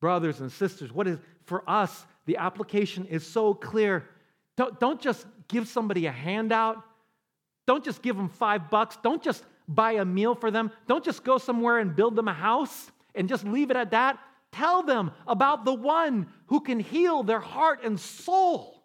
brothers 0.00 0.40
and 0.40 0.50
sisters, 0.50 0.92
what 0.92 1.06
is 1.06 1.18
for 1.44 1.68
us, 1.68 2.06
the 2.26 2.38
application 2.38 3.06
is 3.06 3.26
so 3.26 3.54
clear. 3.54 4.08
Don't, 4.56 4.78
don't 4.80 5.00
just 5.00 5.26
give 5.48 5.68
somebody 5.68 6.06
a 6.06 6.12
handout. 6.12 6.82
Don't 7.66 7.84
just 7.84 8.02
give 8.02 8.16
them 8.16 8.28
five 8.28 8.70
bucks. 8.70 8.98
Don't 9.02 9.22
just 9.22 9.44
buy 9.68 9.92
a 9.92 10.04
meal 10.04 10.34
for 10.34 10.50
them. 10.50 10.70
Don't 10.86 11.04
just 11.04 11.24
go 11.24 11.38
somewhere 11.38 11.78
and 11.78 11.94
build 11.94 12.16
them 12.16 12.28
a 12.28 12.32
house 12.32 12.90
and 13.14 13.28
just 13.28 13.44
leave 13.44 13.70
it 13.70 13.76
at 13.76 13.92
that. 13.92 14.18
Tell 14.52 14.82
them 14.82 15.12
about 15.26 15.64
the 15.64 15.74
one 15.74 16.26
who 16.46 16.60
can 16.60 16.80
heal 16.80 17.22
their 17.22 17.40
heart 17.40 17.84
and 17.84 17.98
soul. 17.98 18.82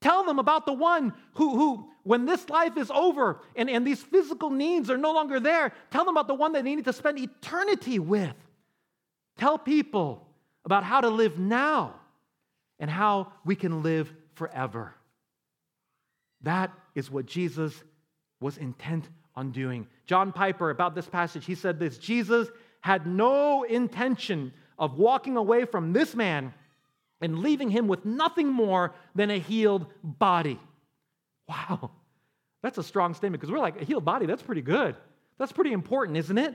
Tell 0.00 0.24
them 0.24 0.38
about 0.38 0.66
the 0.66 0.72
one 0.72 1.14
who, 1.34 1.56
who 1.56 1.90
when 2.02 2.26
this 2.26 2.48
life 2.48 2.76
is 2.76 2.90
over 2.90 3.40
and, 3.56 3.70
and 3.70 3.86
these 3.86 4.02
physical 4.02 4.50
needs 4.50 4.90
are 4.90 4.98
no 4.98 5.12
longer 5.12 5.40
there, 5.40 5.72
tell 5.90 6.04
them 6.04 6.14
about 6.14 6.28
the 6.28 6.34
one 6.34 6.52
that 6.52 6.64
they 6.64 6.74
need 6.74 6.84
to 6.84 6.92
spend 6.92 7.18
eternity 7.18 7.98
with. 7.98 8.34
Tell 9.38 9.58
people 9.58 10.26
about 10.64 10.84
how 10.84 11.00
to 11.00 11.08
live 11.08 11.38
now 11.38 11.94
and 12.78 12.90
how 12.90 13.32
we 13.44 13.54
can 13.56 13.82
live 13.82 14.12
forever. 14.34 14.94
That 16.42 16.72
is 16.94 17.10
what 17.10 17.26
Jesus 17.26 17.74
was 18.40 18.56
intent 18.58 19.08
on 19.34 19.50
doing. 19.50 19.86
John 20.06 20.32
Piper, 20.32 20.70
about 20.70 20.94
this 20.94 21.06
passage, 21.06 21.44
he 21.44 21.54
said 21.54 21.78
this 21.78 21.98
Jesus 21.98 22.48
had 22.80 23.06
no 23.06 23.62
intention 23.62 24.52
of 24.78 24.98
walking 24.98 25.36
away 25.36 25.64
from 25.64 25.92
this 25.92 26.14
man 26.14 26.52
and 27.20 27.38
leaving 27.38 27.70
him 27.70 27.88
with 27.88 28.04
nothing 28.04 28.48
more 28.48 28.92
than 29.14 29.30
a 29.30 29.38
healed 29.38 29.86
body. 30.02 30.60
Wow, 31.48 31.90
that's 32.62 32.78
a 32.78 32.82
strong 32.82 33.14
statement 33.14 33.40
because 33.40 33.52
we're 33.52 33.58
like, 33.58 33.80
a 33.80 33.84
healed 33.84 34.04
body, 34.04 34.26
that's 34.26 34.42
pretty 34.42 34.62
good. 34.62 34.96
That's 35.38 35.52
pretty 35.52 35.72
important, 35.72 36.18
isn't 36.18 36.38
it? 36.38 36.54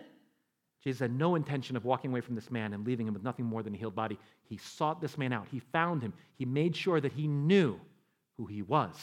Jesus 0.83 1.01
had 1.01 1.11
no 1.11 1.35
intention 1.35 1.75
of 1.75 1.83
walking 1.83 2.11
away 2.11 2.21
from 2.21 2.35
this 2.35 2.49
man 2.49 2.73
and 2.73 2.85
leaving 2.85 3.07
him 3.07 3.13
with 3.13 3.23
nothing 3.23 3.45
more 3.45 3.61
than 3.63 3.73
a 3.73 3.77
healed 3.77 3.95
body. 3.95 4.17
He 4.43 4.57
sought 4.57 5.01
this 5.01 5.17
man 5.17 5.33
out. 5.33 5.47
He 5.51 5.59
found 5.59 6.01
him. 6.01 6.13
He 6.37 6.45
made 6.45 6.75
sure 6.75 7.01
that 7.01 7.11
he 7.11 7.27
knew 7.27 7.79
who 8.37 8.45
he 8.45 8.61
was 8.61 8.95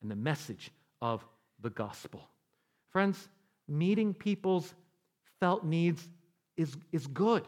and 0.00 0.10
the 0.10 0.16
message 0.16 0.70
of 1.00 1.24
the 1.60 1.70
gospel. 1.70 2.28
Friends, 2.90 3.28
meeting 3.66 4.14
people's 4.14 4.72
felt 5.40 5.64
needs 5.64 6.08
is, 6.56 6.76
is 6.92 7.06
good. 7.08 7.44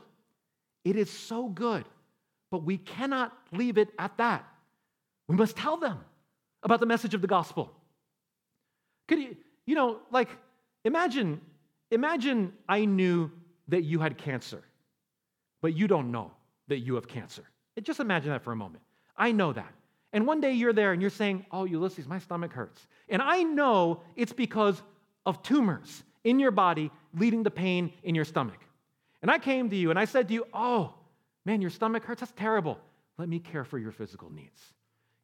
It 0.85 0.97
is 0.97 1.11
so 1.11 1.49
good. 1.49 1.85
But 2.51 2.65
we 2.65 2.79
cannot 2.79 3.37
leave 3.53 3.79
it 3.79 3.89
at 3.99 4.17
that. 4.19 4.45
We 5.29 5.37
must 5.37 5.57
tell 5.57 5.77
them 5.77 6.01
about 6.63 6.81
the 6.81 6.87
message 6.87 7.15
of 7.15 7.21
the 7.21 7.27
gospel. 7.29 7.71
Could 9.07 9.21
you, 9.21 9.37
you 9.67 9.75
know, 9.75 9.99
like, 10.11 10.29
imagine, 10.85 11.41
imagine 11.91 12.53
I 12.69 12.85
knew 12.85 13.31
that 13.69 13.85
you 13.85 13.99
had 14.01 14.19
cancer, 14.19 14.63
but 15.61 15.75
you 15.75 15.87
don't 15.87 16.11
know 16.11 16.31
that 16.69 16.79
you 16.79 16.95
have 16.95 17.09
cancer. 17.09 17.45
Just 17.83 18.01
imagine 18.01 18.31
that 18.31 18.43
for 18.43 18.53
a 18.53 18.57
moment. 18.57 18.83
I 19.17 19.33
know 19.33 19.53
that. 19.53 19.73
And 20.13 20.27
one 20.27 20.41
day 20.41 20.53
you're 20.53 20.73
there 20.73 20.93
and 20.93 21.01
you're 21.01 21.11
saying, 21.11 21.45
Oh, 21.51 21.65
Ulysses, 21.65 22.07
my 22.07 22.19
stomach 22.19 22.53
hurts. 22.53 22.87
And 23.09 23.21
I 23.21 23.43
know 23.43 24.01
it's 24.17 24.33
because 24.33 24.81
of 25.27 25.43
tumors 25.43 26.05
in 26.23 26.39
your 26.39 26.53
body 26.53 26.91
leading 27.19 27.45
to 27.45 27.51
pain 27.51 27.93
in 28.05 28.15
your 28.15 28.25
stomach. 28.25 28.61
And 29.23 29.31
I 29.31 29.39
came 29.39 29.69
to 29.71 29.77
you 29.77 29.91
and 29.91 29.99
I 29.99 30.05
said 30.05 30.29
to 30.29 30.35
you, 30.35 30.47
Oh, 30.53 30.95
man, 31.45 31.61
your 31.61 31.71
stomach 31.71 32.05
hurts? 32.05 32.21
That's 32.21 32.33
terrible. 32.33 32.79
Let 33.19 33.29
me 33.29 33.39
care 33.41 33.65
for 33.65 33.79
your 33.79 33.93
physical 33.93 34.31
needs. 34.31 34.61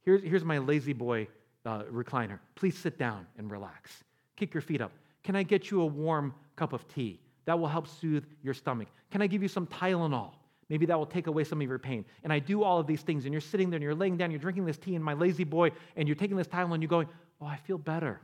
Here's, 0.03 0.23
here's 0.23 0.45
my 0.45 0.59
La-Z-Boy 0.59 1.29
uh, 1.67 1.83
recliner. 1.85 2.39
Please 2.55 2.77
sit 2.77 2.99
down 2.99 3.27
and 3.39 3.51
relax. 3.51 4.05
Kick 4.37 4.55
your 4.55 4.61
feet 4.63 4.81
up. 4.81 4.93
Can 5.23 5.37
I 5.37 5.43
get 5.43 5.71
you 5.71 5.83
a 5.83 5.87
warm 5.87 6.35
cup 6.57 6.73
of 6.73 6.87
tea? 6.89 7.21
That 7.51 7.59
will 7.59 7.67
help 7.67 7.89
soothe 7.89 8.25
your 8.45 8.55
stomach. 8.55 8.87
Can 9.11 9.23
I 9.23 9.27
give 9.27 9.43
you 9.43 9.49
some 9.49 9.67
Tylenol? 9.67 10.31
Maybe 10.69 10.87
that 10.87 10.97
will 10.97 11.05
take 11.05 11.27
away 11.27 11.43
some 11.43 11.61
of 11.61 11.67
your 11.67 11.81
pain. 11.81 12.05
And 12.23 12.33
I 12.33 12.39
do 12.39 12.63
all 12.63 12.79
of 12.79 12.87
these 12.87 13.03
things, 13.03 13.25
and 13.25 13.35
you're 13.35 13.41
sitting 13.41 13.71
there 13.71 13.77
and 13.79 13.83
you're 13.83 13.93
laying 13.93 14.17
down, 14.17 14.31
you're 14.31 14.39
drinking 14.39 14.67
this 14.67 14.79
tea 14.79 14.95
and 14.95 15.05
my 15.05 15.15
La-Z-Boy, 15.15 15.73
and 15.97 16.07
you're 16.07 16.15
taking 16.15 16.37
this 16.37 16.47
Tylenol, 16.47 16.75
and 16.75 16.83
you're 16.85 16.89
going, 16.89 17.09
Oh, 17.41 17.47
I 17.47 17.57
feel 17.57 17.77
better. 17.77 18.21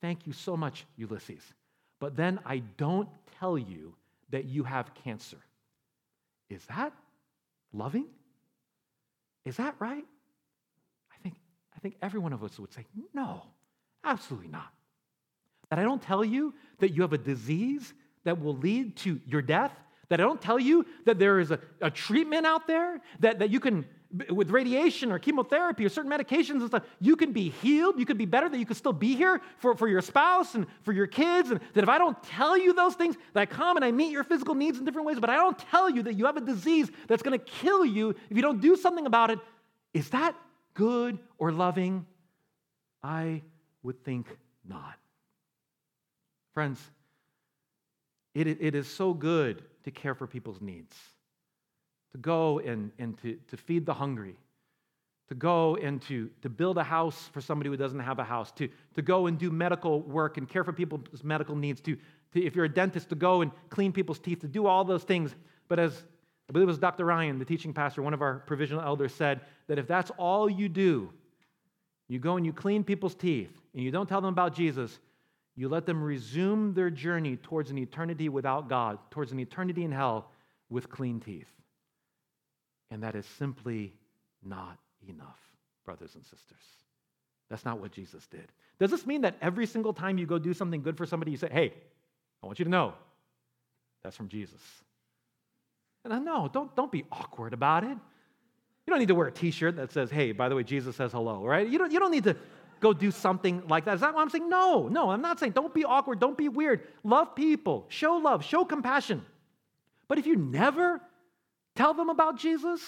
Thank 0.00 0.28
you 0.28 0.32
so 0.32 0.56
much, 0.56 0.86
Ulysses. 0.96 1.42
But 1.98 2.14
then 2.14 2.38
I 2.46 2.58
don't 2.76 3.08
tell 3.40 3.58
you 3.58 3.96
that 4.30 4.44
you 4.44 4.62
have 4.62 4.94
cancer. 4.94 5.38
Is 6.48 6.64
that 6.66 6.92
loving? 7.72 8.06
Is 9.44 9.56
that 9.56 9.74
right? 9.80 10.06
I 11.12 11.16
think, 11.24 11.34
I 11.76 11.80
think 11.80 11.96
every 12.00 12.20
one 12.20 12.32
of 12.32 12.44
us 12.44 12.56
would 12.60 12.72
say, 12.72 12.86
No, 13.12 13.42
absolutely 14.04 14.50
not. 14.50 14.72
That 15.68 15.80
I 15.80 15.82
don't 15.82 16.00
tell 16.00 16.24
you 16.24 16.54
that 16.78 16.94
you 16.94 17.02
have 17.02 17.12
a 17.12 17.18
disease 17.18 17.92
that 18.28 18.42
will 18.42 18.56
lead 18.56 18.94
to 18.94 19.18
your 19.26 19.40
death, 19.40 19.72
that 20.10 20.20
I 20.20 20.22
don't 20.22 20.40
tell 20.40 20.58
you 20.58 20.84
that 21.06 21.18
there 21.18 21.40
is 21.40 21.50
a, 21.50 21.58
a 21.80 21.90
treatment 21.90 22.44
out 22.44 22.66
there 22.66 23.00
that, 23.20 23.38
that 23.38 23.48
you 23.48 23.58
can, 23.58 23.86
with 24.28 24.50
radiation 24.50 25.10
or 25.10 25.18
chemotherapy 25.18 25.86
or 25.86 25.88
certain 25.88 26.10
medications 26.10 26.60
and 26.60 26.66
stuff, 26.66 26.82
you 27.00 27.16
can 27.16 27.32
be 27.32 27.48
healed, 27.48 27.98
you 27.98 28.04
could 28.04 28.18
be 28.18 28.26
better, 28.26 28.46
that 28.50 28.58
you 28.58 28.66
could 28.66 28.76
still 28.76 28.92
be 28.92 29.16
here 29.16 29.40
for, 29.56 29.74
for 29.74 29.88
your 29.88 30.02
spouse 30.02 30.54
and 30.54 30.66
for 30.82 30.92
your 30.92 31.06
kids. 31.06 31.50
And 31.50 31.58
that 31.72 31.82
if 31.82 31.88
I 31.88 31.96
don't 31.96 32.22
tell 32.22 32.54
you 32.56 32.74
those 32.74 32.94
things, 32.94 33.16
that 33.32 33.40
I 33.40 33.46
come 33.46 33.76
and 33.76 33.84
I 33.84 33.92
meet 33.92 34.12
your 34.12 34.24
physical 34.24 34.54
needs 34.54 34.78
in 34.78 34.84
different 34.84 35.06
ways, 35.06 35.18
but 35.18 35.30
I 35.30 35.36
don't 35.36 35.58
tell 35.58 35.88
you 35.88 36.02
that 36.02 36.14
you 36.14 36.26
have 36.26 36.36
a 36.36 36.42
disease 36.42 36.90
that's 37.06 37.22
to 37.22 37.38
kill 37.38 37.82
you 37.82 38.10
if 38.10 38.36
you 38.36 38.42
don't 38.42 38.60
do 38.60 38.76
something 38.76 39.06
about 39.06 39.30
it, 39.30 39.38
is 39.94 40.10
that 40.10 40.34
good 40.74 41.18
or 41.38 41.50
loving? 41.50 42.04
I 43.02 43.40
would 43.82 44.04
think 44.04 44.26
not. 44.68 44.96
Friends, 46.52 46.78
it, 48.34 48.46
it 48.46 48.74
is 48.74 48.86
so 48.88 49.12
good 49.12 49.62
to 49.84 49.90
care 49.90 50.14
for 50.14 50.26
people's 50.26 50.60
needs, 50.60 50.94
to 52.12 52.18
go 52.18 52.58
and, 52.60 52.90
and 52.98 53.20
to, 53.22 53.38
to 53.48 53.56
feed 53.56 53.86
the 53.86 53.94
hungry, 53.94 54.36
to 55.28 55.34
go 55.34 55.76
and 55.76 56.00
to, 56.02 56.30
to 56.42 56.48
build 56.48 56.78
a 56.78 56.82
house 56.82 57.28
for 57.32 57.40
somebody 57.40 57.68
who 57.70 57.76
doesn't 57.76 58.00
have 58.00 58.18
a 58.18 58.24
house, 58.24 58.50
to, 58.52 58.68
to 58.94 59.02
go 59.02 59.26
and 59.26 59.38
do 59.38 59.50
medical 59.50 60.00
work 60.02 60.38
and 60.38 60.48
care 60.48 60.64
for 60.64 60.72
people's 60.72 61.22
medical 61.22 61.54
needs, 61.54 61.80
to, 61.80 61.96
to, 62.32 62.44
if 62.44 62.54
you're 62.56 62.64
a 62.64 62.72
dentist, 62.72 63.08
to 63.08 63.14
go 63.14 63.42
and 63.42 63.50
clean 63.70 63.92
people's 63.92 64.18
teeth, 64.18 64.40
to 64.40 64.48
do 64.48 64.66
all 64.66 64.84
those 64.84 65.04
things. 65.04 65.34
But 65.68 65.78
as 65.78 66.02
I 66.48 66.52
believe 66.52 66.68
it 66.68 66.68
was 66.68 66.78
Dr. 66.78 67.04
Ryan, 67.04 67.38
the 67.38 67.44
teaching 67.44 67.74
pastor, 67.74 68.02
one 68.02 68.14
of 68.14 68.22
our 68.22 68.38
provisional 68.46 68.82
elders, 68.82 69.14
said 69.14 69.42
that 69.66 69.78
if 69.78 69.86
that's 69.86 70.10
all 70.16 70.48
you 70.48 70.68
do, 70.68 71.10
you 72.08 72.18
go 72.18 72.36
and 72.36 72.46
you 72.46 72.54
clean 72.54 72.82
people's 72.82 73.14
teeth 73.14 73.50
and 73.74 73.82
you 73.82 73.90
don't 73.90 74.08
tell 74.08 74.22
them 74.22 74.32
about 74.32 74.54
Jesus, 74.54 74.98
you 75.58 75.68
let 75.68 75.86
them 75.86 76.00
resume 76.00 76.72
their 76.72 76.88
journey 76.88 77.36
towards 77.36 77.72
an 77.72 77.78
eternity 77.78 78.28
without 78.28 78.68
God, 78.68 78.96
towards 79.10 79.32
an 79.32 79.40
eternity 79.40 79.82
in 79.82 79.90
hell 79.90 80.30
with 80.70 80.88
clean 80.88 81.18
teeth. 81.18 81.50
And 82.92 83.02
that 83.02 83.16
is 83.16 83.26
simply 83.26 83.92
not 84.40 84.78
enough, 85.08 85.40
brothers 85.84 86.14
and 86.14 86.22
sisters. 86.22 86.62
That's 87.50 87.64
not 87.64 87.80
what 87.80 87.90
Jesus 87.90 88.24
did. 88.28 88.46
Does 88.78 88.92
this 88.92 89.04
mean 89.04 89.22
that 89.22 89.34
every 89.42 89.66
single 89.66 89.92
time 89.92 90.16
you 90.16 90.26
go 90.26 90.38
do 90.38 90.54
something 90.54 90.80
good 90.80 90.96
for 90.96 91.06
somebody, 91.06 91.32
you 91.32 91.36
say, 91.36 91.48
hey, 91.50 91.74
I 92.40 92.46
want 92.46 92.60
you 92.60 92.64
to 92.64 92.70
know 92.70 92.94
that's 94.04 94.16
from 94.16 94.28
Jesus? 94.28 94.60
And 96.04 96.24
no, 96.24 96.48
don't, 96.52 96.72
don't 96.76 96.92
be 96.92 97.04
awkward 97.10 97.52
about 97.52 97.82
it. 97.82 97.88
You 97.88 98.90
don't 98.92 99.00
need 99.00 99.08
to 99.08 99.16
wear 99.16 99.26
a 99.26 99.32
t 99.32 99.50
shirt 99.50 99.74
that 99.74 99.90
says, 99.90 100.08
hey, 100.08 100.30
by 100.30 100.48
the 100.48 100.54
way, 100.54 100.62
Jesus 100.62 100.94
says 100.94 101.10
hello, 101.10 101.44
right? 101.44 101.68
You 101.68 101.78
don't, 101.78 101.90
you 101.90 101.98
don't 101.98 102.12
need 102.12 102.24
to 102.24 102.36
go 102.80 102.92
do 102.92 103.10
something 103.10 103.62
like 103.68 103.84
that. 103.84 103.94
Is 103.94 104.00
that 104.00 104.14
what 104.14 104.20
I'm 104.20 104.30
saying? 104.30 104.48
No, 104.48 104.88
no, 104.88 105.10
I'm 105.10 105.22
not 105.22 105.38
saying 105.38 105.52
don't 105.52 105.74
be 105.74 105.84
awkward, 105.84 106.20
don't 106.20 106.36
be 106.36 106.48
weird. 106.48 106.82
Love 107.04 107.34
people, 107.34 107.86
show 107.88 108.14
love, 108.16 108.44
show 108.44 108.64
compassion. 108.64 109.24
But 110.08 110.18
if 110.18 110.26
you 110.26 110.36
never 110.36 111.00
tell 111.76 111.94
them 111.94 112.08
about 112.08 112.38
Jesus, 112.38 112.80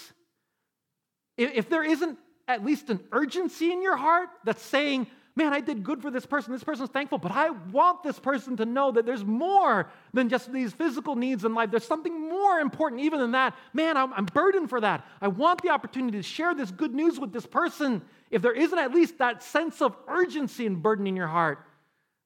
if 1.37 1.69
there 1.69 1.83
isn't 1.83 2.17
at 2.47 2.65
least 2.65 2.89
an 2.89 2.99
urgency 3.11 3.71
in 3.71 3.81
your 3.81 3.95
heart 3.95 4.29
that's 4.43 4.61
saying, 4.61 5.07
man, 5.35 5.53
I 5.53 5.61
did 5.61 5.83
good 5.83 6.01
for 6.01 6.11
this 6.11 6.25
person, 6.25 6.51
this 6.51 6.63
person's 6.63 6.89
thankful, 6.89 7.17
but 7.17 7.31
I 7.31 7.51
want 7.71 8.03
this 8.03 8.19
person 8.19 8.57
to 8.57 8.65
know 8.65 8.91
that 8.91 9.05
there's 9.05 9.23
more 9.23 9.89
than 10.13 10.29
just 10.29 10.51
these 10.51 10.73
physical 10.73 11.15
needs 11.15 11.45
in 11.45 11.53
life. 11.53 11.71
There's 11.71 11.85
something 11.85 12.29
more 12.29 12.59
important 12.59 13.01
even 13.01 13.19
than 13.19 13.31
that. 13.31 13.55
Man, 13.73 13.95
I'm, 13.95 14.11
I'm 14.13 14.25
burdened 14.25 14.69
for 14.69 14.81
that. 14.81 15.05
I 15.21 15.29
want 15.29 15.61
the 15.61 15.69
opportunity 15.69 16.17
to 16.17 16.23
share 16.23 16.53
this 16.53 16.71
good 16.71 16.93
news 16.93 17.19
with 17.19 17.31
this 17.31 17.45
person. 17.45 18.01
If 18.31 18.41
there 18.41 18.53
isn't 18.53 18.79
at 18.79 18.93
least 18.93 19.17
that 19.17 19.43
sense 19.43 19.81
of 19.81 19.95
urgency 20.07 20.65
and 20.65 20.81
burden 20.81 21.05
in 21.05 21.17
your 21.17 21.27
heart, 21.27 21.59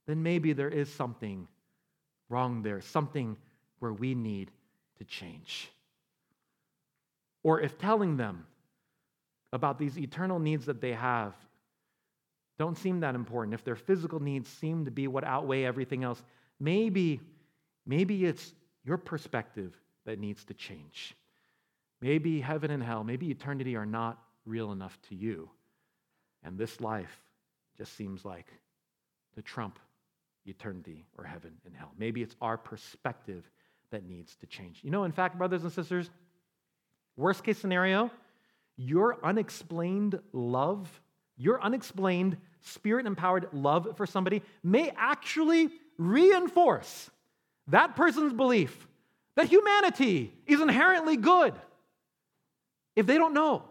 then 0.06 0.22
maybe 0.22 0.54
there 0.54 0.70
is 0.70 0.94
something 0.94 1.48
wrong 2.30 2.62
there, 2.62 2.80
something 2.80 3.36
where 3.80 3.92
we 3.92 4.14
need 4.14 4.52
to 5.00 5.04
change. 5.04 5.72
Or 7.44 7.60
if 7.60 7.78
telling 7.78 8.18
them 8.18 8.46
about 9.52 9.80
these 9.80 9.98
eternal 9.98 10.40
needs 10.40 10.66
that 10.68 10.80
they 10.80 10.94
have 10.94 11.34
don't 12.58 12.78
seem 12.78 13.02
that 13.02 13.16
important, 13.16 13.54
if 13.54 13.64
their 13.64 13.76
physical 13.76 14.22
needs 14.22 14.48
seem 14.48 14.86
to 14.86 14.92
be 14.92 15.08
what 15.08 15.24
outweigh 15.24 15.66
everything 15.66 16.04
else, 16.04 16.24
maybe, 16.60 17.20
maybe 17.86 18.26
it's 18.26 18.54
your 18.86 18.98
perspective 18.98 19.76
that 20.06 20.20
needs 20.20 20.46
to 20.46 20.54
change. 20.54 21.16
Maybe 22.00 22.40
heaven 22.40 22.72
and 22.72 22.82
hell, 22.82 23.04
maybe 23.04 23.30
eternity 23.30 23.76
are 23.76 23.86
not 23.86 24.22
real 24.46 24.72
enough 24.72 24.98
to 25.10 25.16
you. 25.16 25.50
And 26.46 26.58
this 26.58 26.80
life 26.80 27.22
just 27.78 27.96
seems 27.98 28.24
like 28.24 28.48
the 29.36 29.42
trump 29.42 29.80
eternity 30.46 31.06
or 31.18 31.24
heaven 31.24 31.52
and 31.66 31.76
hell. 31.76 31.92
Maybe 31.98 32.22
it's 32.22 32.36
our 32.40 32.58
perspective 32.58 33.50
that 33.92 34.06
needs 34.06 34.36
to 34.38 34.46
change. 34.46 34.80
You 34.84 34.92
know, 34.92 35.04
in 35.04 35.12
fact, 35.12 35.38
brothers 35.38 35.64
and 35.64 35.72
sisters, 35.72 36.10
worst 37.18 37.44
case 37.44 37.58
scenario, 37.58 38.12
your 38.78 39.18
unexplained 39.24 40.20
love 40.32 41.02
your 41.38 41.62
unexplained, 41.62 42.38
spirit 42.62 43.06
empowered 43.06 43.48
love 43.52 43.94
for 43.98 44.06
somebody 44.06 44.42
may 44.64 44.92
actually 44.96 45.70
reinforce 45.98 47.10
that 47.68 47.96
person's 47.96 48.34
belief 48.34 48.88
that 49.36 49.48
humanity 49.48 50.34
is 50.46 50.62
inherently 50.62 51.18
good. 51.18 51.54
If 52.96 53.06
they 53.06 53.18
don't 53.18 53.34
know 53.34 53.64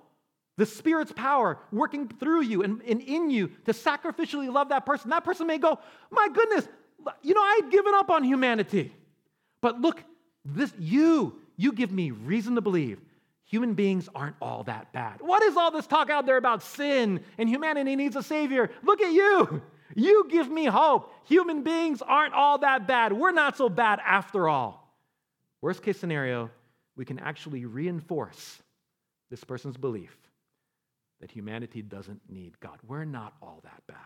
the 0.57 0.67
Spirit's 0.67 1.13
power 1.13 1.59
working 1.73 2.09
through 2.09 2.43
you 2.43 2.63
and, 2.63 2.81
and, 2.83 3.01
in 3.01 3.31
you 3.31 3.49
to 3.67 3.73
sacrificially 3.73 4.53
love 4.53 4.69
that 4.69 4.87
person, 4.87 5.11
that 5.11 5.25
person 5.25 5.47
may 5.47 5.59
go, 5.59 5.79
My 6.11 6.29
goodness, 6.33 6.69
you 7.23 7.35
know, 7.35 7.43
I'd 7.43 7.69
given 7.71 7.95
up 7.95 8.11
on 8.11 8.23
humanity. 8.23 8.93
But 9.61 9.81
look, 9.81 10.03
this 10.45 10.73
you, 10.79 11.41
you 11.57 11.73
give 11.73 11.91
me 11.91 12.11
reason 12.11 12.55
to 12.55 12.61
believe 12.61 13.01
human 13.47 13.75
beings 13.75 14.09
aren't 14.15 14.37
all 14.41 14.65
that 14.65 14.93
bad. 14.93 15.21
What 15.21 15.43
is 15.43 15.57
all 15.57 15.71
this 15.71 15.87
talk 15.87 16.11
out 16.11 16.27
there 16.27 16.37
about 16.37 16.63
sin 16.63 17.21
and 17.39 17.49
humanity 17.49 17.97
needs 17.97 18.17
a 18.17 18.23
savior? 18.23 18.71
Look 18.83 19.01
at 19.01 19.13
you. 19.13 19.63
You 19.95 20.27
give 20.31 20.51
me 20.51 20.65
hope. 20.65 21.13
Human 21.25 21.63
beings 21.63 22.03
aren't 22.03 22.35
all 22.35 22.59
that 22.59 22.87
bad. 22.87 23.13
We're 23.13 23.33
not 23.33 23.57
so 23.57 23.69
bad 23.69 24.01
after 24.05 24.49
all. 24.49 24.93
Worst 25.61 25.83
case 25.83 25.99
scenario, 25.99 26.51
we 26.97 27.05
can 27.05 27.19
actually 27.19 27.65
reinforce 27.65 28.61
this 29.31 29.45
person's 29.45 29.77
belief 29.77 30.17
that 31.25 31.31
humanity 31.31 31.81
doesn't 31.81 32.21
need 32.29 32.53
God. 32.61 32.79
We're 32.87 33.07
not 33.07 33.33
all 33.41 33.61
that 33.65 33.83
bad. 33.87 33.97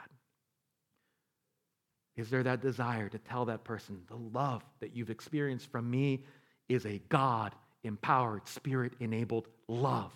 Is 2.17 2.31
there 2.31 2.45
that 2.45 2.63
desire 2.63 3.09
to 3.09 3.19
tell 3.19 3.47
that 3.47 3.65
person 3.65 4.03
the 4.07 4.15
love 4.15 4.63
that 4.79 4.95
you've 4.95 5.11
experienced 5.11 5.69
from 5.73 5.91
me 5.91 6.23
is 6.69 6.87
a 6.87 7.01
God 7.09 7.57
empowered, 7.83 8.47
spirit 8.47 8.93
enabled 9.01 9.49
love? 9.67 10.13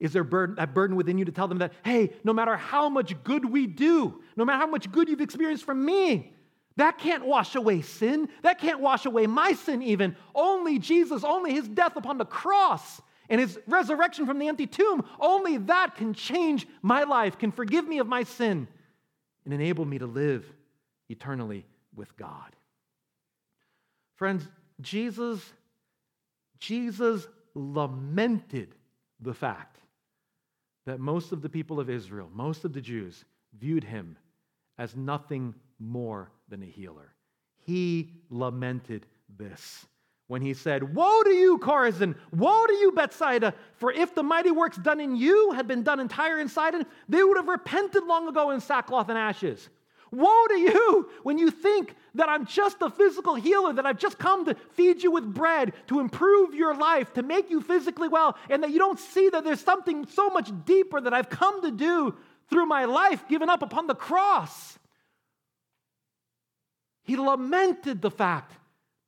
Is 0.00 0.12
there 0.12 0.22
burden, 0.22 0.56
that 0.56 0.74
burden 0.74 0.96
within 0.96 1.16
you 1.16 1.24
to 1.24 1.32
tell 1.32 1.48
them 1.48 1.60
that, 1.60 1.72
hey, 1.82 2.12
no 2.24 2.34
matter 2.34 2.58
how 2.58 2.90
much 2.90 3.14
good 3.24 3.46
we 3.46 3.66
do, 3.66 4.22
no 4.36 4.44
matter 4.44 4.58
how 4.58 4.66
much 4.66 4.92
good 4.92 5.08
you've 5.08 5.22
experienced 5.22 5.64
from 5.64 5.82
me, 5.82 6.34
that 6.76 6.98
can't 6.98 7.24
wash 7.24 7.54
away 7.54 7.80
sin. 7.80 8.28
That 8.42 8.58
can't 8.58 8.80
wash 8.80 9.06
away 9.06 9.26
my 9.26 9.54
sin, 9.54 9.82
even. 9.82 10.14
Only 10.34 10.78
Jesus, 10.78 11.24
only 11.24 11.54
his 11.54 11.66
death 11.68 11.96
upon 11.96 12.18
the 12.18 12.26
cross 12.26 13.00
and 13.28 13.40
his 13.40 13.58
resurrection 13.66 14.26
from 14.26 14.38
the 14.38 14.48
empty 14.48 14.66
tomb, 14.66 15.04
only 15.20 15.58
that 15.58 15.96
can 15.96 16.14
change 16.14 16.66
my 16.82 17.04
life, 17.04 17.38
can 17.38 17.52
forgive 17.52 17.86
me 17.86 17.98
of 17.98 18.06
my 18.06 18.22
sin, 18.22 18.68
and 19.44 19.54
enable 19.54 19.84
me 19.84 19.98
to 19.98 20.06
live 20.06 20.44
eternally 21.08 21.66
with 21.94 22.16
God. 22.16 22.54
Friends, 24.16 24.46
Jesus 24.80 25.52
Jesus 26.58 27.26
lamented 27.54 28.74
the 29.20 29.34
fact 29.34 29.78
that 30.86 31.00
most 31.00 31.32
of 31.32 31.42
the 31.42 31.48
people 31.48 31.80
of 31.80 31.90
Israel, 31.90 32.30
most 32.32 32.64
of 32.64 32.72
the 32.72 32.80
Jews, 32.80 33.24
viewed 33.58 33.84
him 33.84 34.16
as 34.76 34.96
nothing 34.96 35.54
more 35.78 36.30
than 36.48 36.62
a 36.62 36.66
healer. 36.66 37.14
He 37.56 38.12
lamented 38.30 39.06
this 39.36 39.86
when 40.28 40.42
he 40.42 40.54
said, 40.54 40.94
Woe 40.94 41.22
to 41.24 41.30
you, 41.30 41.58
Chorazin! 41.58 42.14
Woe 42.32 42.66
to 42.66 42.74
you, 42.74 42.92
Bethsaida! 42.92 43.54
For 43.74 43.90
if 43.90 44.14
the 44.14 44.22
mighty 44.22 44.50
works 44.50 44.76
done 44.76 45.00
in 45.00 45.16
you 45.16 45.52
had 45.52 45.66
been 45.66 45.82
done 45.82 46.00
in 46.00 46.08
Tyre 46.08 46.38
and 46.38 46.50
Sidon, 46.50 46.86
they 47.08 47.22
would 47.22 47.38
have 47.38 47.48
repented 47.48 48.04
long 48.04 48.28
ago 48.28 48.50
in 48.50 48.60
sackcloth 48.60 49.08
and 49.08 49.18
ashes. 49.18 49.68
Woe 50.10 50.46
to 50.48 50.58
you 50.58 51.10
when 51.22 51.38
you 51.38 51.50
think 51.50 51.94
that 52.14 52.28
I'm 52.28 52.46
just 52.46 52.76
a 52.80 52.90
physical 52.90 53.34
healer, 53.34 53.72
that 53.72 53.86
I've 53.86 53.98
just 53.98 54.18
come 54.18 54.44
to 54.44 54.54
feed 54.72 55.02
you 55.02 55.10
with 55.10 55.34
bread, 55.34 55.72
to 55.88 56.00
improve 56.00 56.54
your 56.54 56.74
life, 56.74 57.12
to 57.14 57.22
make 57.22 57.50
you 57.50 57.60
physically 57.60 58.08
well, 58.08 58.36
and 58.48 58.62
that 58.62 58.70
you 58.70 58.78
don't 58.78 58.98
see 58.98 59.28
that 59.30 59.44
there's 59.44 59.60
something 59.60 60.06
so 60.06 60.28
much 60.30 60.50
deeper 60.64 61.00
that 61.00 61.12
I've 61.12 61.30
come 61.30 61.62
to 61.62 61.70
do 61.70 62.14
through 62.50 62.66
my 62.66 62.84
life 62.84 63.26
given 63.28 63.48
up 63.48 63.62
upon 63.62 63.86
the 63.86 63.94
cross. 63.94 64.78
He 67.02 67.16
lamented 67.16 68.02
the 68.02 68.10
fact 68.10 68.54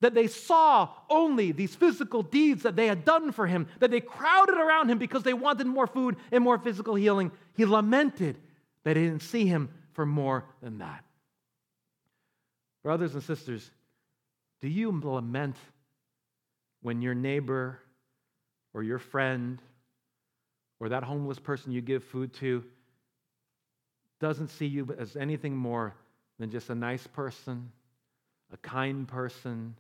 that 0.01 0.15
they 0.15 0.27
saw 0.27 0.89
only 1.09 1.53
these 1.53 1.75
physical 1.75 2.23
deeds 2.23 2.63
that 2.63 2.77
they 2.77 2.87
had 2.87 3.05
done 3.05 3.33
for 3.33 3.47
him, 3.47 3.67
that 3.81 3.91
they 3.91 4.01
crowded 4.01 4.57
around 4.57 4.91
him 4.91 4.99
because 4.99 5.23
they 5.23 5.35
wanted 5.35 5.67
more 5.67 5.87
food 5.87 6.17
and 6.33 6.43
more 6.43 6.59
physical 6.59 6.95
healing. 6.95 7.31
He 7.55 7.65
lamented 7.65 8.37
that 8.85 8.95
they 8.95 9.03
didn't 9.03 9.23
see 9.23 9.47
him 9.47 9.69
for 9.93 10.07
more 10.07 10.45
than 10.63 10.79
that. 10.79 11.05
Brothers 12.83 13.15
and 13.15 13.23
sisters, 13.23 13.71
do 14.63 14.69
you 14.69 14.91
lament 15.05 15.57
when 16.81 17.03
your 17.03 17.15
neighbor 17.15 17.79
or 18.73 18.83
your 18.83 18.99
friend 18.99 19.61
or 20.79 20.89
that 20.89 21.05
homeless 21.05 21.39
person 21.39 21.73
you 21.73 21.83
give 21.83 22.03
food 22.05 22.33
to 22.35 22.65
doesn't 24.19 24.49
see 24.49 24.67
you 24.67 24.95
as 24.99 25.17
anything 25.17 25.55
more 25.55 25.95
than 26.39 26.51
just 26.51 26.71
a 26.71 26.75
nice 26.75 27.07
person, 27.07 27.71
a 28.53 28.57
kind 28.59 29.07
person, 29.07 29.75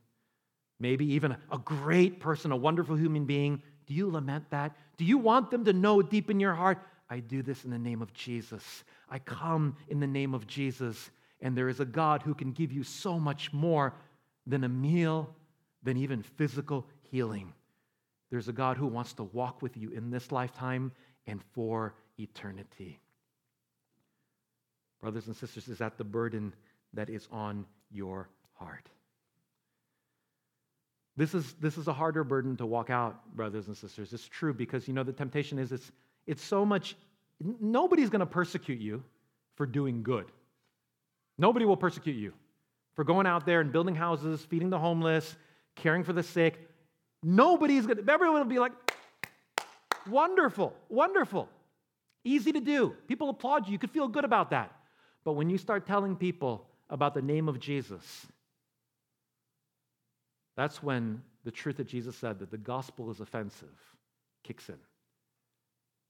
maybe 0.81 1.13
even 1.13 1.37
a 1.53 1.59
great 1.59 2.19
person, 2.19 2.51
a 2.51 2.57
wonderful 2.57 2.97
human 2.97 3.27
being? 3.27 3.63
Do 3.87 3.95
you 3.95 4.11
lament 4.11 4.51
that? 4.51 4.77
Do 4.97 5.05
you 5.05 5.19
want 5.19 5.51
them 5.51 5.65
to 5.67 5.73
know 5.73 6.03
deep 6.03 6.31
in 6.31 6.41
your 6.41 6.55
heart, 6.55 6.79
I 7.09 7.21
do 7.21 7.43
this 7.43 7.65
in 7.65 7.71
the 7.71 7.79
name 7.79 8.03
of 8.03 8.13
Jesus? 8.13 8.85
I 9.09 9.19
come 9.19 9.77
in 9.89 10.01
the 10.01 10.07
name 10.07 10.35
of 10.35 10.47
Jesus. 10.47 11.11
And 11.41 11.57
there 11.57 11.69
is 11.69 11.81
a 11.81 11.85
God 11.85 12.23
who 12.23 12.35
can 12.35 12.53
give 12.53 12.73
you 12.73 12.83
so 12.83 13.19
much 13.19 13.53
more 13.53 13.95
than 14.47 14.65
a 14.65 14.69
meal, 14.69 15.35
than 15.83 15.97
even 15.97 16.23
physical 16.23 16.87
healing. 17.11 17.53
There's 18.31 18.49
a 18.49 18.53
God 18.53 18.77
who 18.77 18.87
wants 18.87 19.13
to 19.15 19.25
walk 19.25 19.63
with 19.63 19.77
you 19.77 19.91
in 19.91 20.11
this 20.11 20.31
lifetime 20.31 20.93
and 21.27 21.41
for 21.53 21.95
eternity. 22.19 23.01
Brothers 25.01 25.27
and 25.27 25.37
sisters, 25.37 25.69
is 25.69 25.79
that 25.79 25.97
the 25.99 26.05
burden 26.05 26.55
that 26.93 27.09
is 27.09 27.27
on 27.33 27.65
your 27.91 28.29
heart? 28.55 28.89
This 31.21 31.35
is, 31.35 31.55
this 31.61 31.77
is 31.77 31.87
a 31.87 31.93
harder 31.93 32.25
burden 32.25 32.57
to 32.57 32.67
walk 32.67 32.89
out, 32.89 33.37
brothers 33.37 33.67
and 33.69 33.77
sisters. 33.77 34.13
It's 34.13 34.27
true 34.27 34.55
because, 34.55 34.89
you 34.89 34.95
know, 34.95 35.03
the 35.03 35.13
temptation 35.13 35.59
is 35.59 35.71
it's, 35.71 35.93
it's 36.27 36.43
so 36.43 36.65
much 36.65 36.97
Nobody's 37.41 38.11
going 38.11 38.21
to 38.21 38.27
persecute 38.27 38.81
you 38.81 39.03
for 39.57 39.67
doing 39.67 40.03
good. 40.03 40.27
Nobody 41.39 41.65
will 41.65 41.77
persecute 41.77 42.17
you 42.17 42.33
for 42.95 43.05
going 43.05 43.27
out 43.27 43.47
there 43.47 43.61
and 43.61 43.73
building 43.73 43.95
houses, 43.95 44.43
feeding 44.43 44.69
the 44.69 44.79
homeless, 44.79 45.37
caring 45.75 46.05
for 46.05 46.13
the 46.13 46.23
sick. 46.23 46.69
Nobody's 47.23 47.87
going 47.87 48.05
to, 48.05 48.13
everyone 48.13 48.41
will 48.41 48.45
be 48.45 48.59
like, 48.59 48.73
wonderful, 50.09 50.75
wonderful, 50.91 51.49
easy 52.25 52.53
to 52.53 52.61
do. 52.61 52.95
People 53.09 53.31
applaud 53.31 53.67
you. 53.67 53.73
You 53.73 53.79
could 53.79 53.91
feel 53.91 54.09
good 54.09 54.25
about 54.25 54.51
that. 54.51 54.71
But 55.25 55.33
when 55.33 55.49
you 55.49 55.57
start 55.57 55.87
telling 55.87 56.17
people 56.17 56.67
about 56.91 57.15
the 57.15 57.23
name 57.23 57.49
of 57.49 57.59
Jesus, 57.59 58.27
that's 60.57 60.83
when 60.83 61.23
the 61.45 61.51
truth 61.51 61.77
that 61.79 61.87
Jesus 61.87 62.17
said 62.17 62.39
that 62.39 62.51
the 62.51 62.59
gospel 62.59 63.11
is 63.11 63.21
offensive 63.21 63.69
kicks 64.43 64.69
in 64.69 64.79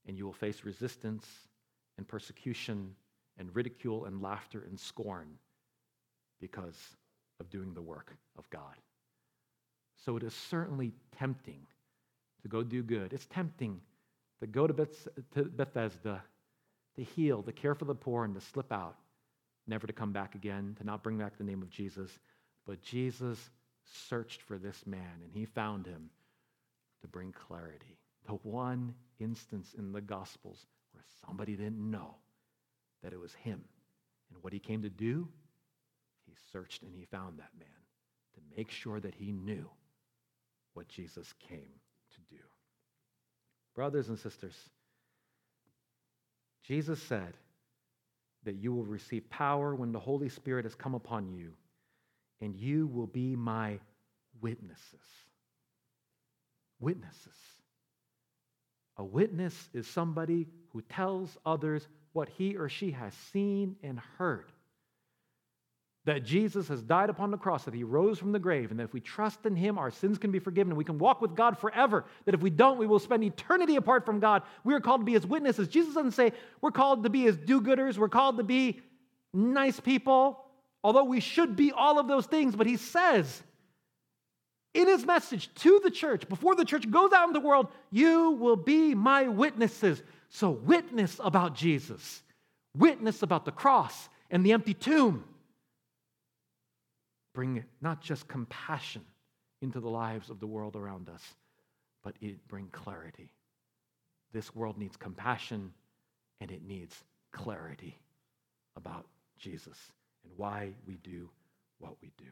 and 0.07 0.17
you 0.17 0.25
will 0.25 0.33
face 0.33 0.65
resistance 0.65 1.27
and 1.99 2.07
persecution 2.09 2.95
and 3.39 3.55
ridicule 3.55 4.07
and 4.07 4.23
laughter 4.23 4.65
and 4.69 4.79
scorn 4.79 5.29
because 6.41 6.79
of 7.39 7.51
doing 7.51 7.75
the 7.75 7.83
work 7.83 8.15
of 8.39 8.49
God. 8.51 8.75
So 10.05 10.17
it 10.17 10.23
is 10.23 10.35
certainly 10.35 10.93
tempting 11.19 11.67
to 12.43 12.49
go 12.49 12.63
do 12.63 12.83
good. 12.83 13.13
It's 13.13 13.27
tempting 13.27 13.81
to 14.41 14.47
go 14.47 14.67
to, 14.67 14.73
Beth- 14.73 15.09
to 15.35 15.45
Bethesda, 15.45 16.23
to 16.97 17.03
heal, 17.03 17.43
to 17.43 17.53
care 17.53 17.75
for 17.75 17.85
the 17.85 17.95
poor, 17.95 18.25
and 18.25 18.35
to 18.35 18.41
slip 18.41 18.73
out, 18.73 18.97
never 19.67 19.87
to 19.87 19.93
come 19.93 20.13
back 20.13 20.35
again, 20.35 20.75
to 20.79 20.85
not 20.85 21.03
bring 21.03 21.19
back 21.19 21.37
the 21.37 21.45
name 21.45 21.61
of 21.63 21.71
Jesus. 21.71 22.11
But 22.67 22.83
Jesus 22.83 23.51
searched 23.85 24.43
for 24.43 24.59
this 24.59 24.87
man, 24.87 25.23
and 25.23 25.33
he 25.33 25.45
found 25.45 25.87
him 25.87 26.11
to 27.01 27.09
bring 27.09 27.33
clarity. 27.33 27.99
The 28.27 28.35
one 28.35 28.95
instance 29.19 29.75
in 29.77 29.93
the 29.93 30.01
Gospels 30.01 30.67
where 30.93 31.05
somebody 31.27 31.57
didn't 31.57 31.91
know 31.91 32.15
that 33.03 33.13
it 33.13 33.21
was 33.21 33.35
him. 33.35 33.63
And 34.31 34.43
what 34.43 34.53
he 34.53 34.59
came 34.59 34.83
to 34.83 34.91
do, 34.91 35.29
he 36.27 36.35
searched 36.53 36.83
and 36.83 36.95
he 36.95 37.05
found 37.05 37.39
that 37.39 37.51
man 37.59 37.69
to 38.35 38.57
make 38.57 38.71
sure 38.71 39.01
that 39.01 39.15
he 39.15 39.33
knew 39.33 39.69
what 40.75 40.89
Jesus 40.89 41.33
came 41.49 41.73
to 42.13 42.35
do. 42.35 42.43
Brothers 43.75 44.09
and 44.09 44.19
sisters, 44.19 44.55
Jesus 46.63 47.03
said 47.03 47.35
that 48.45 48.57
you 48.57 48.73
will 48.73 48.85
receive 48.85 49.29
power 49.31 49.75
when 49.75 49.93
the 49.93 49.99
Holy 49.99 50.29
Spirit 50.29 50.65
has 50.65 50.75
come 50.75 50.95
upon 50.95 51.29
you, 51.29 51.53
and 52.41 52.55
you 52.57 52.87
will 52.87 53.07
be 53.07 53.37
my 53.37 53.79
witnesses. 54.41 55.01
Witnesses. 56.79 57.37
A 58.97 59.05
witness 59.05 59.69
is 59.73 59.87
somebody 59.87 60.47
who 60.73 60.83
tells 60.83 61.37
others 61.45 61.87
what 62.13 62.29
he 62.29 62.57
or 62.57 62.69
she 62.69 62.91
has 62.91 63.15
seen 63.33 63.77
and 63.83 64.01
heard 64.19 64.53
that 66.07 66.25
Jesus 66.25 66.69
has 66.69 66.83
died 66.83 67.11
upon 67.11 67.31
the 67.31 67.37
cross, 67.37 67.65
that 67.65 67.75
he 67.75 67.85
rose 67.85 68.19
from 68.19 68.33
the 68.33 68.39
grave, 68.39 68.71
and 68.71 68.81
that 68.81 68.85
if 68.85 68.93
we 68.93 69.01
trust 69.01 69.45
in 69.45 69.55
him, 69.55 69.79
our 69.79 69.91
sins 69.91 70.17
can 70.17 70.31
be 70.31 70.39
forgiven 70.39 70.71
and 70.71 70.79
we 70.79 70.85
can 70.85 70.99
walk 70.99 71.21
with 71.21 71.37
God 71.37 71.59
forever. 71.59 72.07
That 72.25 72.35
if 72.35 72.41
we 72.41 72.49
don't, 72.49 72.79
we 72.79 72.87
will 72.87 72.99
spend 72.99 73.23
eternity 73.23 73.77
apart 73.77 74.07
from 74.07 74.19
God. 74.19 74.43
We 74.65 74.73
are 74.75 74.81
called 74.81 75.03
to 75.03 75.05
be 75.05 75.13
his 75.13 75.27
witnesses. 75.27 75.69
Jesus 75.69 75.95
doesn't 75.95 76.13
say 76.13 76.33
we're 76.63 76.71
called 76.71 77.03
to 77.03 77.11
be 77.11 77.23
his 77.23 77.37
do 77.37 77.61
gooders, 77.61 77.99
we're 77.99 78.09
called 78.09 78.39
to 78.39 78.43
be 78.43 78.81
nice 79.35 79.79
people, 79.79 80.43
although 80.83 81.05
we 81.05 81.21
should 81.21 81.57
be 81.57 81.73
all 81.73 81.99
of 81.99 82.09
those 82.09 82.27
things. 82.27 82.57
But 82.57 82.67
he 82.67 82.77
says 82.77 83.43
in 84.73 84.87
his 84.87 85.05
message 85.05 85.53
to 85.57 85.81
the 85.83 85.91
church, 85.91 86.29
before 86.29 86.55
the 86.55 86.65
church 86.65 86.91
goes 86.91 87.13
out 87.13 87.27
in 87.27 87.33
the 87.33 87.41
world, 87.41 87.69
you 87.91 88.33
will 88.33 88.57
be 88.57 88.95
my 88.95 89.29
witnesses. 89.29 90.03
So, 90.29 90.51
witness 90.51 91.21
about 91.23 91.55
Jesus, 91.55 92.23
witness 92.77 93.23
about 93.23 93.45
the 93.45 93.51
cross 93.51 94.09
and 94.31 94.47
the 94.47 94.53
empty 94.53 94.75
tomb 94.75 95.25
bring 97.35 97.65
not 97.81 98.01
just 98.01 98.29
compassion 98.29 99.03
into 99.61 99.81
the 99.81 99.91
lives 99.91 100.31
of 100.31 100.41
the 100.41 100.47
world 100.47 100.77
around 100.77 101.09
us, 101.09 101.23
but 102.03 102.15
it 102.21 102.47
bring 102.49 102.69
clarity. 102.69 103.33
This 104.33 104.55
world 104.55 104.79
needs 104.79 104.97
compassion 104.97 105.73
and 106.41 106.51
it 106.51 106.63
needs 106.63 107.03
clarity 107.33 107.99
about 108.77 109.07
Jesus 109.37 109.77
and 110.25 110.33
why 110.37 110.71
we 110.87 110.97
do 110.97 111.29
what 111.79 111.97
we 112.03 112.11
do. 112.19 112.31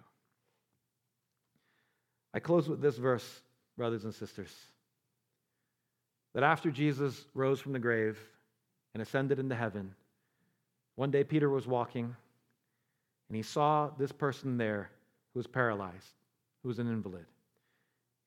I 2.35 2.41
close 2.41 2.69
with 2.69 2.81
this 2.81 2.97
verse, 2.97 3.41
brothers 3.77 4.05
and 4.05 4.15
sisters, 4.15 4.55
that 6.35 6.43
after 6.43 6.71
Jesus 6.71 7.25
rose 7.35 7.61
from 7.61 7.73
the 7.73 7.79
grave 7.79 8.19
and 8.95 9.03
ascended 9.03 9.39
into 9.39 9.55
heaven, 9.55 9.95
one 10.95 11.11
day 11.11 11.25
Peter 11.25 11.49
was 11.49 11.67
walking 11.67 12.15
and 13.29 13.37
he 13.37 13.43
saw 13.43 13.91
this 13.99 14.13
person 14.13 14.57
there 14.57 14.91
who 15.33 15.39
was 15.39 15.47
paralyzed, 15.47 16.15
who 16.63 16.69
was 16.69 16.79
an 16.79 16.89
invalid. 16.89 17.27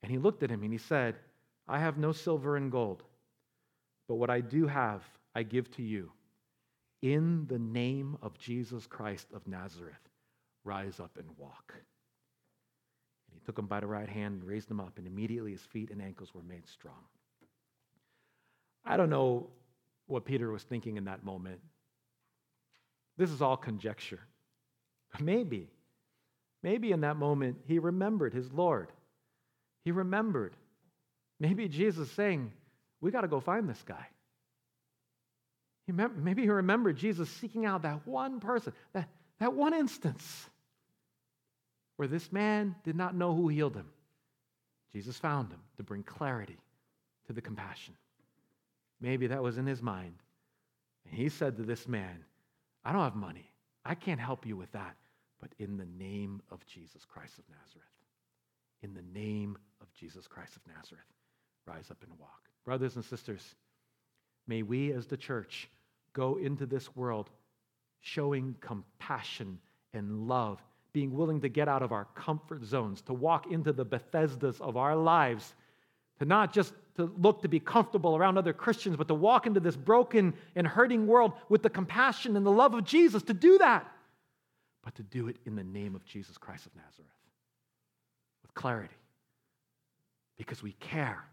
And 0.03 0.11
he 0.11 0.17
looked 0.17 0.43
at 0.43 0.49
him 0.49 0.63
and 0.63 0.71
he 0.71 0.77
said, 0.77 1.15
I 1.67 1.79
have 1.79 1.97
no 1.97 2.11
silver 2.11 2.57
and 2.57 2.71
gold, 2.71 3.03
but 4.07 4.15
what 4.15 4.29
I 4.29 4.41
do 4.41 4.67
have, 4.67 5.03
I 5.35 5.43
give 5.43 5.71
to 5.75 5.83
you. 5.83 6.11
In 7.01 7.47
the 7.47 7.59
name 7.59 8.17
of 8.21 8.37
Jesus 8.37 8.85
Christ 8.85 9.27
of 9.33 9.47
Nazareth, 9.47 10.09
rise 10.63 10.99
up 10.99 11.17
and 11.17 11.27
walk. 11.37 11.73
And 11.75 13.33
he 13.33 13.39
took 13.45 13.57
him 13.57 13.65
by 13.65 13.79
the 13.79 13.87
right 13.87 14.09
hand 14.09 14.41
and 14.41 14.43
raised 14.43 14.69
him 14.69 14.79
up, 14.79 14.97
and 14.97 15.07
immediately 15.07 15.51
his 15.51 15.61
feet 15.61 15.89
and 15.89 16.01
ankles 16.01 16.33
were 16.33 16.43
made 16.43 16.67
strong. 16.67 17.03
I 18.85 18.97
don't 18.97 19.09
know 19.09 19.47
what 20.07 20.25
Peter 20.25 20.51
was 20.51 20.63
thinking 20.63 20.97
in 20.97 21.05
that 21.05 21.23
moment. 21.23 21.59
This 23.17 23.31
is 23.31 23.41
all 23.41 23.57
conjecture. 23.57 24.19
Maybe, 25.19 25.69
maybe 26.63 26.91
in 26.91 27.01
that 27.01 27.17
moment 27.17 27.57
he 27.67 27.79
remembered 27.79 28.33
his 28.33 28.51
Lord. 28.53 28.91
He 29.83 29.91
remembered. 29.91 30.55
Maybe 31.39 31.67
Jesus 31.67 32.09
saying, 32.11 32.53
We 33.01 33.11
got 33.11 33.21
to 33.21 33.27
go 33.27 33.39
find 33.39 33.67
this 33.67 33.83
guy. 33.85 34.07
Maybe 35.87 36.43
he 36.43 36.49
remembered 36.49 36.97
Jesus 36.97 37.29
seeking 37.29 37.65
out 37.65 37.81
that 37.81 38.07
one 38.07 38.39
person, 38.39 38.73
that, 38.93 39.09
that 39.39 39.53
one 39.53 39.73
instance 39.73 40.49
where 41.97 42.07
this 42.07 42.31
man 42.31 42.75
did 42.83 42.95
not 42.95 43.15
know 43.15 43.35
who 43.35 43.47
healed 43.47 43.75
him. 43.75 43.89
Jesus 44.93 45.17
found 45.17 45.51
him 45.51 45.59
to 45.77 45.83
bring 45.83 46.03
clarity 46.03 46.57
to 47.27 47.33
the 47.33 47.41
compassion. 47.41 47.93
Maybe 48.99 49.27
that 49.27 49.43
was 49.43 49.57
in 49.57 49.65
his 49.65 49.81
mind. 49.81 50.15
And 51.05 51.13
he 51.13 51.29
said 51.29 51.57
to 51.57 51.63
this 51.63 51.87
man, 51.87 52.23
I 52.85 52.93
don't 52.93 53.03
have 53.03 53.15
money. 53.15 53.51
I 53.83 53.95
can't 53.95 54.19
help 54.19 54.45
you 54.45 54.55
with 54.55 54.71
that 54.71 54.95
but 55.41 55.49
in 55.57 55.75
the 55.75 55.87
name 55.97 56.41
of 56.51 56.65
Jesus 56.67 57.03
Christ 57.03 57.39
of 57.39 57.45
Nazareth. 57.49 57.87
In 58.83 58.93
the 58.93 59.19
name 59.19 59.57
of 59.81 59.91
Jesus 59.93 60.27
Christ 60.27 60.55
of 60.55 60.61
Nazareth, 60.73 61.03
rise 61.65 61.89
up 61.89 61.97
and 62.03 62.17
walk. 62.19 62.43
Brothers 62.63 62.95
and 62.95 63.03
sisters, 63.03 63.55
may 64.47 64.63
we 64.63 64.91
as 64.91 65.07
the 65.07 65.17
church 65.17 65.69
go 66.13 66.37
into 66.37 66.65
this 66.65 66.95
world 66.95 67.29
showing 68.01 68.55
compassion 68.59 69.59
and 69.93 70.27
love, 70.27 70.61
being 70.93 71.13
willing 71.13 71.41
to 71.41 71.49
get 71.49 71.67
out 71.67 71.83
of 71.83 71.91
our 71.91 72.05
comfort 72.15 72.63
zones, 72.63 73.01
to 73.01 73.13
walk 73.13 73.51
into 73.51 73.71
the 73.71 73.85
Bethesdas 73.85 74.59
of 74.59 74.77
our 74.77 74.95
lives, 74.95 75.53
to 76.19 76.25
not 76.25 76.51
just 76.53 76.73
to 76.95 77.11
look 77.17 77.41
to 77.41 77.47
be 77.47 77.59
comfortable 77.59 78.17
around 78.17 78.37
other 78.37 78.53
Christians, 78.53 78.97
but 78.97 79.07
to 79.07 79.13
walk 79.13 79.47
into 79.47 79.59
this 79.59 79.75
broken 79.75 80.33
and 80.55 80.67
hurting 80.67 81.07
world 81.07 81.33
with 81.47 81.63
the 81.63 81.69
compassion 81.69 82.35
and 82.35 82.45
the 82.45 82.51
love 82.51 82.73
of 82.73 82.83
Jesus, 82.83 83.23
to 83.23 83.33
do 83.33 83.57
that 83.59 83.89
but 84.83 84.95
to 84.95 85.03
do 85.03 85.27
it 85.27 85.37
in 85.45 85.55
the 85.55 85.63
name 85.63 85.95
of 85.95 86.05
Jesus 86.05 86.37
Christ 86.37 86.65
of 86.65 86.75
Nazareth 86.75 87.11
with 88.41 88.53
clarity. 88.53 88.95
Because 90.37 90.63
we 90.63 90.73
care 90.73 91.23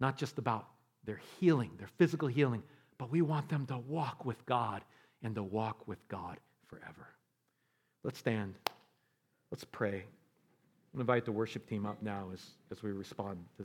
not 0.00 0.16
just 0.16 0.38
about 0.38 0.66
their 1.06 1.20
healing, 1.40 1.70
their 1.78 1.88
physical 1.98 2.28
healing, 2.28 2.62
but 2.98 3.10
we 3.10 3.22
want 3.22 3.48
them 3.48 3.66
to 3.66 3.78
walk 3.78 4.24
with 4.24 4.44
God 4.46 4.82
and 5.22 5.34
to 5.34 5.42
walk 5.42 5.86
with 5.86 5.98
God 6.08 6.38
forever. 6.66 7.08
Let's 8.02 8.18
stand. 8.18 8.54
Let's 9.50 9.64
pray. 9.64 10.04
i 10.94 11.00
invite 11.00 11.24
the 11.24 11.32
worship 11.32 11.68
team 11.68 11.86
up 11.86 12.02
now 12.02 12.28
as, 12.32 12.44
as 12.70 12.82
we 12.82 12.92
respond 12.92 13.38
to 13.56 13.62
this. 13.62 13.64